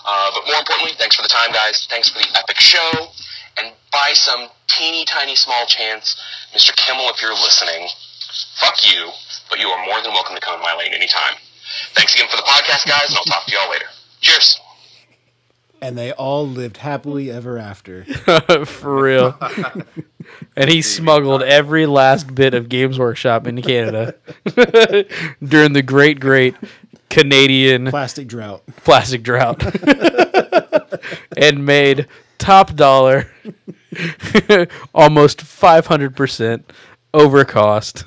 [0.04, 1.88] Uh, but more importantly, thanks for the time, guys.
[1.88, 3.08] Thanks for the epic show.
[3.58, 6.20] And by some teeny tiny small chance,
[6.54, 6.74] Mr.
[6.76, 7.88] Kimmel, if you're listening,
[8.60, 9.10] fuck you,
[9.50, 11.34] but you are more than welcome to come in my lane anytime.
[11.94, 13.86] Thanks again for the podcast, guys, and I'll talk to y'all later.
[14.20, 14.60] Cheers.
[15.80, 18.04] And they all lived happily ever after.
[18.66, 19.38] For real.
[20.56, 24.14] and he smuggled every last bit of Games Workshop into Canada
[25.44, 26.56] during the great, great
[27.10, 28.64] Canadian Plastic drought.
[28.82, 29.62] plastic drought
[31.36, 32.08] and made
[32.38, 33.30] top dollar
[34.94, 36.62] almost 500%
[37.14, 38.04] over cost.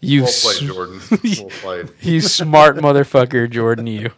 [0.00, 1.00] you, Well played, Jordan.
[1.10, 1.90] Well played.
[2.00, 4.10] you smart motherfucker, Jordan, you.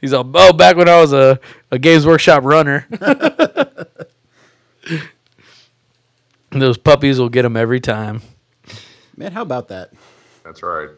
[0.00, 1.40] He's all, oh, back when I was a,
[1.70, 2.86] a Games Workshop runner.
[6.50, 8.22] Those puppies will get them every time.
[9.16, 9.92] Man, how about that?
[10.44, 10.88] That's right.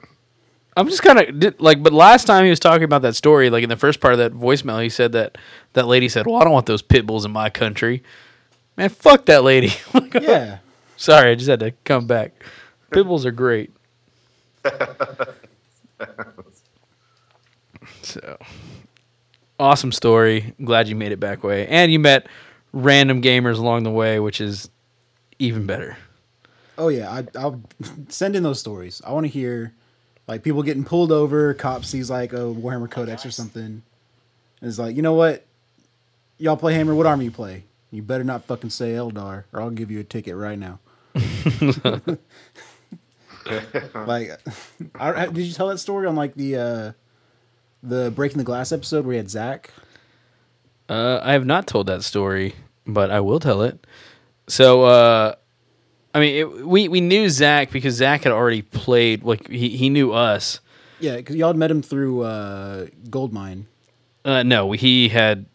[0.77, 3.63] I'm just kind of like, but last time he was talking about that story, like
[3.63, 5.37] in the first part of that voicemail, he said that
[5.75, 8.03] that lady said, "Well, I don't want those pit bulls in my country."
[8.77, 9.73] Man, fuck that lady.
[10.21, 10.59] Yeah.
[10.97, 12.33] Sorry, I just had to come back.
[12.91, 13.71] Pit bulls are great.
[18.03, 18.39] so
[19.59, 20.55] awesome story.
[20.63, 22.27] Glad you made it back way, and you met
[22.73, 24.71] random gamers along the way, which is
[25.39, 25.97] even better.
[26.79, 27.61] Oh yeah, I, I'll
[28.09, 29.03] send in those stories.
[29.05, 29.73] I want to hear
[30.27, 31.55] like people getting pulled over.
[31.55, 33.83] Cop sees like a Warhammer Codex or something, and
[34.63, 35.45] it's like, you know what?
[36.39, 36.95] Y'all play Hammer.
[36.95, 37.65] What army you play?
[37.91, 40.79] You better not fucking say Eldar, or I'll give you a ticket right now.
[43.95, 44.31] like,
[44.95, 46.93] I, I- did you tell that story on like the uh
[47.83, 49.71] the breaking the glass episode where you had Zach?
[50.89, 52.55] Uh, I have not told that story,
[52.87, 53.87] but I will tell it.
[54.47, 55.35] So, uh,
[56.15, 59.23] I mean, it, we we knew Zach because Zach had already played.
[59.23, 60.61] Like he he knew us.
[61.01, 63.67] Yeah, because y'all had met him through uh Goldmine.
[64.25, 65.47] Uh, no, he had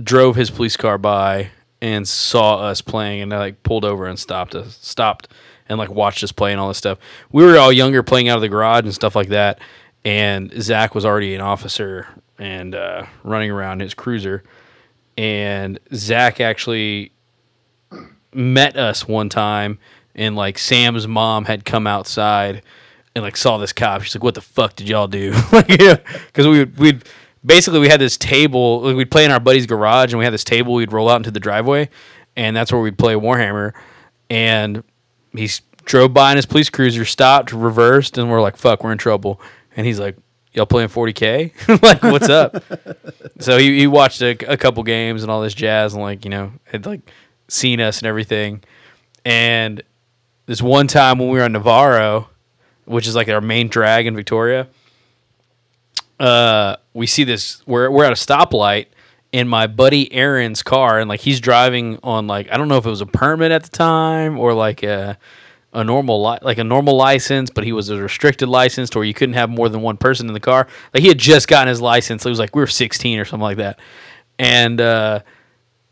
[0.00, 1.50] drove his police car by
[1.80, 5.28] and saw us playing, and like pulled over and stopped us, stopped
[5.68, 6.98] and like watched us play and all this stuff.
[7.30, 9.60] We were all younger, playing out of the garage and stuff like that.
[10.04, 12.06] And Zach was already an officer
[12.38, 14.44] and uh, running around his cruiser.
[15.16, 17.12] And Zach actually
[18.32, 19.78] met us one time,
[20.14, 22.62] and like Sam's mom had come outside
[23.14, 24.02] and like saw this cop.
[24.02, 25.96] She's like, "What the fuck did y'all do?" like, yeah,
[26.26, 27.04] Because we we'd
[27.44, 28.80] basically we had this table.
[28.82, 30.74] like, We'd play in our buddy's garage, and we had this table.
[30.74, 31.88] We'd roll out into the driveway,
[32.36, 33.72] and that's where we'd play Warhammer.
[34.30, 34.84] And
[35.32, 35.48] he
[35.84, 39.40] drove by in his police cruiser, stopped, reversed, and we're like, "Fuck, we're in trouble."
[39.76, 40.16] And he's like,
[40.52, 41.82] "Y'all playing 40k?
[41.82, 42.62] like, what's up?"
[43.40, 46.30] so he, he watched a, a couple games and all this jazz, and like you
[46.30, 47.00] know had like
[47.48, 48.62] seen us and everything.
[49.24, 49.82] And
[50.46, 52.28] this one time when we were on Navarro,
[52.84, 54.68] which is like our main drag in Victoria,
[56.20, 57.66] uh, we see this.
[57.66, 58.86] We're we're at a stoplight
[59.32, 62.86] in my buddy Aaron's car, and like he's driving on like I don't know if
[62.86, 65.18] it was a permit at the time or like a
[65.72, 69.14] a normal li- like a normal license, but he was a restricted license where you
[69.14, 70.66] couldn't have more than one person in the car.
[70.94, 72.24] Like he had just gotten his license.
[72.24, 73.78] It was like we were 16 or something like that,
[74.38, 75.20] and uh,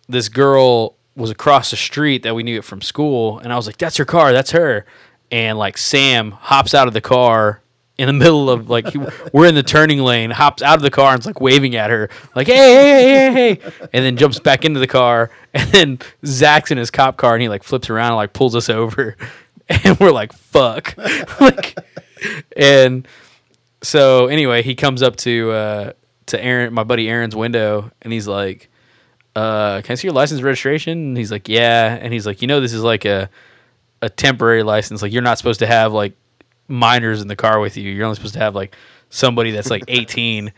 [0.09, 3.67] this girl was across the street that we knew it from school, and I was
[3.67, 4.33] like, "That's her car.
[4.33, 4.85] That's her."
[5.31, 7.63] And like Sam hops out of the car
[7.99, 8.99] in the middle of like he,
[9.33, 12.11] we're in the turning lane, hops out of the car and's like waving at her,
[12.35, 15.99] like "Hey, hey, hey, hey, hey!" and then jumps back into the car, and then
[16.25, 19.17] Zach's in his cop car, and he like flips around and like pulls us over,
[19.69, 20.95] and we're like, "Fuck!"
[21.41, 21.77] like,
[22.57, 23.09] and
[23.83, 25.93] so anyway, he comes up to uh,
[26.27, 28.69] to Aaron, my buddy Aaron's window, and he's like,
[29.37, 32.49] uh, "Can I see your license registration?" And he's like, "Yeah," and he's like, "You
[32.49, 33.31] know, this is like a
[34.03, 35.03] a temporary license.
[35.03, 36.15] Like, you're not supposed to have like
[36.69, 37.91] minors in the car with you.
[37.91, 38.75] You're only supposed to have like
[39.11, 40.53] somebody that's like 18."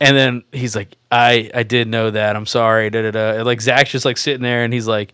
[0.00, 2.34] And then he's like, "I I did know that.
[2.34, 3.30] I'm sorry." Da da da.
[3.38, 5.12] And, like Zach's just like sitting there, and he's like,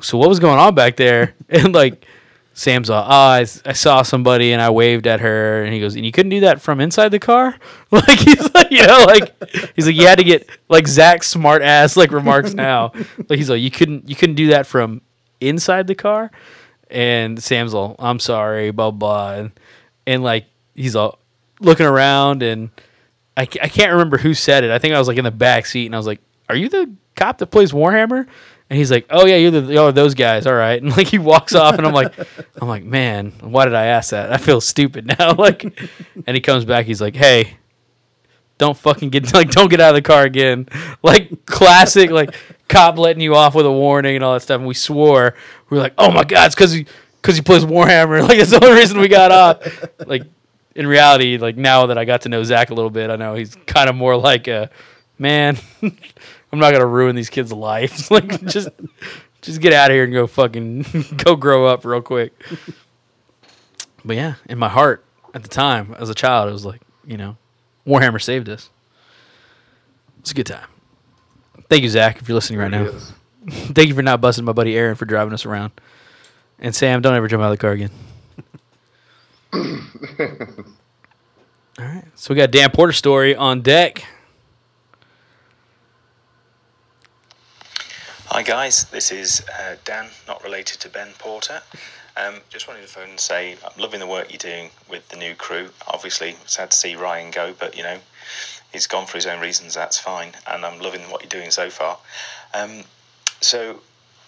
[0.00, 2.06] "So what was going on back there?" And like.
[2.52, 5.94] Sam's all, oh, I, I saw somebody and I waved at her, and he goes,
[5.94, 7.56] and you couldn't do that from inside the car,
[7.90, 9.34] like he's like, you know, like
[9.76, 12.92] he's like, you had to get like Zach's smart ass like remarks now,
[13.28, 15.00] like he's like, you couldn't, you couldn't do that from
[15.40, 16.30] inside the car,
[16.90, 19.52] and Sam's all, I'm sorry, blah blah, and
[20.06, 21.18] and like he's all
[21.60, 22.70] looking around, and
[23.36, 24.70] I, I can't remember who said it.
[24.70, 26.68] I think I was like in the back seat, and I was like, are you
[26.68, 28.26] the cop that plays Warhammer?
[28.70, 31.08] And he's like, "Oh yeah, you're the y'all are those guys, all right." And like
[31.08, 32.14] he walks off, and I'm like,
[32.62, 34.32] "I'm like, man, why did I ask that?
[34.32, 37.56] I feel stupid now." like, and he comes back, he's like, "Hey,
[38.58, 40.68] don't fucking get like don't get out of the car again."
[41.02, 42.34] Like classic, like
[42.68, 44.58] cop letting you off with a warning and all that stuff.
[44.58, 45.34] And we swore
[45.68, 46.86] we were like, "Oh my god, it's because he
[47.20, 49.88] because he plays Warhammer." Like that's the only reason we got off.
[50.06, 50.22] Like
[50.76, 53.34] in reality, like now that I got to know Zach a little bit, I know
[53.34, 54.70] he's kind of more like a
[55.18, 55.58] man.
[56.52, 58.10] I'm not gonna ruin these kids' lives.
[58.10, 58.68] like just
[59.42, 60.84] just get out of here and go fucking
[61.16, 62.32] go grow up real quick.
[64.04, 65.04] But yeah, in my heart
[65.34, 67.36] at the time, as a child, it was like, you know,
[67.86, 68.70] Warhammer saved us.
[70.20, 70.66] It's a good time.
[71.68, 72.90] Thank you, Zach, if you're listening right now.
[73.48, 75.72] Thank you for not busting my buddy Aaron for driving us around.
[76.58, 77.90] And Sam, don't ever jump out of the car again.
[81.78, 82.04] All right.
[82.14, 84.04] So we got Dan Porter story on deck.
[88.32, 91.62] Hi guys, this is uh, Dan, not related to Ben Porter.
[92.16, 95.16] Um, just wanted to phone and say I'm loving the work you're doing with the
[95.16, 95.70] new crew.
[95.88, 97.98] Obviously, sad to see Ryan go, but you know
[98.72, 99.74] he's gone for his own reasons.
[99.74, 101.98] That's fine, and I'm loving what you're doing so far.
[102.54, 102.84] Um,
[103.40, 103.80] so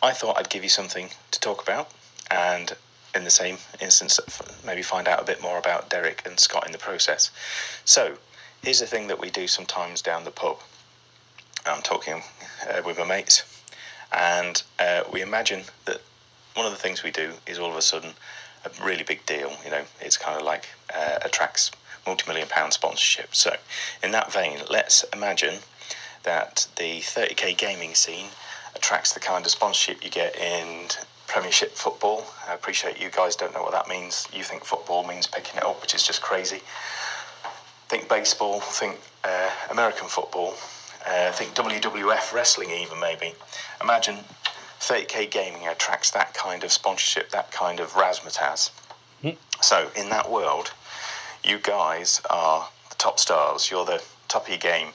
[0.03, 1.89] I thought I'd give you something to talk about,
[2.29, 2.73] and
[3.15, 4.19] in the same instance,
[4.67, 7.31] maybe find out a bit more about Derek and Scott in the process.
[7.85, 8.17] So
[8.65, 10.59] here's the thing that we do sometimes down the pub.
[11.65, 12.21] I'm talking
[12.69, 13.52] uh, with my mates
[14.13, 16.01] and uh, we imagine that
[16.55, 18.11] one of the things we do is all of a sudden
[18.65, 19.53] a really big deal.
[19.65, 21.71] You know, it's kind of like uh, attracts
[22.07, 23.35] multi-million pound sponsorship.
[23.35, 23.55] So,
[24.03, 25.55] in that vein, let's imagine
[26.25, 28.27] that the 30k gaming scene
[28.75, 30.89] attracts the kind of sponsorship you get in
[31.27, 32.27] Premiership football.
[32.49, 34.29] I appreciate you guys don't know what that means.
[34.35, 36.61] You think football means picking it up, which is just crazy.
[37.89, 40.55] Think baseball, think uh, American football,
[41.07, 43.35] uh, think WWF wrestling, even maybe.
[43.81, 44.17] Imagine
[44.81, 48.71] 30k gaming attracts that kind of sponsorship, that kind of razzmatazz.
[49.61, 50.73] So, in that world,
[51.45, 53.71] you guys are the top stars.
[53.71, 54.89] You're the top of your game.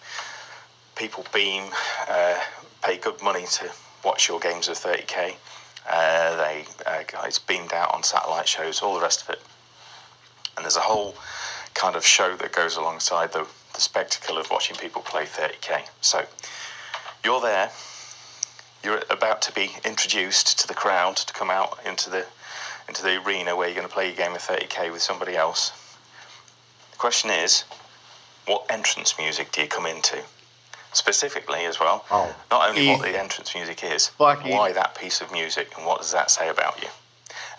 [0.96, 1.64] People beam,
[2.10, 2.38] uh,
[2.84, 3.72] pay good money to
[4.04, 5.36] watch your games of 30k.
[5.90, 9.42] Uh, they uh, guys beamed out on satellite shows, all the rest of it.
[10.58, 11.16] And there's a whole
[11.74, 13.48] kind of show that goes alongside the,
[13.78, 15.88] the spectacle of watching people play 30k.
[16.02, 16.26] So
[17.24, 17.70] you're there.
[18.84, 22.26] You're about to be introduced to the crowd to come out into the
[22.88, 25.72] into the arena where you're going to play your game of 30k with somebody else.
[26.92, 27.66] The question is,
[28.48, 30.18] what entrance music do you come into?
[30.94, 35.22] Specifically, as well, Oh, not only what the entrance music is, but why that piece
[35.22, 36.88] of music and what does that say about you?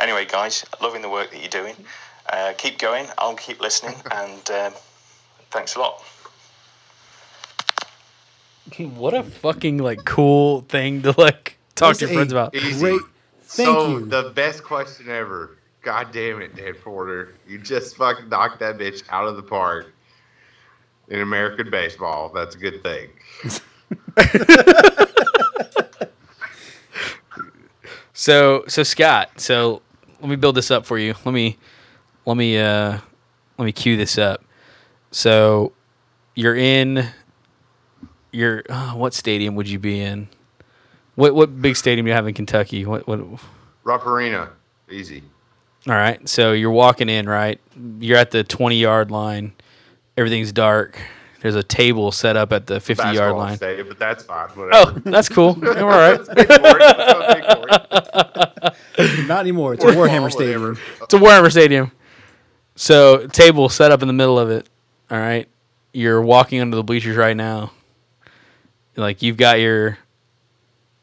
[0.00, 1.76] Anyway, guys, loving the work that you're doing.
[2.28, 3.06] Uh, keep going.
[3.18, 4.72] I'll keep listening, and um,
[5.50, 6.02] thanks a lot.
[8.78, 12.54] What a fucking like cool thing to like talk to your friends about.
[12.54, 12.78] Easy.
[12.80, 13.00] Great.
[13.42, 14.06] Thank so you.
[14.06, 15.56] the best question ever.
[15.82, 17.34] God damn it, Dan Porter.
[17.46, 19.92] You just fucking knocked that bitch out of the park
[21.08, 22.30] in American baseball.
[22.34, 23.08] That's a good thing.
[28.18, 29.80] So so Scott, so
[30.20, 31.14] let me build this up for you.
[31.24, 31.56] Let me
[32.26, 32.98] let me uh
[33.58, 34.42] let me cue this up.
[35.10, 35.72] So
[36.35, 37.09] you're in
[38.32, 40.28] your uh, what stadium would you be in?
[41.14, 42.85] What what big stadium do you have in Kentucky?
[42.85, 43.20] What what
[43.85, 44.51] Rupp Arena.
[44.90, 45.22] Easy.
[45.86, 46.26] All right.
[46.28, 47.60] So you're walking in, right?
[48.01, 49.52] You're at the 20 yard line.
[50.16, 50.98] Everything's dark.
[51.40, 53.56] There's a table set up at the 50 yard line.
[53.56, 54.48] Stadium, but that's fine.
[54.56, 55.56] Oh, that's cool.
[55.60, 56.18] You're all right.
[56.18, 56.78] That's big for it.
[56.78, 58.74] That's big
[59.05, 59.28] for it.
[59.28, 59.74] Not anymore.
[59.74, 60.76] It's a Warhammer Stadium.
[61.01, 61.93] It's a Warhammer Stadium.
[62.74, 64.68] So table set up in the middle of it.
[65.10, 65.48] All right.
[65.93, 67.72] You're walking under the bleachers right now.
[68.97, 69.98] Like you've got your,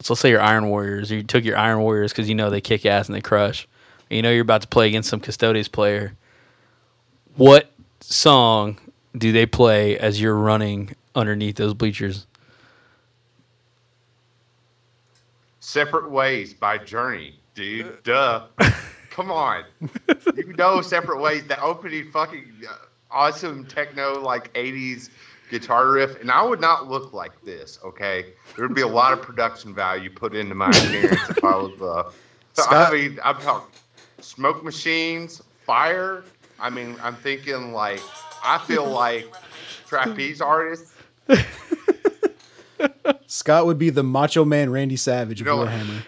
[0.00, 1.10] so let's say your Iron Warriors.
[1.10, 3.66] You took your Iron Warriors because you know they kick ass and they crush.
[4.10, 6.14] And you know you're about to play against some Custodes player.
[7.36, 7.70] What
[8.00, 8.78] song
[9.16, 12.26] do they play as you're running underneath those bleachers?
[15.60, 18.02] Separate Ways by Journey, dude.
[18.04, 18.46] Duh.
[19.10, 19.64] Come on.
[20.36, 22.74] You know Separate Ways, the opening fucking uh,
[23.16, 25.10] awesome techno, like 80s
[25.50, 26.20] guitar riff.
[26.20, 28.26] And I would not look like this, okay?
[28.56, 31.80] There would be a lot of production value put into my appearance if I was,
[31.80, 32.10] uh,
[32.52, 33.68] so, Scott- I mean, I'm talking
[34.20, 36.24] smoke machines, fire.
[36.58, 38.00] I mean, I'm thinking like,
[38.44, 39.32] I feel like
[39.86, 40.92] trapeze artists.
[43.26, 46.02] Scott would be the Macho Man Randy Savage of You know- Warhammer.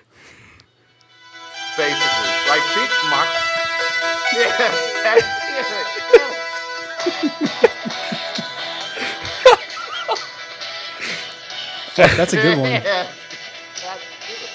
[1.77, 2.29] basically.
[2.49, 3.45] Like think my
[4.39, 5.48] Yeah,
[11.97, 12.17] that's.
[12.17, 12.71] That's a good one.
[12.83, 13.09] Yeah,
[13.83, 14.51] that's it.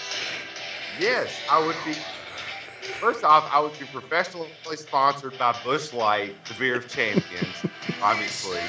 [0.99, 1.94] Yes, I would be.
[2.99, 7.65] First off, I would be professionally sponsored by Busch Light, the beer of champions,
[8.02, 8.60] obviously.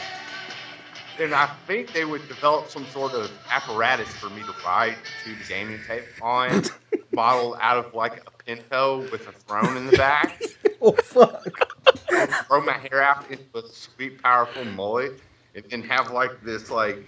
[1.21, 5.35] And I think they would develop some sort of apparatus for me to ride to
[5.35, 6.65] the gaming table on,
[7.13, 10.43] modeled out of like a Pinto with a throne in the back.
[10.81, 11.64] Oh fuck!
[12.27, 15.21] Throw my hair out into a sweet, powerful mullet,
[15.55, 16.99] and then have like this like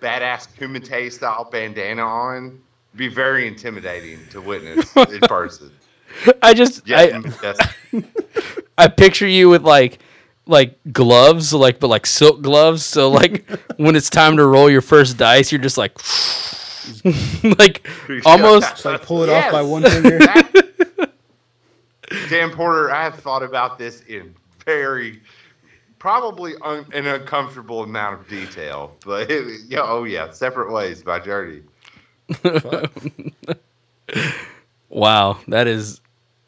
[0.00, 2.60] badass Kumite style bandana on.
[2.96, 5.72] Be very intimidating to witness in person.
[6.42, 7.60] I just Yeah, I, that's,
[8.78, 9.98] I picture you with like
[10.46, 12.84] like gloves, like but like silk gloves.
[12.84, 15.98] So like when it's time to roll your first dice, you're just like
[17.58, 17.86] like
[18.26, 20.18] almost Just like pull it off by one finger.
[20.18, 21.10] That-
[22.28, 24.34] Dan Porter, I have thought about this in
[24.64, 25.20] very,
[25.98, 28.96] probably un, an uncomfortable amount of detail.
[29.04, 29.30] But
[29.68, 31.62] yeah, oh yeah, separate ways by Journey.
[34.88, 36.00] wow, that is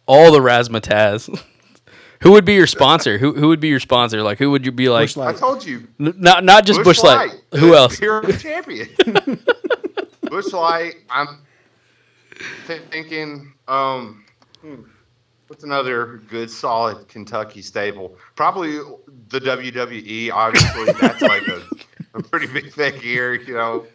[0.06, 1.43] all the razzmatazz.
[2.20, 3.18] who would be your sponsor?
[3.18, 4.22] Who who would be your sponsor?
[4.22, 5.16] Like who would you be like?
[5.18, 7.16] I told you, N- not not just Bush Bushlight.
[7.16, 7.98] Light, Who the else?
[7.98, 8.88] Hero champion.
[10.22, 10.94] Busch Light.
[11.10, 11.38] I'm
[12.66, 13.52] thi- thinking.
[13.68, 14.24] Um,
[14.60, 14.82] hmm,
[15.48, 18.16] what's another good, solid Kentucky stable?
[18.35, 18.78] Probably
[19.28, 20.31] the WWE.
[20.32, 21.62] Obviously, that's like a,
[22.14, 23.35] a pretty big thing here.
[23.35, 23.86] You know,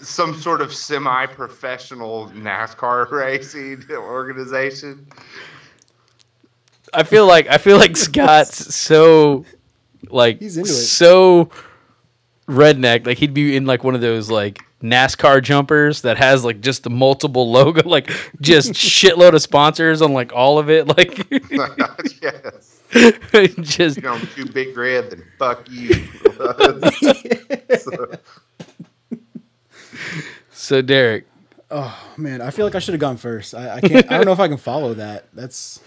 [0.00, 5.06] some sort of semi-professional NASCAR racing organization.
[6.94, 9.44] I feel like I feel like Scott's so
[10.08, 10.74] like He's into it.
[10.74, 11.50] so
[12.48, 13.06] redneck.
[13.06, 14.60] Like he'd be in like one of those like
[14.90, 18.10] NASCAR jumpers that has like just the multiple logo, like
[18.40, 21.26] just shitload of sponsors on like all of it, like
[22.22, 22.80] yes.
[23.60, 26.06] just You know, I'm too big red, then fuck you.
[27.78, 28.10] So,
[30.50, 31.26] so Derek.
[31.70, 33.54] Oh man, I feel like I should have gone first.
[33.54, 34.10] I, I can't.
[34.10, 35.26] I don't know if I can follow that.
[35.34, 35.80] That's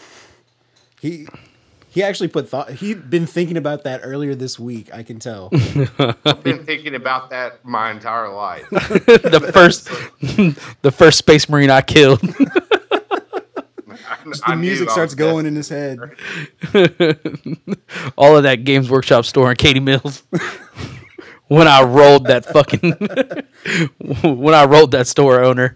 [0.99, 1.27] he.
[1.91, 2.69] He actually put thought.
[2.71, 4.93] He'd been thinking about that earlier this week.
[4.93, 5.49] I can tell.
[5.97, 8.69] I've been thinking about that my entire life.
[8.69, 9.85] the first
[10.81, 12.21] the first space marine I killed.
[14.25, 15.97] Just the music starts going in his head.
[18.17, 20.23] All of that Games Workshop store and Katie Mills.
[21.49, 22.91] When I rolled that fucking
[24.23, 25.75] when I rolled that store owner.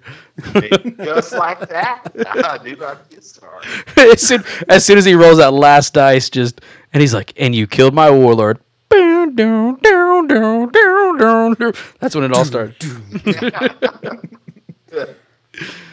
[0.98, 2.04] Just like that.
[2.46, 3.70] I do not get started.
[3.98, 6.62] as, soon, as soon as he rolls that last dice, just
[6.94, 8.60] and he's like, and you killed my warlord.
[8.90, 9.36] That's
[12.16, 12.76] when it all started.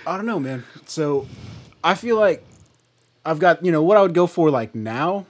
[0.07, 0.65] I don't know, man.
[0.87, 1.27] So
[1.83, 2.45] I feel like
[3.25, 5.25] I've got you know what I would go for like now,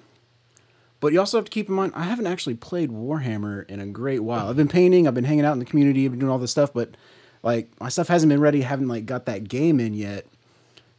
[1.01, 3.87] but you also have to keep in mind I haven't actually played Warhammer in a
[3.87, 4.49] great while.
[4.49, 6.51] I've been painting, I've been hanging out in the community, I've been doing all this
[6.51, 6.97] stuff, but
[7.43, 8.61] like my stuff hasn't been ready.
[8.63, 10.27] Haven't like got that game in yet.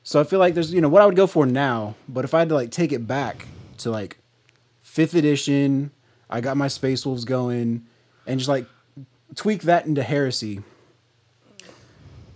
[0.03, 2.33] So I feel like there's you know what I would go for now, but if
[2.33, 3.45] I had to like take it back
[3.79, 4.17] to like
[4.81, 5.91] fifth edition,
[6.29, 7.85] I got my Space Wolves going,
[8.25, 8.65] and just like
[9.35, 10.61] tweak that into Heresy.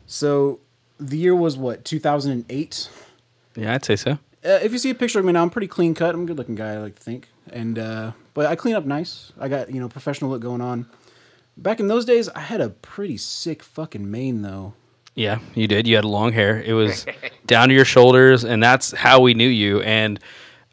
[0.06, 0.60] So
[1.00, 2.90] the year was what 2008
[3.56, 4.12] Yeah, I'd say so.
[4.12, 6.26] uh, if you see a picture of me now i'm pretty clean cut i'm a
[6.26, 9.48] good looking guy i like to think and uh, but i clean up nice i
[9.48, 10.86] got you know professional look going on
[11.58, 14.74] back in those days i had a pretty sick fucking mane though
[15.16, 15.88] Yeah, you did.
[15.88, 16.62] You had long hair.
[16.62, 17.06] It was
[17.46, 19.80] down to your shoulders, and that's how we knew you.
[19.82, 20.20] And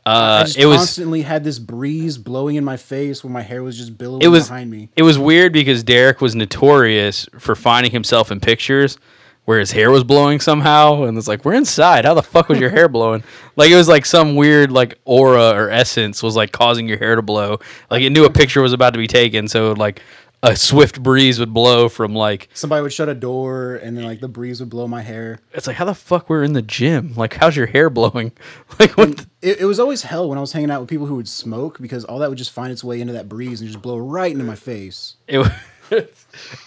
[0.05, 3.43] i uh, just it was constantly had this breeze blowing in my face when my
[3.43, 7.28] hair was just billowing it was behind me it was weird because Derek was notorious
[7.39, 8.99] for finding himself in pictures
[9.44, 12.05] where his hair was blowing somehow, and it's like we're inside.
[12.05, 13.23] How the fuck was your hair blowing?
[13.56, 17.16] Like it was like some weird like aura or essence was like causing your hair
[17.16, 17.59] to blow.
[17.90, 20.01] Like it knew a picture was about to be taken, so like
[20.44, 24.19] a swift breeze would blow from like somebody would shut a door and then like
[24.19, 27.14] the breeze would blow my hair it's like how the fuck we're in the gym?
[27.16, 28.32] Like how's your hair blowing?
[28.81, 29.16] Like what?
[29.19, 31.28] the- it, it was always hell when i was hanging out with people who would
[31.28, 33.98] smoke because all that would just find its way into that breeze and just blow
[33.98, 35.39] right into my face It
[35.90, 36.22] was,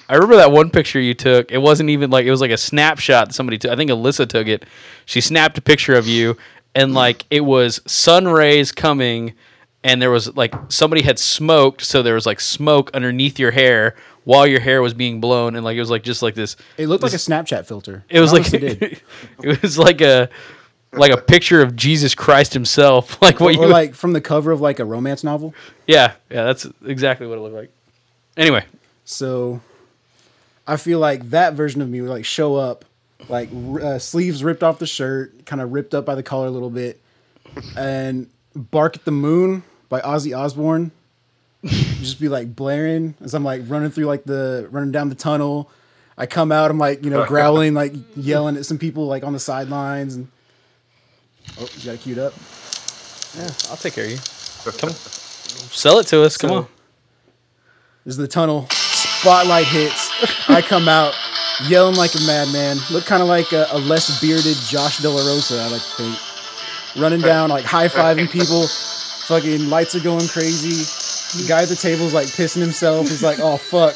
[0.09, 1.51] I remember that one picture you took.
[1.51, 3.71] It wasn't even like it was like a snapshot that somebody took.
[3.71, 4.65] I think Alyssa took it.
[5.05, 6.37] She snapped a picture of you,
[6.73, 9.33] and like it was sun rays coming,
[9.83, 13.95] and there was like somebody had smoked, so there was like smoke underneath your hair
[14.25, 16.55] while your hair was being blown, and like it was like just like this.
[16.77, 18.81] it looked like a snapchat filter It was like did.
[19.43, 20.29] it was like a
[20.91, 24.51] like a picture of Jesus Christ himself, like what or you like from the cover
[24.51, 25.53] of like a romance novel
[25.87, 27.71] Yeah, yeah, that's exactly what it looked like.
[28.37, 28.65] Anyway,
[29.05, 29.61] So
[30.67, 32.85] I feel like that version of me would like show up,
[33.29, 33.49] like
[33.81, 36.69] uh, sleeves ripped off the shirt, kind of ripped up by the collar a little
[36.71, 36.99] bit,
[37.77, 40.91] and "Bark at the Moon" by Ozzy Osbourne.
[41.63, 45.69] just be like blaring as I'm like running through like the running down the tunnel.
[46.17, 49.33] I come out, I'm like you know growling, like yelling at some people like on
[49.33, 50.27] the sidelines, and
[51.59, 52.33] oh, you got it queued up.
[53.37, 54.17] yeah, I'll take care of you.
[54.79, 56.37] Come, sell it to us.
[56.37, 56.67] Come So- on.
[58.03, 58.67] This is the tunnel.
[59.25, 60.11] Spotlight hits.
[60.47, 61.15] I come out
[61.67, 62.77] yelling like a madman.
[62.91, 65.87] Look kind of like a, a less bearded Josh De La Rosa, I like to
[65.97, 66.95] think.
[67.01, 68.67] Running down, like high fiving people.
[68.67, 70.83] Fucking lights are going crazy.
[71.41, 73.09] The guy at the table's like pissing himself.
[73.09, 73.95] He's like, oh, fuck.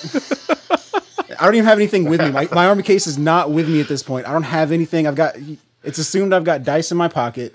[1.40, 2.32] I don't even have anything with me.
[2.32, 4.28] My, my armor case is not with me at this point.
[4.28, 5.06] I don't have anything.
[5.06, 5.36] I've got,
[5.84, 7.54] it's assumed I've got dice in my pocket.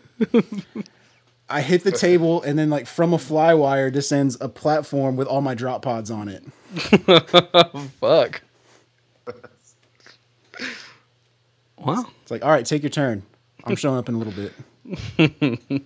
[1.49, 5.29] I hit the table, and then like from a fly wire descends a platform with
[5.29, 6.43] all my drop pods on it.
[8.01, 8.43] Fuck.
[11.79, 12.07] Wow.
[12.23, 13.23] It's like, all right, take your turn.
[13.65, 14.53] I'm showing up in a little bit.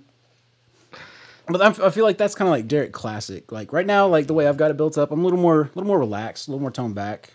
[1.48, 3.51] but I'm, I feel like that's kind of like Derek Classic.
[3.51, 5.62] Like right now, like the way I've got it built up, I'm a little more,
[5.62, 7.35] a little more relaxed, a little more toned back.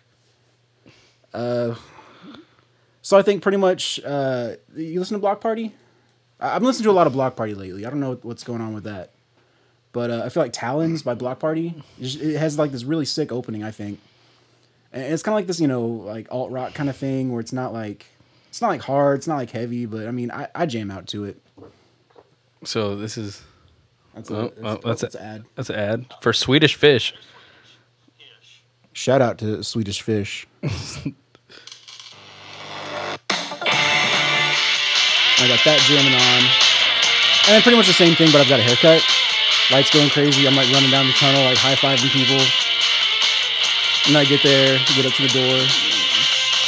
[1.33, 1.75] Uh,
[3.01, 5.73] so I think pretty much, uh, you listen to Bloc Party.
[6.43, 7.85] I- I've been listening to a lot of Bloc Party lately.
[7.85, 9.09] I don't know what's going on with that,
[9.93, 11.73] but uh, I feel like Talons by Bloc Party.
[11.99, 13.63] it has like this really sick opening.
[13.63, 13.99] I think,
[14.91, 17.39] and it's kind of like this, you know, like alt rock kind of thing where
[17.39, 18.05] it's not like
[18.49, 21.07] it's not like hard, it's not like heavy, but I mean, I, I jam out
[21.07, 21.41] to it.
[22.65, 23.41] So this is
[24.13, 25.21] That's Oh, a, oh, that's, that's that's it.
[25.21, 25.45] an ad.
[25.55, 27.13] that's an ad for Swedish fish.
[28.95, 30.45] Shout out to Swedish Fish.
[35.43, 36.41] I got that jamming on,
[37.47, 39.03] and then pretty much the same thing, but I've got a haircut.
[39.71, 40.47] Lights going crazy.
[40.47, 42.39] I'm like running down the tunnel, like high fiving people.
[44.07, 45.55] And I get there, get up to the door.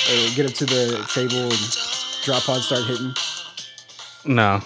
[0.05, 3.13] Or get up to the table and drop pods start hitting.
[4.23, 4.61] No.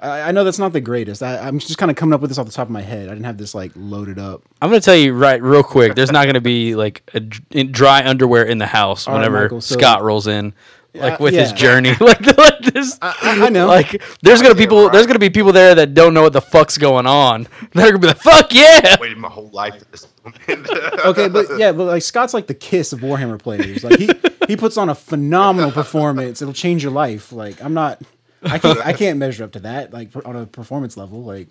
[0.00, 1.22] I, I know that's not the greatest.
[1.22, 3.08] I, I'm just kind of coming up with this off the top of my head.
[3.08, 4.42] I didn't have this like loaded up.
[4.60, 5.94] I'm gonna tell you right real quick.
[5.94, 9.60] There's not gonna be like a dry underwear in the house All right, whenever Michael,
[9.60, 10.52] so- Scott rolls in,
[10.98, 11.94] like Uh, with his journey.
[12.00, 13.66] like, like this, I, I know.
[13.78, 14.84] like there's gonna Yeah, people.
[14.84, 14.92] right.
[14.92, 17.46] There's gonna be people there that don't know what the fuck's going on.
[17.72, 20.68] They're gonna be like, "Fuck yeah!" Waited my whole life for this moment.
[21.04, 23.84] okay, but yeah, but like Scott's like the kiss of Warhammer players.
[23.84, 24.10] Like he
[24.48, 26.40] he puts on a phenomenal performance.
[26.42, 27.32] It'll change your life.
[27.32, 28.00] Like I'm not,
[28.42, 29.92] I can't I can't measure up to that.
[29.92, 31.22] Like on a performance level.
[31.22, 31.48] Like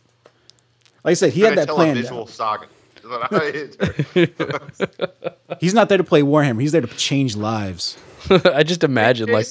[1.03, 1.95] like I said, he had Gonna that plan.
[1.95, 2.67] visual saga.
[5.59, 6.59] He's not there to play Warhammer.
[6.61, 7.97] He's there to change lives.
[8.45, 9.45] I just imagine like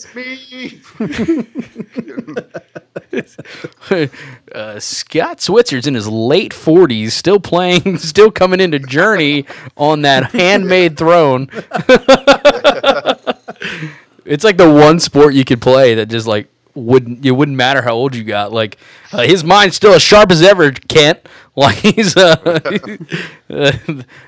[4.52, 9.46] uh, Scott Switzer's in his late 40s, still playing, still coming into Journey
[9.76, 11.48] on that handmade throne.
[14.24, 17.82] it's like the one sport you could play that just like wouldn't it wouldn't matter
[17.82, 18.52] how old you got.
[18.52, 18.78] Like
[19.12, 21.20] uh, his mind's still as sharp as ever, Kent.
[21.56, 22.34] Like he's uh,
[23.48, 23.72] uh,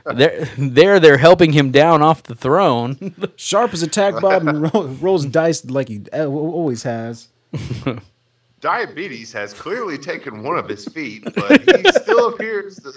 [0.15, 3.16] they're they're they're helping him down off the throne.
[3.36, 7.27] Sharp as attack Bob and roll, rolls dice like he always has.
[8.61, 12.77] Diabetes has clearly taken one of his feet, but he still appears.
[12.77, 12.93] To,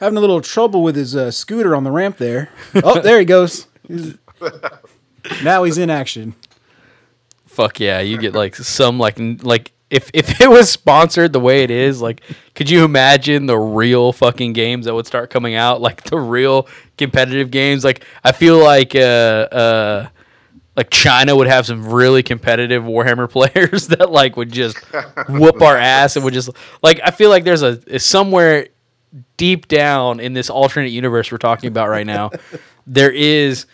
[0.00, 2.50] Having a little trouble with his uh, scooter on the ramp there.
[2.74, 3.66] Oh, there he goes.
[3.86, 4.14] He's-
[5.44, 6.34] now he's in action.
[7.46, 11.62] Fuck yeah, you get like some like like if if it was sponsored the way
[11.62, 12.22] it is, like
[12.54, 16.68] could you imagine the real fucking games that would start coming out, like the real
[16.96, 17.84] competitive games?
[17.84, 20.08] Like I feel like uh uh
[20.76, 24.78] like China would have some really competitive Warhammer players that like would just
[25.28, 26.50] whoop our ass and would just
[26.82, 28.68] like I feel like there's a somewhere
[29.36, 32.30] deep down in this alternate universe we're talking about right now,
[32.86, 33.66] there is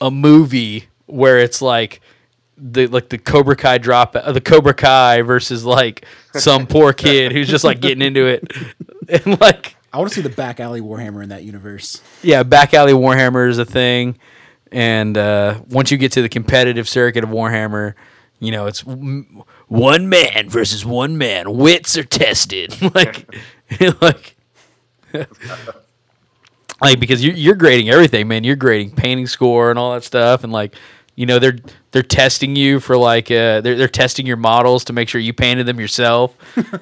[0.00, 2.00] a movie where it's like
[2.62, 7.32] the like the Cobra Kai drop uh, the Cobra Kai versus like some poor kid
[7.32, 8.50] who's just like getting into it.
[9.08, 12.00] And like I want to see the back alley Warhammer in that universe.
[12.22, 14.16] yeah back alley Warhammer is a thing.
[14.70, 17.94] And uh, once you get to the competitive circuit of Warhammer
[18.38, 21.56] you know it's w- one man versus one man.
[21.56, 22.74] Wits are tested.
[22.94, 23.34] Like
[24.00, 24.36] like
[26.80, 28.44] like because you're, you're grading everything man.
[28.44, 30.44] You're grading painting score and all that stuff.
[30.44, 30.74] And like
[31.14, 31.58] you know they're
[31.90, 35.32] they're testing you for like uh they're, they're testing your models to make sure you
[35.32, 36.34] painted them yourself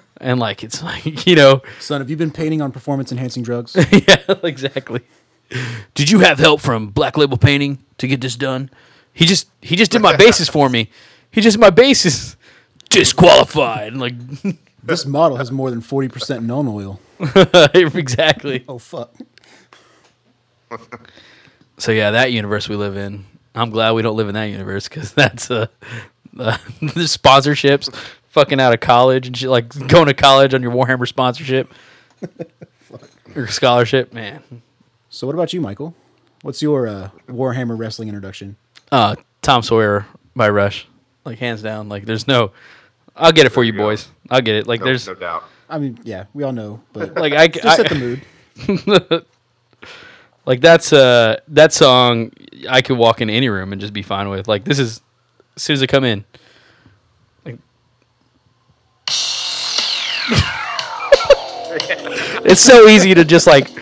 [0.20, 3.76] and like it's like you know Son, have you been painting on performance enhancing drugs?
[3.92, 5.00] yeah exactly
[5.94, 8.70] did you have help from black label painting to get this done
[9.12, 10.90] he just he just did my bases for me
[11.32, 12.36] he just did my bases
[12.88, 14.14] disqualified like
[14.82, 17.00] this model has more than 40% non oil.
[17.74, 19.14] exactly Oh, fuck.
[21.78, 23.24] So yeah, that universe we live in.
[23.54, 25.66] I'm glad we don't live in that universe because that's uh,
[26.38, 27.94] uh, the sponsorships,
[28.28, 31.72] fucking out of college and shit, like going to college on your Warhammer sponsorship
[33.36, 34.42] or scholarship, man.
[35.08, 35.94] So, what about you, Michael?
[36.42, 38.56] What's your uh, Warhammer wrestling introduction?
[38.92, 40.06] Uh, Tom Sawyer
[40.36, 40.86] by Rush,
[41.24, 41.88] like hands down.
[41.88, 42.52] Like there's no,
[43.16, 44.08] I'll get it for you you boys.
[44.30, 44.66] I'll get it.
[44.66, 45.44] Like no, there's no doubt.
[45.68, 49.26] I mean, yeah, we all know, but like I, just I set the mood.
[50.50, 52.32] like that's uh that song
[52.68, 54.48] I could walk in any room and just be fine with.
[54.48, 55.00] Like this is
[55.54, 56.24] as soon as I come in.
[57.44, 57.58] Like
[62.44, 63.72] It's so easy to just like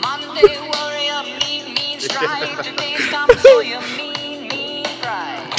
[0.00, 2.62] Monday warrior, mean, mean strike.
[2.62, 5.52] Today's come for your mean, mean pride.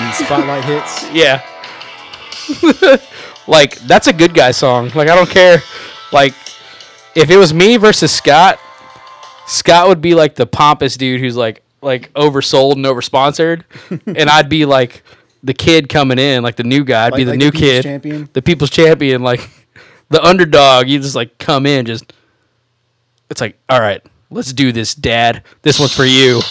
[0.00, 1.08] And spotlight hits.
[1.12, 1.44] yeah.
[3.46, 4.90] like that's a good guy song.
[4.96, 5.62] Like I don't care.
[6.12, 6.34] Like
[7.14, 8.58] if it was me versus Scott,
[9.48, 13.64] Scott would be like the pompous dude who's like like oversold and oversponsored,
[14.06, 15.02] and I'd be like
[15.42, 17.06] the kid coming in, like the new guy.
[17.06, 18.28] I'd be the like new the kid, champion?
[18.34, 19.48] the people's champion, like
[20.10, 20.86] the underdog.
[20.88, 22.12] You just like come in, just
[23.30, 25.42] it's like all right, let's do this, Dad.
[25.62, 26.42] This one's for you.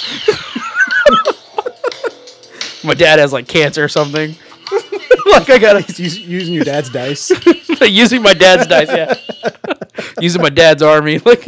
[2.83, 4.35] My dad has like cancer or something.
[5.31, 7.31] like I gotta He's using your dad's dice.
[7.81, 9.13] using my dad's dice, yeah.
[10.21, 11.43] using my dad's army, like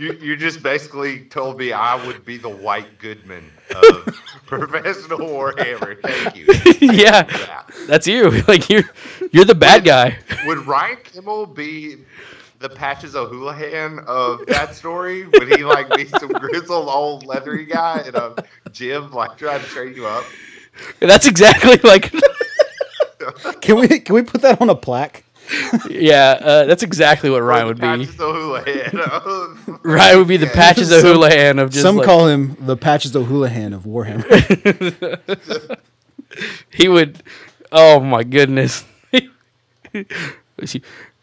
[0.00, 3.44] You, you just basically told me I would be the White Goodman
[3.76, 4.04] of
[4.46, 6.00] professional Warhammer.
[6.00, 6.46] Thank you.
[6.94, 7.62] yeah, Yeah.
[7.86, 8.30] that's you.
[8.48, 8.84] Like you're
[9.30, 10.16] you're the bad guy.
[10.46, 11.96] Would Ryan Kimmel be
[12.60, 15.26] the Patches O'Houlihan of that story?
[15.26, 18.34] Would he like be some grizzled old leathery guy in a
[18.72, 20.24] gym, like trying to train you up?
[21.00, 22.10] That's exactly like
[23.60, 25.24] Can we can we put that on a plaque?
[25.88, 26.38] Yeah.
[26.40, 27.82] Uh, that's exactly what Ryan would be.
[27.82, 28.90] Patches O'Houlihan.
[28.96, 29.80] Houlihan.
[29.82, 32.76] Ryan would be the patches of Some- Houlihan of just Some like- call him the
[32.76, 35.78] Patches O'Houlihan of Warhammer.
[36.70, 37.22] he would
[37.72, 38.84] oh my goodness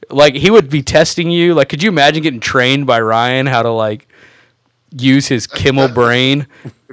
[0.10, 3.62] like he would be testing you like could you imagine getting trained by ryan how
[3.62, 4.08] to like
[4.92, 6.46] use his kimmel brain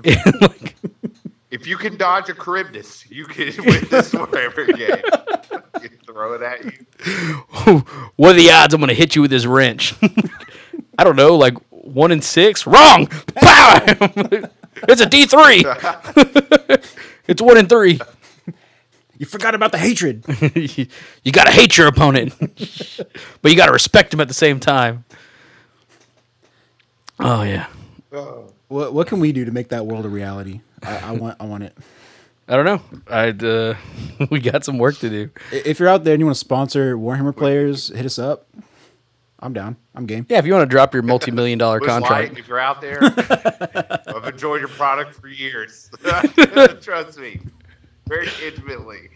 [0.04, 0.76] like,
[1.54, 4.96] If you can dodge a Charybdis, you can win this whatever game.
[5.82, 6.72] You throw it at you.
[8.16, 9.92] what are the odds i'm gonna hit you with this wrench
[10.96, 13.82] i don't know like one in six wrong Pow!
[14.88, 16.82] it's a d3
[17.26, 18.00] it's one in three
[19.18, 20.24] you forgot about the hatred.
[20.54, 20.86] you,
[21.22, 22.32] you gotta hate your opponent,
[23.42, 25.04] but you gotta respect him at the same time.
[27.20, 27.66] Oh yeah,
[28.12, 28.54] oh.
[28.68, 30.60] What what can we do to make that world a reality?
[30.84, 31.76] I, I want I want it.
[32.46, 32.80] I don't know.
[33.10, 33.76] I uh,
[34.30, 35.30] we got some work to do.
[35.50, 38.46] If you're out there and you want to sponsor Warhammer players, hit us up.
[39.40, 39.76] I'm down.
[39.94, 40.26] I'm game.
[40.28, 42.80] Yeah, if you want to drop your multi-million dollar Busch Light, contract, if you're out
[42.80, 42.98] there,
[44.06, 45.90] I've enjoyed your product for years.
[46.80, 47.40] Trust me,
[48.06, 49.10] very intimately.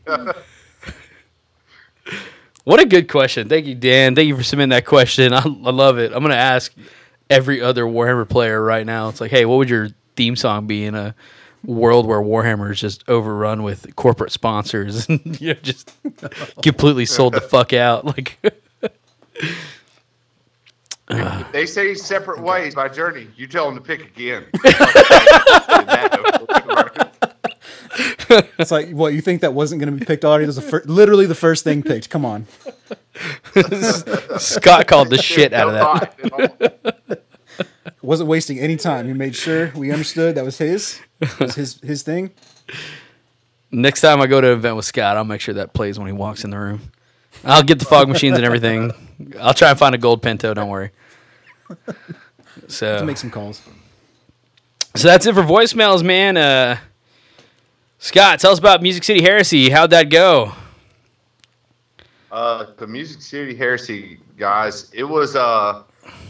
[2.64, 3.48] what a good question.
[3.48, 4.14] Thank you, Dan.
[4.14, 5.32] Thank you for submitting that question.
[5.32, 6.12] I, I love it.
[6.12, 6.74] I'm gonna ask
[7.30, 9.08] every other Warhammer player right now.
[9.08, 11.14] It's like, hey, what would your theme song be in a
[11.64, 15.92] world where Warhammer is just overrun with corporate sponsors and you're just
[16.62, 18.04] completely sold the fuck out?
[18.04, 18.38] Like.
[21.52, 23.28] they say separate ways by Journey.
[23.36, 24.46] You tell them to pick again.
[28.58, 30.44] It's like what you think that wasn't going to be picked already?
[30.44, 32.10] It was the fir- literally the first thing picked.
[32.10, 32.46] Come on.
[34.38, 35.74] Scott called the shit out of
[36.18, 37.24] that.
[38.02, 39.06] Wasn't wasting any time.
[39.06, 41.00] He made sure we understood that was his.
[41.20, 42.30] It was his his thing.
[43.70, 46.06] Next time I go to an event with Scott, I'll make sure that plays when
[46.06, 46.80] he walks in the room.
[47.44, 48.92] I'll get the fog machines and everything.
[49.38, 50.54] I'll try and find a gold Pinto.
[50.54, 50.90] Don't worry.
[51.86, 53.60] Let's So, make some calls.
[54.96, 56.36] so that's it for voicemails, man.
[56.36, 56.78] Uh,
[57.98, 59.70] Scott, tell us about Music City Heresy.
[59.70, 60.52] How'd that go?
[62.30, 65.82] Uh, the Music City Heresy guys, it was uh,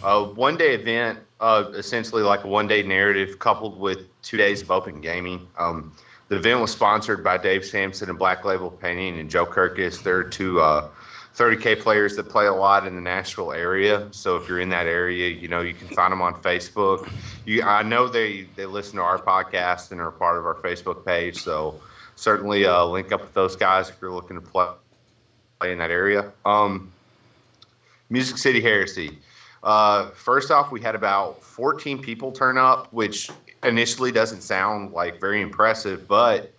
[0.02, 4.62] a one day event, uh, essentially like a one day narrative coupled with two days
[4.62, 5.46] of open gaming.
[5.58, 5.92] Um,
[6.28, 10.02] the event was sponsored by Dave Sampson and Black Label Painting and Joe Kirkus.
[10.02, 10.88] They're two uh,
[11.34, 14.08] 30K players that play a lot in the Nashville area.
[14.10, 17.10] So if you're in that area, you know, you can find them on Facebook.
[17.46, 21.06] You, I know they, they listen to our podcast and are part of our Facebook
[21.06, 21.36] page.
[21.38, 21.80] So
[22.16, 24.66] certainly uh, link up with those guys if you're looking to play
[25.60, 26.30] play in that area.
[26.44, 26.92] Um,
[28.10, 29.18] Music City Heresy.
[29.62, 33.30] Uh, first off, we had about 14 people turn up, which
[33.64, 36.52] initially doesn't sound like very impressive, but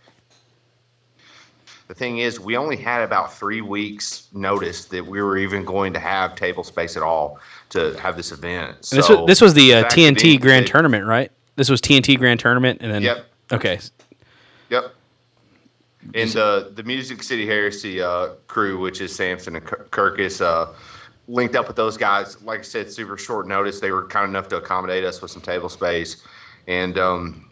[1.87, 5.91] the thing is, we only had about three weeks notice that we were even going
[5.93, 7.39] to have table space at all
[7.69, 8.89] to have this event.
[8.91, 11.31] And this, was, this was the uh, TNT then, Grand it- Tournament, right?
[11.55, 13.25] This was TNT Grand Tournament, and then Yep.
[13.51, 13.79] okay,
[14.69, 14.93] Yep.
[16.15, 20.71] And the the Music City Heresy uh, crew, which is Sampson and Kirkus, uh,
[21.29, 22.41] linked up with those guys.
[22.41, 23.79] Like I said, super short notice.
[23.79, 26.23] They were kind enough to accommodate us with some table space,
[26.67, 27.51] and um,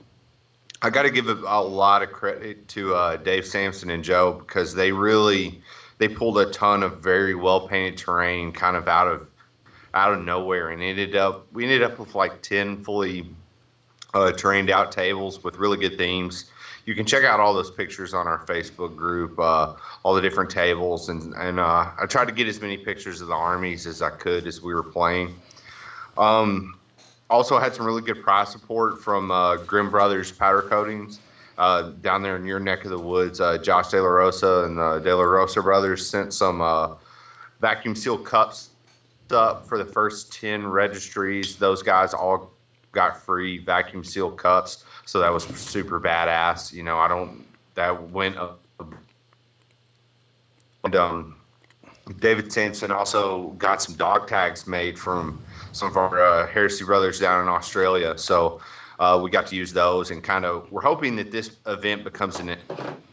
[0.81, 4.33] I got to give a, a lot of credit to uh, Dave Sampson and Joe
[4.33, 5.61] because they really
[5.99, 9.27] they pulled a ton of very well painted terrain, kind of out of
[9.93, 13.29] out of nowhere, and ended up we ended up with like ten fully
[14.13, 16.51] uh, trained out tables with really good themes.
[16.87, 19.73] You can check out all those pictures on our Facebook group, uh,
[20.03, 23.27] all the different tables, and and uh, I tried to get as many pictures of
[23.27, 25.35] the armies as I could as we were playing.
[26.17, 26.79] Um,
[27.29, 31.19] also had some really good prize support from uh, Grim Brothers Powder Coatings
[31.57, 33.41] uh, down there in your neck of the woods.
[33.41, 36.95] Uh, Josh De La Rosa and the De La Rosa brothers sent some uh,
[37.59, 38.69] vacuum seal cups
[39.31, 41.57] up for the first 10 registries.
[41.57, 42.53] Those guys all
[42.93, 44.85] got free vacuum seal cups.
[45.07, 46.73] So that was super badass.
[46.73, 48.59] You know, I don't, that went up.
[50.83, 51.35] And, um,
[52.19, 57.19] David Sampson also got some dog tags made from some of our uh, Heresy brothers
[57.19, 58.17] down in Australia.
[58.17, 58.61] So
[58.99, 62.39] uh, we got to use those and kind of, we're hoping that this event becomes
[62.39, 62.57] an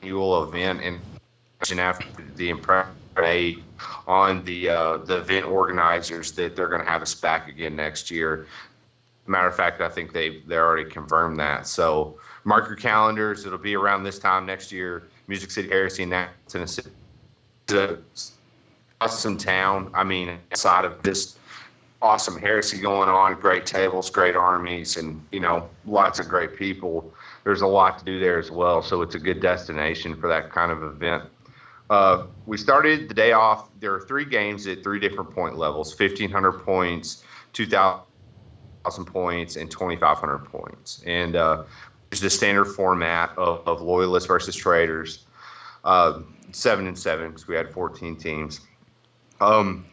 [0.02, 1.00] annual event and
[1.78, 2.06] after
[2.36, 2.92] the impression
[4.06, 8.10] on the uh, the event organizers that they're going to have us back again next
[8.10, 8.46] year.
[9.26, 11.66] Matter of fact, I think they they already confirmed that.
[11.66, 13.46] So mark your calendars.
[13.46, 15.04] It'll be around this time next year.
[15.28, 16.82] Music City Heresy in Tennessee.
[17.68, 18.32] It's
[19.00, 19.90] awesome town.
[19.94, 21.38] I mean, outside of this
[22.02, 27.10] awesome heresy going on, great tables, great armies, and you know, lots of great people.
[27.44, 28.82] There's a lot to do there as well.
[28.82, 31.24] So it's a good destination for that kind of event.
[31.90, 33.68] Uh, we started the day off.
[33.80, 38.02] There are three games at three different point levels 1,500 points, 2,000
[39.06, 41.02] points and 2,500 points.
[41.06, 41.64] And uh,
[42.10, 45.24] it's the standard format of, of loyalists versus traders,
[45.84, 46.20] uh,
[46.52, 48.60] seven and seven because we had 14 teams.
[49.40, 49.84] Um,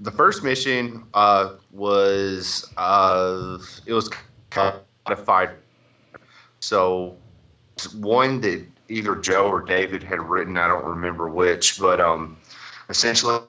[0.00, 4.10] the first mission uh, was uh, it was
[4.48, 5.50] codified.
[6.60, 7.16] So
[7.94, 10.56] one that either Joe or David had written.
[10.56, 12.36] I don't remember which, but um,
[12.88, 13.40] essentially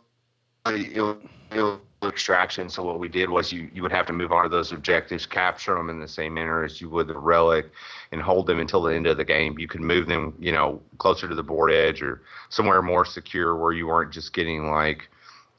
[0.67, 1.17] it
[1.51, 2.67] it extraction.
[2.67, 5.25] So what we did was you you would have to move on to those objectives,
[5.25, 7.69] capture them in the same manner as you would the relic,
[8.11, 9.59] and hold them until the end of the game.
[9.59, 13.55] You could move them, you know, closer to the board edge or somewhere more secure
[13.55, 15.09] where you weren't just getting like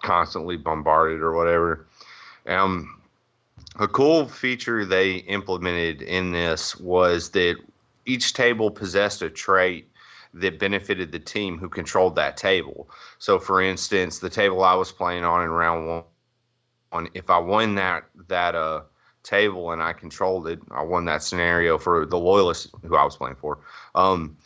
[0.03, 1.87] constantly bombarded or whatever.
[2.47, 3.01] Um,
[3.77, 7.57] a cool feature they implemented in this was that
[8.05, 9.89] each table possessed a trait
[10.35, 12.91] that benefited the team who controlled that table.
[13.19, 16.03] So, for instance, the table I was playing on in round one,
[16.93, 18.83] on if I won that that uh
[19.23, 23.17] table and I controlled it, I won that scenario for the loyalists who I was
[23.17, 23.59] playing for.
[23.95, 24.37] Um,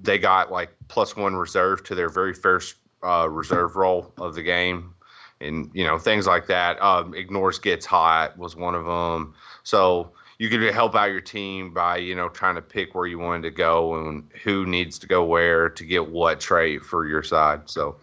[0.00, 4.42] they got like plus one reserve to their very first uh, reserve roll of the
[4.42, 4.94] game,
[5.40, 6.80] and you know things like that.
[6.82, 9.34] Um, ignores gets hot was one of them.
[9.62, 13.18] So you could help out your team by you know trying to pick where you
[13.18, 17.22] wanted to go and who needs to go where to get what trait for your
[17.22, 17.62] side.
[17.66, 17.96] So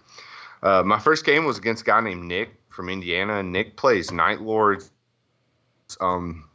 [0.64, 3.44] uh, my first game was against a guy named Nick from Indiana.
[3.44, 4.91] Nick plays Night Lords.
[6.02, 6.50] Um,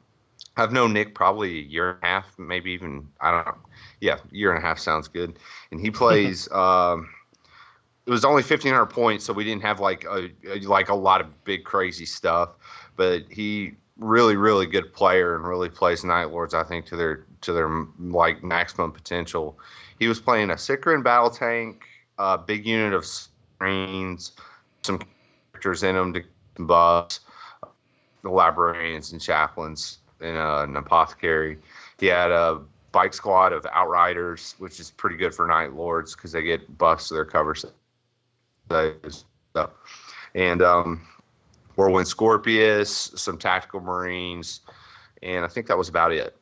[0.57, 3.57] I've known Nick probably a year and a half, maybe even I don't know.
[4.01, 5.39] Yeah, year and a half sounds good.
[5.71, 6.51] And he plays.
[6.53, 7.09] um,
[8.07, 10.31] it was only fifteen hundred points, so we didn't have like a
[10.63, 12.51] like a lot of big crazy stuff.
[12.97, 16.55] But he really really good player and really plays Night Lords.
[16.55, 19.59] I think to their to their like maximum potential.
[19.99, 21.85] He was playing a Sicaran battle tank,
[22.19, 24.33] a big unit of screens,
[24.83, 25.01] some
[25.59, 26.23] characters in them to
[26.65, 27.21] buffs,
[28.23, 31.59] the librarians and chaplains, and uh, an apothecary.
[31.99, 32.61] He had a
[32.93, 37.09] bike squad of outriders, which is pretty good for Night Lords because they get buffs
[37.09, 37.55] to their cover
[40.35, 41.01] and um,
[41.77, 44.61] Whirlwind Scorpius, some tactical marines,
[45.23, 46.37] and I think that was about it.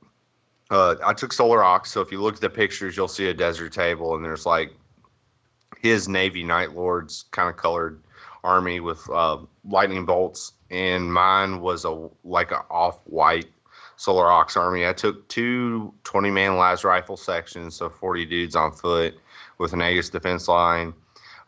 [0.70, 3.34] Uh, I took Solar Aux, so if you look at the pictures, you'll see a
[3.34, 4.72] desert table, and there's like
[5.80, 8.02] his Navy Night Lords kind of colored
[8.46, 13.46] army with uh, lightning bolts, and mine was a like an off white
[13.96, 14.86] Solar Aux army.
[14.86, 19.18] I took two 20 man lasrifle sections, so 40 dudes on foot
[19.58, 20.92] with an Aegis defense line,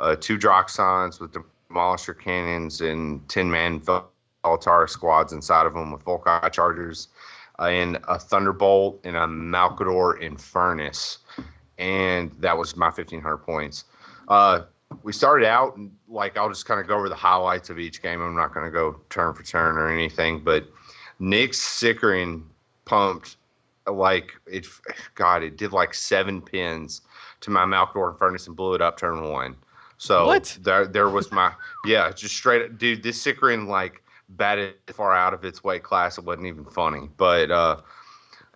[0.00, 1.32] uh, two Dracosans with
[1.70, 3.80] demolisher cannons, and 10 man
[4.44, 7.08] Altara squads inside of them with volkite chargers,
[7.58, 11.18] uh, and a Thunderbolt and a Malcador Infernus.
[11.76, 13.84] And that was my 1500 points.
[14.28, 14.62] Uh,
[15.02, 18.02] we started out and like I'll just kind of go over the highlights of each
[18.02, 18.20] game.
[18.20, 20.66] I'm not going to go turn for turn or anything, but
[21.18, 22.42] Nick Sicaran
[22.84, 23.36] pumped
[23.86, 24.66] like it.
[25.14, 27.02] God, it did like seven pins
[27.40, 29.56] to my Malcador Furnace and blew it up turn one.
[29.98, 30.56] So What?
[30.62, 31.52] there there was my
[31.84, 33.02] yeah, just straight up, dude.
[33.02, 36.18] This Sicaran like batted far out of its weight class.
[36.18, 37.80] It wasn't even funny, but uh.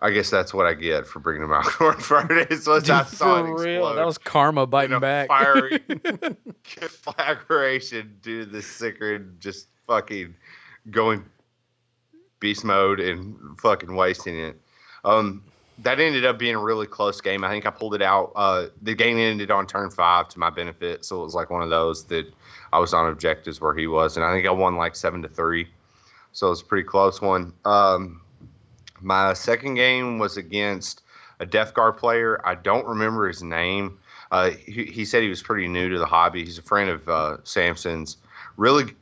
[0.03, 1.65] I guess that's what I get for bringing them out.
[2.01, 5.29] Furnace was I saw it For real, explode that was karma biting back.
[5.29, 5.79] fiery
[6.65, 10.35] conflagration due to the sicker just fucking
[10.91, 11.23] going
[12.41, 14.59] beast mode and fucking wasting it.
[15.05, 15.41] Um,
[15.79, 17.45] that ended up being a really close game.
[17.45, 18.33] I think I pulled it out.
[18.35, 21.61] Uh, the game ended on turn five to my benefit, so it was like one
[21.61, 22.25] of those that
[22.73, 25.29] I was on objectives where he was, and I think I won like seven to
[25.29, 25.69] three.
[26.33, 27.53] So it was a pretty close one.
[27.63, 28.19] Um,
[29.03, 31.01] my second game was against
[31.39, 32.41] a Death Guard player.
[32.45, 33.99] I don't remember his name.
[34.31, 36.43] Uh, he, he said he was pretty new to the hobby.
[36.43, 38.17] He's a friend of uh, Sampson's.
[38.57, 38.93] Really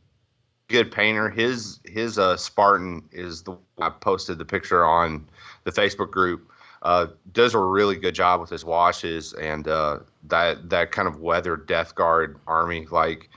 [0.68, 1.30] good painter.
[1.30, 5.28] His his uh, Spartan is the one I posted the picture on
[5.64, 6.50] the Facebook group.
[6.82, 11.20] Uh, does a really good job with his washes and uh, that that kind of
[11.20, 12.88] weathered Death Guard army.
[12.90, 13.30] Like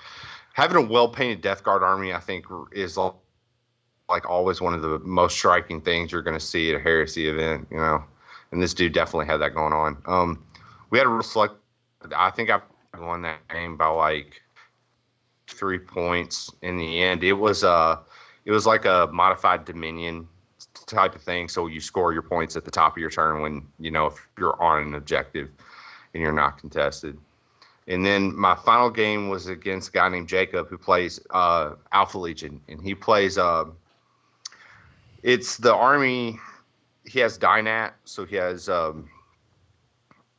[0.54, 2.96] having a well painted Death Guard army, I think is
[4.14, 7.28] like always one of the most striking things you're going to see at a heresy
[7.28, 7.66] event.
[7.68, 8.04] You know,
[8.52, 9.96] and this dude definitely had that going on.
[10.06, 10.44] Um,
[10.90, 11.54] we had a real select.
[12.14, 12.60] I think I
[12.96, 14.40] won that game by like
[15.48, 17.24] three points in the end.
[17.24, 17.98] It was uh
[18.44, 20.28] it was like a modified Dominion
[20.86, 21.48] type of thing.
[21.48, 24.28] So you score your points at the top of your turn when you know if
[24.38, 25.48] you're on an objective
[26.12, 27.18] and you're not contested.
[27.88, 32.18] And then my final game was against a guy named Jacob who plays uh, Alpha
[32.18, 33.36] Legion, and he plays.
[33.36, 33.64] Uh,
[35.24, 36.38] it's the army.
[37.04, 39.08] He has Dynat, so he has um,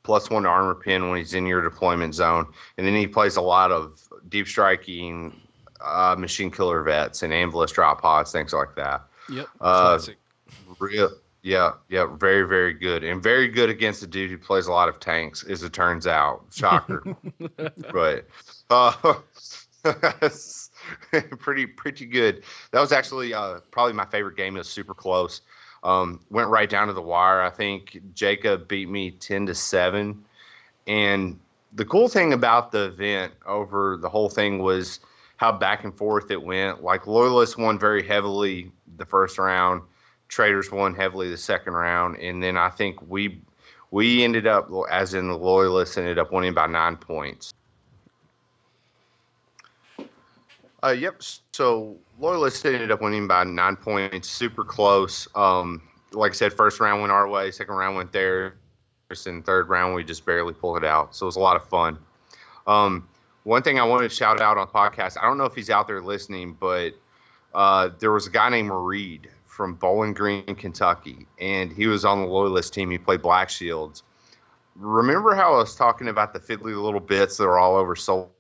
[0.04, 2.46] plus one armor pin when he's in your deployment zone,
[2.78, 5.36] and then he plays a lot of deep striking,
[5.82, 9.04] uh, machine killer vets and ambulance drop pods, things like that.
[9.30, 9.48] Yep.
[9.60, 10.18] Uh, Classic.
[10.80, 14.72] Real, yeah, yeah, very, very good, and very good against a dude who plays a
[14.72, 16.44] lot of tanks, as it turns out.
[16.52, 17.04] Shocker,
[17.92, 18.28] but
[18.70, 19.14] uh,
[21.40, 22.44] pretty, pretty good.
[22.72, 24.56] That was actually uh, probably my favorite game.
[24.56, 25.42] It was super close.
[25.84, 27.42] Um, went right down to the wire.
[27.42, 30.26] I think Jacob beat me ten to seven,
[30.88, 31.40] and
[31.74, 35.00] the cool thing about the event over the whole thing was
[35.38, 36.84] how back and forth it went.
[36.84, 39.82] Like Loyalists won very heavily the first round,
[40.28, 43.40] Traders won heavily the second round, and then I think we
[43.92, 47.54] we ended up as in the Loyalists ended up winning by nine points.
[50.86, 51.16] Uh, yep.
[51.52, 55.28] So Loyalists ended up winning by nine points, super close.
[55.34, 55.82] Um,
[56.12, 58.54] like I said, first round went our way, second round went theirs,
[59.26, 61.16] and third round we just barely pulled it out.
[61.16, 61.98] So it was a lot of fun.
[62.68, 63.08] Um,
[63.46, 65.72] one thing I wanted to shout out on the podcast, I don't know if he's
[65.72, 66.92] out there listening, but
[67.56, 72.22] uh, there was a guy named Reed from Bowling Green, Kentucky, and he was on
[72.22, 72.92] the Loyalist team.
[72.92, 74.04] He played Black Shields.
[74.76, 78.32] Remember how I was talking about the fiddly little bits that are all over Soul?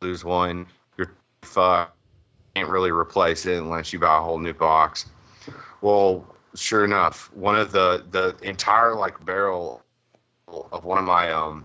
[0.00, 0.66] Lose one,
[1.56, 1.88] you're.
[2.54, 5.06] Can't really replace it unless you buy a whole new box.
[5.80, 9.82] Well, sure enough, one of the the entire like barrel
[10.48, 11.64] of one of my um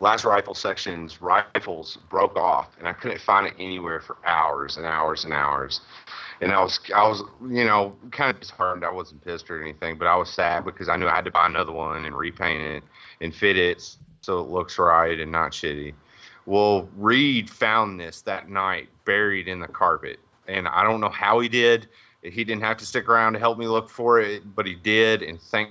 [0.00, 5.24] lasrifle sections rifles broke off and I couldn't find it anywhere for hours and hours
[5.24, 5.80] and hours.
[6.40, 8.84] And I was I was you know kind of disheartened.
[8.84, 11.30] I wasn't pissed or anything, but I was sad because I knew I had to
[11.30, 12.82] buy another one and repaint it
[13.20, 13.82] and fit it
[14.20, 15.94] so it looks right and not shitty.
[16.46, 20.18] Well, Reed found this that night buried in the carpet.
[20.48, 21.88] And I don't know how he did.
[22.22, 25.22] He didn't have to stick around to help me look for it, but he did.
[25.22, 25.70] And thank,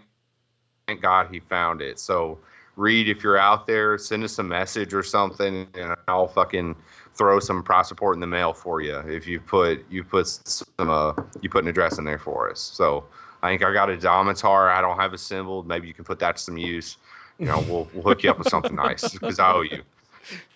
[0.88, 1.99] thank God he found it.
[1.99, 2.39] So,
[2.77, 6.76] Reed, if you're out there, send us a message or something, and I'll fucking
[7.14, 10.89] throw some prize support in the mail for you if you put you put some
[10.89, 12.60] uh, you put an address in there for us.
[12.60, 13.03] So
[13.43, 14.72] I think I got a Domitar.
[14.72, 15.68] I don't have assembled.
[15.68, 16.98] Maybe you can put that to some use.
[17.39, 19.84] You know, we'll we'll hook you up with something nice because I owe you.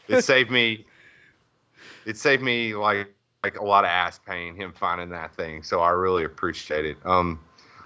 [0.08, 0.86] It saved me.
[2.06, 3.14] It saved me like
[3.44, 5.62] like a lot of ass pain him finding that thing.
[5.62, 6.98] So I really appreciate it.
[7.06, 7.40] Um,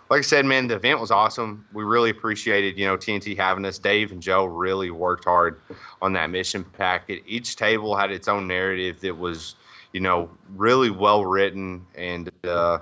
[0.10, 1.66] like I said, man, the event was awesome.
[1.74, 3.78] We really appreciated, you know, TNT having us.
[3.78, 5.60] Dave and Joe really worked hard
[6.02, 7.22] on that mission packet.
[7.28, 9.56] Each table had its own narrative that was,
[9.94, 12.80] you know, really well written, and uh,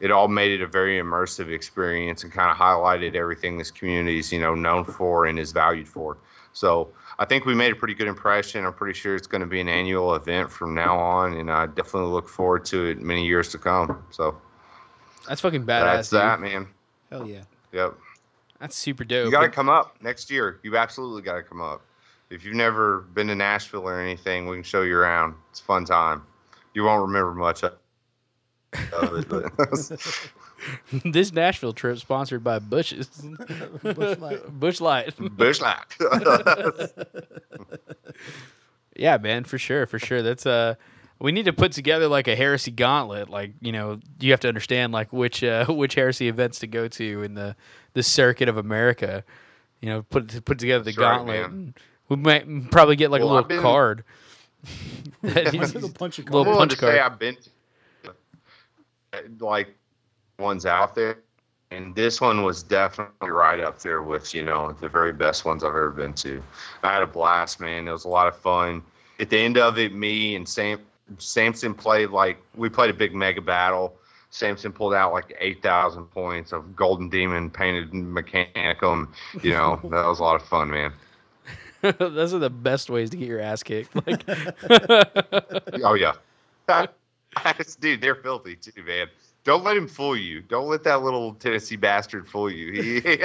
[0.00, 4.18] it all made it a very immersive experience and kind of highlighted everything this community
[4.18, 6.18] is, you know, known for and is valued for.
[6.52, 8.64] So I think we made a pretty good impression.
[8.64, 11.66] I'm pretty sure it's going to be an annual event from now on, and I
[11.66, 14.02] definitely look forward to it many years to come.
[14.10, 14.40] So
[15.28, 15.94] That's fucking badass.
[15.94, 16.20] that's dude.
[16.20, 16.66] that, man.
[17.10, 17.42] Hell yeah.
[17.72, 17.94] Yep.
[18.60, 19.26] That's super dope.
[19.26, 20.60] You got to come up next year.
[20.62, 21.82] You absolutely got to come up.
[22.30, 25.34] If you've never been to Nashville or anything, we can show you around.
[25.50, 26.22] It's a fun time.
[26.72, 27.74] You won't remember much of
[28.72, 29.52] it, but
[31.04, 33.06] this Nashville trip sponsored by Bushes.
[33.82, 34.40] Busch Light.
[34.60, 35.14] Busch Light.
[35.36, 35.84] Busch Light.
[38.94, 40.20] Yeah, man, for sure, for sure.
[40.22, 40.74] That's uh
[41.18, 43.30] we need to put together like a heresy gauntlet.
[43.30, 46.88] Like, you know, you have to understand like which uh which heresy events to go
[46.88, 47.56] to in the
[47.94, 49.24] the circuit of America.
[49.80, 51.50] You know, put put together the That's right, gauntlet.
[51.50, 51.74] man.
[52.10, 54.04] we might probably get like Well, a I've little been- card.
[55.22, 56.46] That is- Little punch a little card.
[56.48, 57.12] I'm willing punch to say card.
[57.12, 57.36] I've been
[59.38, 59.74] to, like
[60.42, 61.18] ones out there,
[61.70, 65.64] and this one was definitely right up there with you know the very best ones
[65.64, 66.42] I've ever been to.
[66.82, 67.88] I had a blast, man.
[67.88, 68.82] It was a lot of fun.
[69.18, 70.80] At the end of it, me and Sam
[71.18, 73.94] Sampson played like we played a big mega battle.
[74.30, 79.08] Sampson pulled out like eight thousand points of Golden Demon painted Mechanicum.
[79.42, 80.92] You know that was a lot of fun, man.
[81.98, 83.94] Those are the best ways to get your ass kicked.
[84.06, 84.24] Like
[85.84, 86.14] Oh yeah,
[87.80, 89.08] dude, they're filthy too, man.
[89.44, 90.40] Don't let him fool you.
[90.40, 92.72] Don't let that little Tennessee bastard fool you.
[92.72, 93.18] He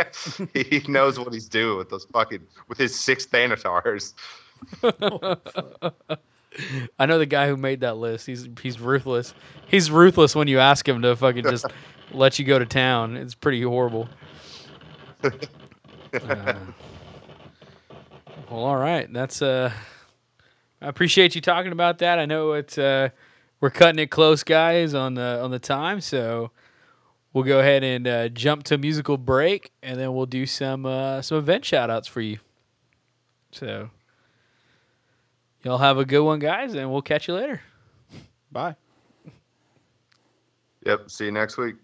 [0.64, 4.14] he knows what he's doing with those fucking with his six Thanatars.
[7.00, 8.26] I know the guy who made that list.
[8.26, 9.36] He's he's ruthless.
[9.68, 11.68] He's ruthless when you ask him to fucking just
[12.12, 13.16] let you go to town.
[13.16, 14.10] It's pretty horrible.
[15.24, 15.30] Uh,
[18.50, 19.12] well, all right.
[19.12, 19.72] That's uh
[20.82, 22.18] I appreciate you talking about that.
[22.18, 23.10] I know it's uh
[23.60, 26.52] we're cutting it close, guys, on the on the time, so
[27.34, 30.86] we'll go ahead and uh, jump to a musical break and then we'll do some
[30.86, 32.40] uh some event shout outs for you.
[33.52, 33.90] So
[35.68, 37.62] Y'all have a good one, guys, and we'll catch you later.
[38.54, 38.76] Bye.
[40.86, 41.10] Yep.
[41.12, 41.76] See you next week.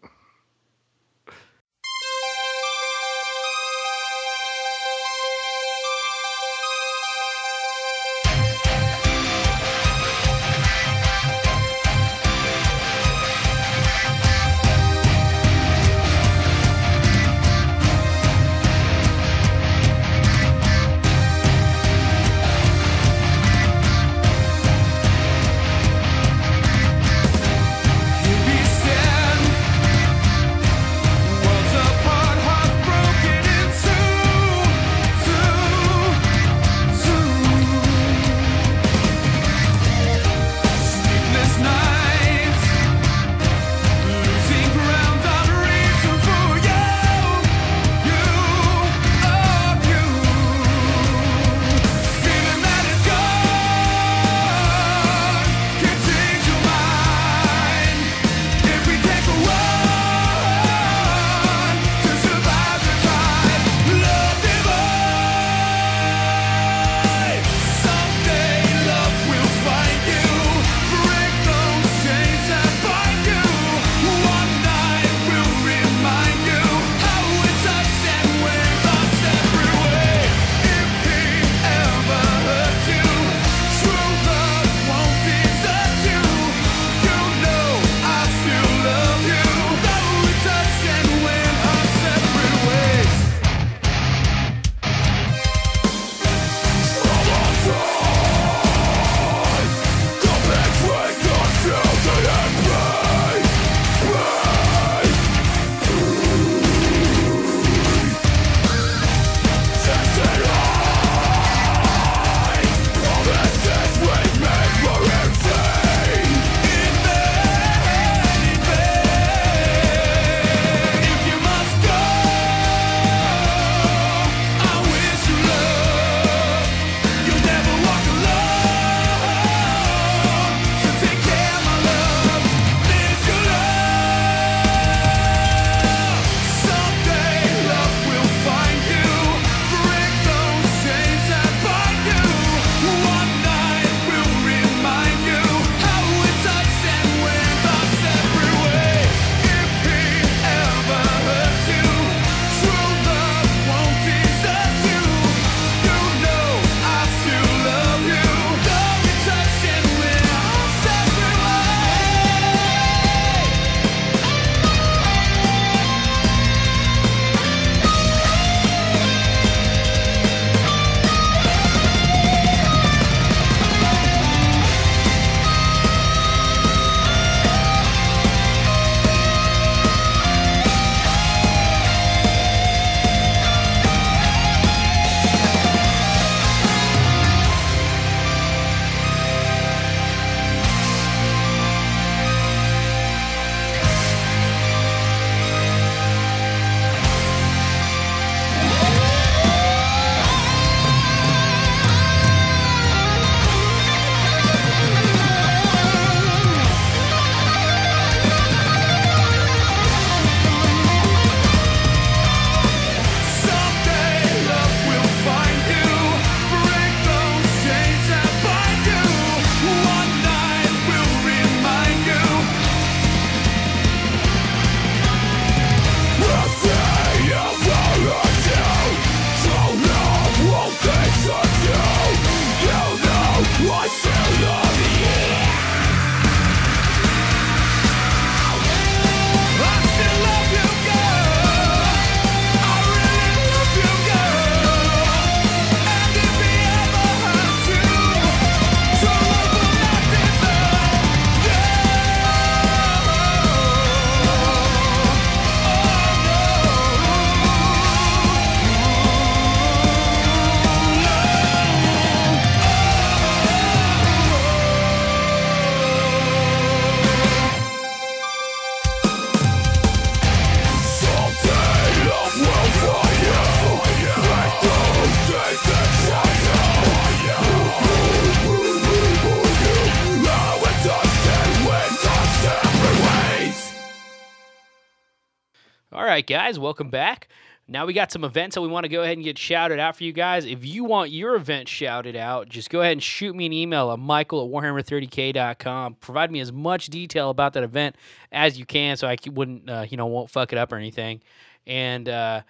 [286.44, 287.30] Guys, welcome back.
[287.70, 289.96] Now we got some events that we want to go ahead and get shouted out
[289.96, 290.46] for you guys.
[290.46, 293.94] If you want your event shouted out, just go ahead and shoot me an email
[293.94, 295.96] at michael at warhammer30k.com.
[296.02, 297.96] Provide me as much detail about that event
[298.34, 301.22] as you can so I wouldn't, uh, you know, won't fuck it up or anything.
[301.66, 302.42] And uh,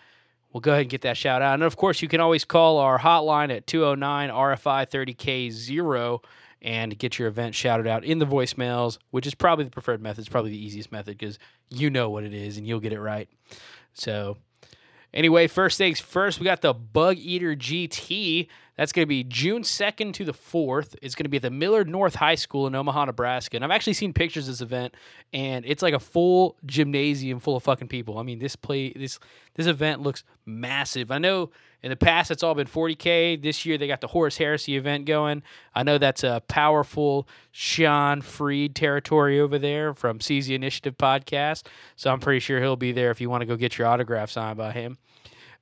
[0.51, 1.53] we'll go ahead and get that shout out.
[1.53, 6.23] And of course, you can always call our hotline at 209 RFI 30K0
[6.63, 10.21] and get your event shouted out in the voicemails, which is probably the preferred method.
[10.21, 11.37] It's probably the easiest method because
[11.69, 13.29] you know what it is and you'll get it right.
[13.93, 14.37] So,
[15.13, 18.47] Anyway, first things first, we got the Bug Eater GT.
[18.75, 20.95] That's going to be June 2nd to the 4th.
[21.03, 23.55] It's going to be at the Millard North High School in Omaha, Nebraska.
[23.55, 24.95] And I've actually seen pictures of this event,
[25.31, 28.17] and it's like a full gymnasium full of fucking people.
[28.17, 29.19] I mean, this play this
[29.53, 31.11] this event looks massive.
[31.11, 31.51] I know
[31.84, 33.41] in the past it's all been 40k.
[33.41, 35.43] This year they got the Horus Heresy event going.
[35.76, 41.68] I know that's a powerful Sean Freed territory over there from CZ Initiative podcast.
[41.95, 44.31] So I'm pretty sure he'll be there if you want to go get your autograph
[44.31, 44.97] signed by him.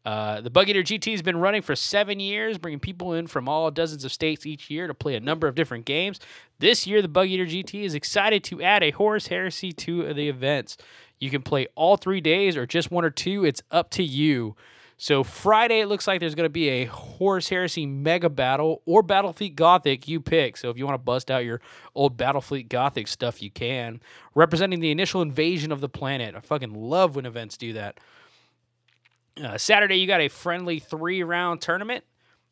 [0.03, 3.47] Uh, the Bug Eater GT has been running for seven years, bringing people in from
[3.47, 6.19] all dozens of states each year to play a number of different games.
[6.57, 10.27] This year, the Bug Eater GT is excited to add a Horus Heresy to the
[10.27, 10.77] events.
[11.19, 13.45] You can play all three days or just one or two.
[13.45, 14.55] It's up to you.
[15.01, 19.01] So Friday, it looks like there's going to be a Horus Heresy Mega Battle or
[19.01, 20.07] Battlefleet Gothic.
[20.07, 20.57] You pick.
[20.57, 21.59] So if you want to bust out your
[21.95, 23.99] old Battlefleet Gothic stuff, you can.
[24.35, 26.35] Representing the initial invasion of the planet.
[26.35, 27.99] I fucking love when events do that.
[29.43, 32.03] Uh, Saturday, you got a friendly three round tournament.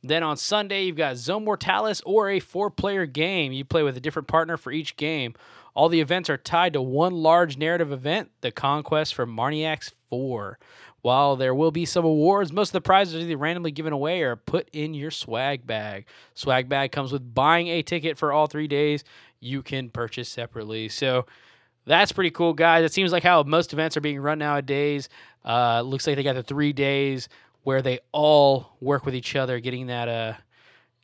[0.01, 3.51] Then on Sunday, you've got Zone Mortalis or a four player game.
[3.51, 5.35] You play with a different partner for each game.
[5.75, 10.57] All the events are tied to one large narrative event, the Conquest for Marniacs 4.
[11.01, 14.21] While there will be some awards, most of the prizes are either randomly given away
[14.21, 16.05] or put in your swag bag.
[16.33, 19.03] Swag bag comes with buying a ticket for all three days.
[19.39, 20.89] You can purchase separately.
[20.89, 21.25] So
[21.85, 22.83] that's pretty cool, guys.
[22.83, 25.09] It seems like how most events are being run nowadays.
[25.45, 27.29] Uh, looks like they got the three days
[27.63, 30.33] where they all work with each other, getting that uh,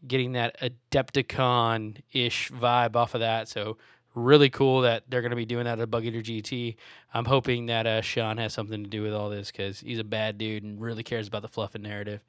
[0.07, 3.47] getting that Adepticon ish vibe off of that.
[3.47, 3.77] So
[4.15, 6.77] really cool that they're going to be doing that at Bug Eater GT.
[7.13, 10.03] I'm hoping that uh, Sean has something to do with all this because he's a
[10.03, 12.23] bad dude and really cares about the fluff and narrative.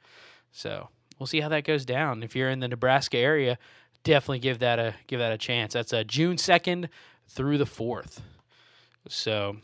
[0.53, 0.89] So
[1.19, 2.23] we'll see how that goes down.
[2.23, 3.59] If you're in the Nebraska area,
[4.03, 5.73] definitely give that a give that a chance.
[5.73, 6.89] That's uh, June second
[7.27, 8.21] through the fourth.
[9.09, 9.59] So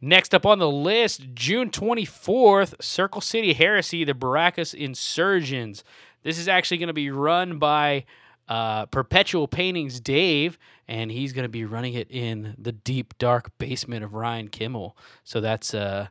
[0.00, 5.84] next up on the list, June 24th, Circle City Heresy, the Baracus Insurgents.
[6.22, 8.04] This is actually going to be run by
[8.50, 10.58] uh, Perpetual Paintings Dave,
[10.88, 14.96] and he's going to be running it in the deep, dark basement of Ryan Kimmel.
[15.22, 16.08] So that's, uh,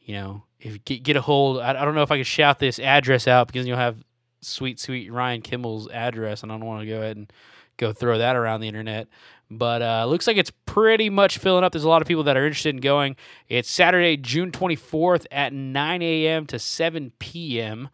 [0.00, 2.60] you know, if get, get a hold, I, I don't know if I can shout
[2.60, 4.04] this address out because you'll have
[4.40, 7.32] sweet, sweet Ryan Kimmel's address, and I don't want to go ahead and
[7.76, 9.08] go throw that around the internet.
[9.50, 11.72] But uh, looks like it's pretty much filling up.
[11.72, 13.16] There's a lot of people that are interested in going.
[13.48, 16.46] It's Saturday, June 24th at 9 a.m.
[16.46, 17.88] to 7 p.m.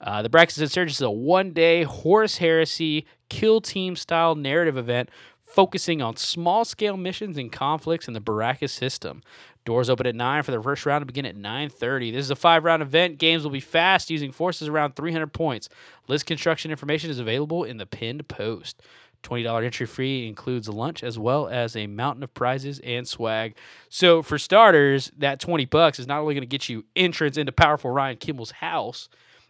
[0.00, 5.08] Uh, the Braxis Insurgents is a one day Horus Heresy kill team style narrative event
[5.40, 9.22] focusing on small scale missions and conflicts in the Baracus system.
[9.64, 12.12] Doors open at 9 for the first round to begin at 9:30.
[12.12, 13.16] This is a 5-round event.
[13.16, 15.70] Games will be fast using forces around 300 points.
[16.08, 18.82] List construction information is available in the pinned post.
[19.22, 23.54] $20 entry fee includes lunch as well as a mountain of prizes and swag.
[23.88, 27.52] So for starters, that 20 bucks is not only going to get you entrance into
[27.52, 29.08] powerful Ryan Kimmel's house,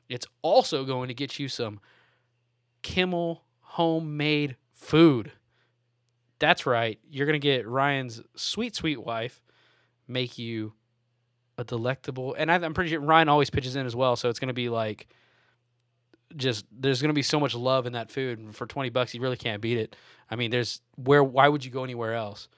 [0.08, 1.80] it's also going to get you some
[2.82, 3.42] Kimmel
[3.72, 5.32] homemade food.
[6.38, 6.98] That's right.
[7.08, 9.42] You're going to get Ryan's sweet, sweet wife
[10.06, 10.74] make you
[11.56, 12.34] a delectable.
[12.34, 14.14] And I, I'm pretty sure Ryan always pitches in as well.
[14.16, 15.08] So it's going to be like
[16.36, 18.38] just there's going to be so much love in that food.
[18.38, 19.96] And for 20 bucks, you really can't beat it.
[20.30, 22.48] I mean, there's where, why would you go anywhere else?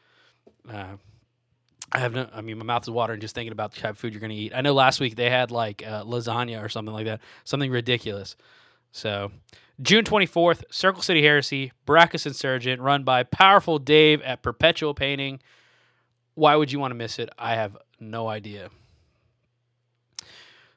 [0.69, 0.97] Uh,
[1.93, 3.99] I have no, I mean, my mouth is watering just thinking about the type of
[3.99, 4.53] food you're going to eat.
[4.53, 8.35] I know last week they had like uh, lasagna or something like that, something ridiculous.
[8.91, 9.31] So,
[9.83, 15.41] June 24th, Circle City Heresy, Brackus Insurgent, run by powerful Dave at Perpetual Painting.
[16.35, 17.29] Why would you want to miss it?
[17.39, 18.71] I have no idea.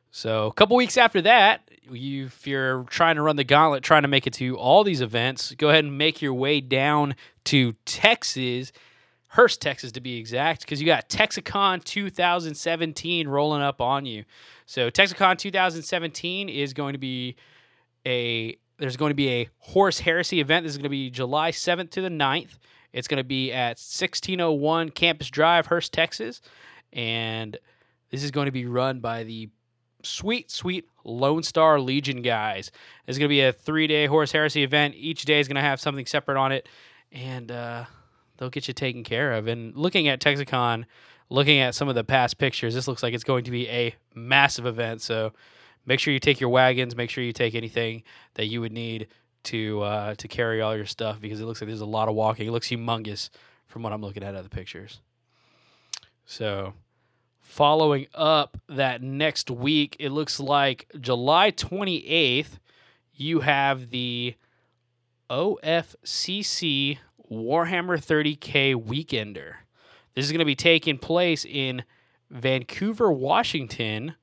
[0.10, 4.02] So, a couple weeks after that, you, if you're trying to run the gauntlet, trying
[4.02, 7.16] to make it to all these events, go ahead and make your way down
[7.46, 8.72] to Texas,
[9.30, 14.24] Hurst, Texas to be exact, because you got Texicon 2017 rolling up on you.
[14.66, 17.36] So, Texicon 2017 is going to be
[18.04, 20.64] a there's going to be a Horus Heresy event.
[20.64, 22.58] This is going to be July 7th to the 9th.
[22.94, 26.42] It's going to be at 1601 Campus Drive, Hurst, Texas.
[26.94, 27.58] And
[28.12, 29.50] this is going to be run by the
[30.04, 32.72] sweet, sweet Lone Star Legion guys.
[33.08, 34.96] It's going to be a three day Horus Heresy event.
[34.96, 36.68] Each day is going to have something separate on it.
[37.12, 37.86] And uh,
[38.38, 39.48] they'll get you taken care of.
[39.48, 40.86] And looking at Texicon,
[41.30, 43.96] looking at some of the past pictures, this looks like it's going to be a
[44.16, 45.02] massive event.
[45.02, 45.34] So
[45.88, 46.96] make sure you take your wagons.
[46.96, 48.04] Make sure you take anything
[48.36, 49.08] that you would need
[49.46, 52.14] to uh, to carry all your stuff because it looks like there's a lot of
[52.14, 52.48] walking.
[52.48, 53.30] It looks humongous
[53.66, 55.00] from what I'm looking at of the pictures.
[56.26, 56.74] So
[57.40, 62.60] following up that next week, it looks like July 28th,
[63.14, 64.36] you have the
[65.30, 66.98] OFCC
[67.32, 69.56] Warhammer 30K Weekender.
[70.16, 71.84] This is going to be taking place in
[72.30, 74.16] Vancouver, Washington.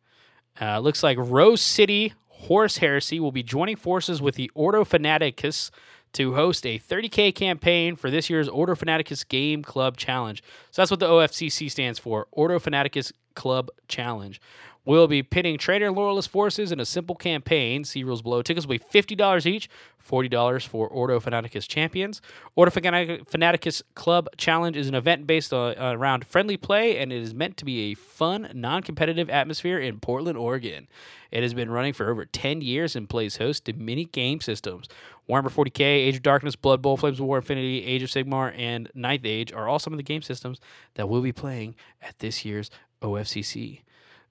[0.61, 5.71] Uh, looks like Rose City Horus Heresy will be joining forces with the Ordo Fanaticus
[6.13, 10.43] to host a 30K campaign for this year's Ordo Fanaticus Game Club Challenge.
[10.71, 14.41] So that's what the OFCC stands for Ordo Fanaticus Club Challenge.
[14.87, 17.85] We'll be pitting and loyalist forces in a simple campaign.
[17.85, 18.43] See rules below.
[18.43, 19.71] Tickets will be $50 each,
[20.07, 22.21] $40 for Ordo Fanaticus champions.
[22.55, 27.23] Ordo Fanati- Fanaticus Club Challenge is an event based uh, around friendly play, and it
[27.23, 30.87] is meant to be a fun, non competitive atmosphere in Portland, Oregon.
[31.31, 34.87] It has been running for over 10 years and plays host to many game systems.
[35.29, 38.91] Warhammer 40k, Age of Darkness, Blood Bowl, Flames of War, Infinity, Age of Sigmar, and
[38.95, 40.61] Ninth Age are all some of the game systems
[40.95, 42.71] that we'll be playing at this year's
[43.01, 43.81] OFCC.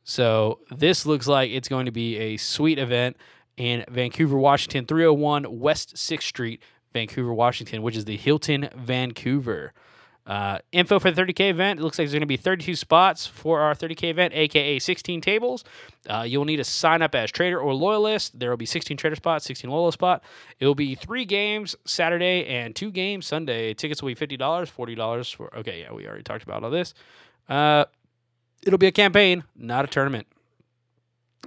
[0.03, 3.17] So this looks like it's going to be a sweet event
[3.57, 6.61] in Vancouver, Washington, 301 West 6th Street,
[6.93, 9.73] Vancouver, Washington, which is the Hilton Vancouver.
[10.25, 11.81] Uh, info for the 30K event.
[11.81, 15.19] It looks like there's going to be 32 spots for our 30K event, aka 16
[15.19, 15.65] tables.
[16.09, 18.39] Uh, you'll need to sign up as traitor or loyalist.
[18.39, 20.23] There will be 16 traitor spots, 16 loyalist spot.
[20.61, 23.73] It will be three games Saturday and two games Sunday.
[23.73, 25.53] Tickets will be $50, $40 for.
[25.57, 26.93] Okay, yeah, we already talked about all this.
[27.49, 27.83] Uh,
[28.65, 30.27] it'll be a campaign, not a tournament.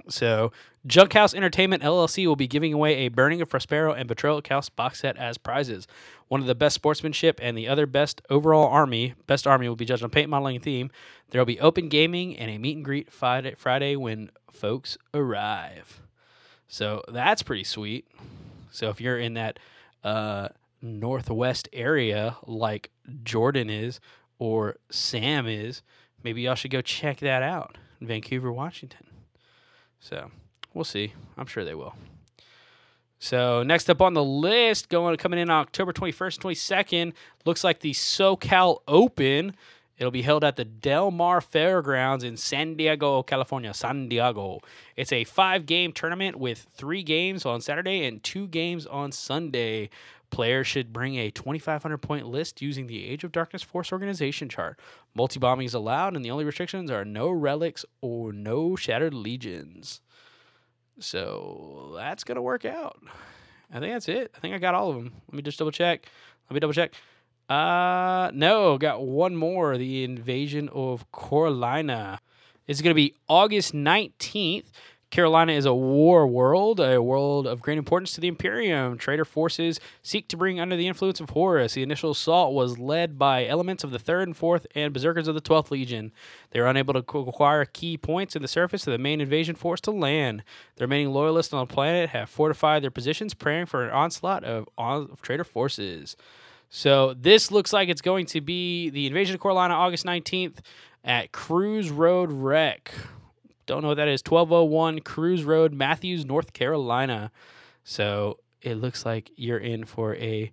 [0.09, 0.51] So,
[0.87, 5.01] Junkhouse Entertainment LLC will be giving away a Burning of Prospero and Betrayal House box
[5.01, 5.85] set as prizes.
[6.29, 9.85] One of the best sportsmanship and the other best overall army, best army will be
[9.85, 10.91] judged on paint modeling and theme.
[11.29, 16.01] There will be open gaming and a meet and greet Friday, Friday when folks arrive.
[16.67, 18.07] So that's pretty sweet.
[18.71, 19.59] So if you're in that
[20.03, 20.49] uh,
[20.81, 22.91] northwest area like
[23.23, 23.99] Jordan is
[24.39, 25.81] or Sam is,
[26.23, 29.07] maybe y'all should go check that out in Vancouver, Washington.
[29.99, 30.31] So
[30.73, 31.13] we'll see.
[31.37, 31.95] I'm sure they will.
[33.19, 37.13] So next up on the list, going coming in October 21st, 22nd,
[37.45, 39.55] looks like the SoCal Open.
[39.97, 43.73] It'll be held at the Del Mar Fairgrounds in San Diego, California.
[43.73, 44.59] San Diego.
[44.95, 49.89] It's a five-game tournament with three games on Saturday and two games on Sunday.
[50.29, 54.79] Players should bring a 2,500 point list using the Age of Darkness Force organization chart.
[55.15, 60.01] Multi bombing is allowed, and the only restrictions are no relics or no shattered legions.
[60.99, 63.01] So that's gonna work out.
[63.71, 64.31] I think that's it.
[64.35, 65.13] I think I got all of them.
[65.27, 66.07] Let me just double check.
[66.49, 66.93] Let me double check.
[67.49, 69.77] Uh, no, got one more.
[69.77, 72.19] The invasion of Carolina.
[72.67, 74.71] It's gonna be August nineteenth.
[75.09, 78.97] Carolina is a war world, a world of great importance to the Imperium.
[78.97, 81.75] Traitor forces seek to bring under the influence of Horus.
[81.75, 85.35] The initial assault was led by elements of the 3rd and 4th and Berserkers of
[85.35, 86.11] the 12th Legion.
[86.51, 89.79] They were unable to acquire key points in the surface of the main invasion force
[89.81, 90.43] to land.
[90.75, 94.67] The remaining loyalists on the planet have fortified their positions, praying for an onslaught of,
[94.77, 96.17] of traitor forces.
[96.69, 100.57] So this looks like it's going to be the invasion of Carolina, August 19th
[101.05, 102.91] at Crews Road Rec.
[103.67, 104.21] Don't know what that is.
[104.27, 107.31] 1201 Crews Road, Matthews, North Carolina.
[107.83, 110.51] So it looks like you're in for a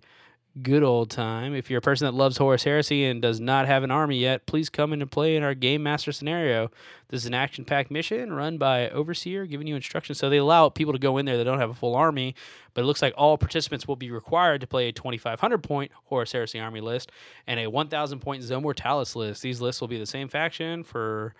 [0.61, 1.53] good old time.
[1.53, 4.45] If you're a person that loves Horus Heresy and does not have an army yet,
[4.45, 6.71] please come in and play in our Game Master scenario.
[7.09, 10.17] This is an action packed mission run by Overseer, giving you instructions.
[10.17, 12.35] So they allow people to go in there that don't have a full army,
[12.73, 16.31] but it looks like all participants will be required to play a 2,500 point Horus
[16.31, 17.11] Heresy army list
[17.47, 19.41] and a 1,000 point Zone Mortalis list.
[19.41, 21.35] These lists will be the same faction for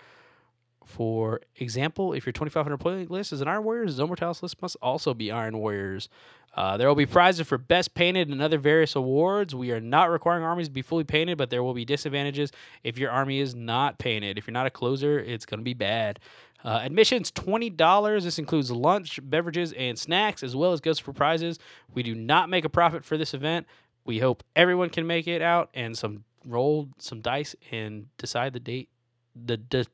[0.86, 4.78] for example, if your 2,500 point list is an Iron Warriors, Zone Mortalis list must
[4.82, 6.10] also be Iron Warriors.
[6.56, 9.53] Uh, there will be prizes for best painted and other various awards.
[9.53, 12.52] We are not requiring armies to be fully painted, but there will be disadvantages
[12.84, 14.38] if your army is not painted.
[14.38, 16.20] If you're not a closer, it's going to be bad.
[16.64, 18.24] Uh, admissions twenty dollars.
[18.24, 21.60] This includes lunch, beverages, and snacks, as well as gifts for prizes.
[21.94, 23.68] We do not make a profit for this event.
[24.06, 28.60] We hope everyone can make it out and some roll some dice and decide the
[28.60, 28.90] date,
[29.36, 29.88] the, the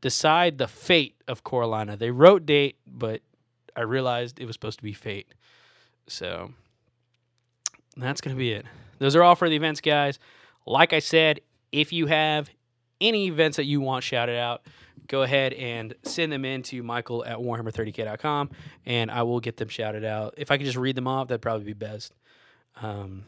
[0.00, 1.96] decide the fate of Carolina.
[1.96, 3.22] They wrote date, but
[3.76, 5.32] I realized it was supposed to be fate.
[6.06, 6.52] So
[7.96, 8.66] that's going to be it.
[8.98, 10.18] Those are all for the events, guys.
[10.66, 11.40] Like I said,
[11.72, 12.50] if you have
[13.00, 14.62] any events that you want shouted out,
[15.06, 18.50] go ahead and send them in to Michael at Warhammer30k.com
[18.86, 20.34] and I will get them shouted out.
[20.36, 22.12] If I could just read them off, that'd probably be best.
[22.80, 23.24] Um,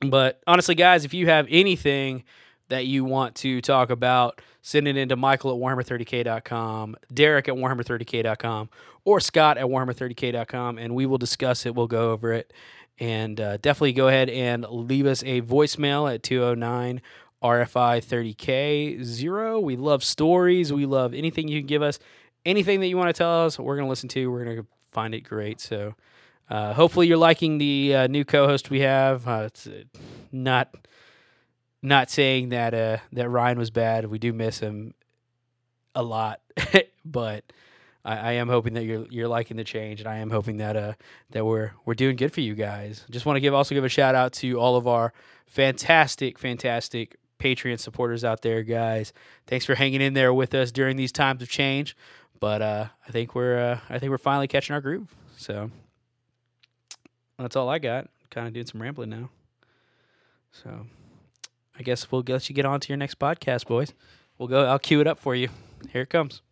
[0.00, 2.24] but honestly, guys, if you have anything
[2.72, 8.70] that you want to talk about, send it into Michael at Warhammer30k.com, Derek at Warhammer30k.com,
[9.04, 11.74] or Scott at Warhammer30k.com, and we will discuss it.
[11.74, 12.52] We'll go over it.
[12.98, 17.02] And uh, definitely go ahead and leave us a voicemail at 209
[17.42, 19.60] RFI 30K 0.
[19.60, 20.72] We love stories.
[20.72, 21.98] We love anything you can give us.
[22.46, 24.30] Anything that you want to tell us, we're going to listen to.
[24.30, 25.60] We're going to find it great.
[25.60, 25.94] So
[26.48, 29.28] uh, hopefully you're liking the uh, new co-host we have.
[29.28, 29.82] Uh, it's uh,
[30.30, 30.74] not
[31.82, 34.06] not saying that uh, that Ryan was bad.
[34.06, 34.94] We do miss him
[35.94, 36.40] a lot,
[37.04, 37.44] but
[38.04, 40.76] I, I am hoping that you're you're liking the change, and I am hoping that
[40.76, 40.92] uh
[41.30, 43.04] that we're we're doing good for you guys.
[43.10, 45.12] Just want to give also give a shout out to all of our
[45.46, 49.12] fantastic, fantastic Patreon supporters out there, guys.
[49.46, 51.96] Thanks for hanging in there with us during these times of change.
[52.38, 55.14] But uh, I think we're uh, I think we're finally catching our groove.
[55.36, 55.70] So
[57.38, 58.08] that's all I got.
[58.30, 59.30] Kind of doing some rambling now.
[60.52, 60.86] So
[61.78, 63.92] I guess we'll let you get on to your next podcast, boys.
[64.38, 64.66] We'll go.
[64.66, 65.48] I'll cue it up for you.
[65.90, 66.42] Here it comes.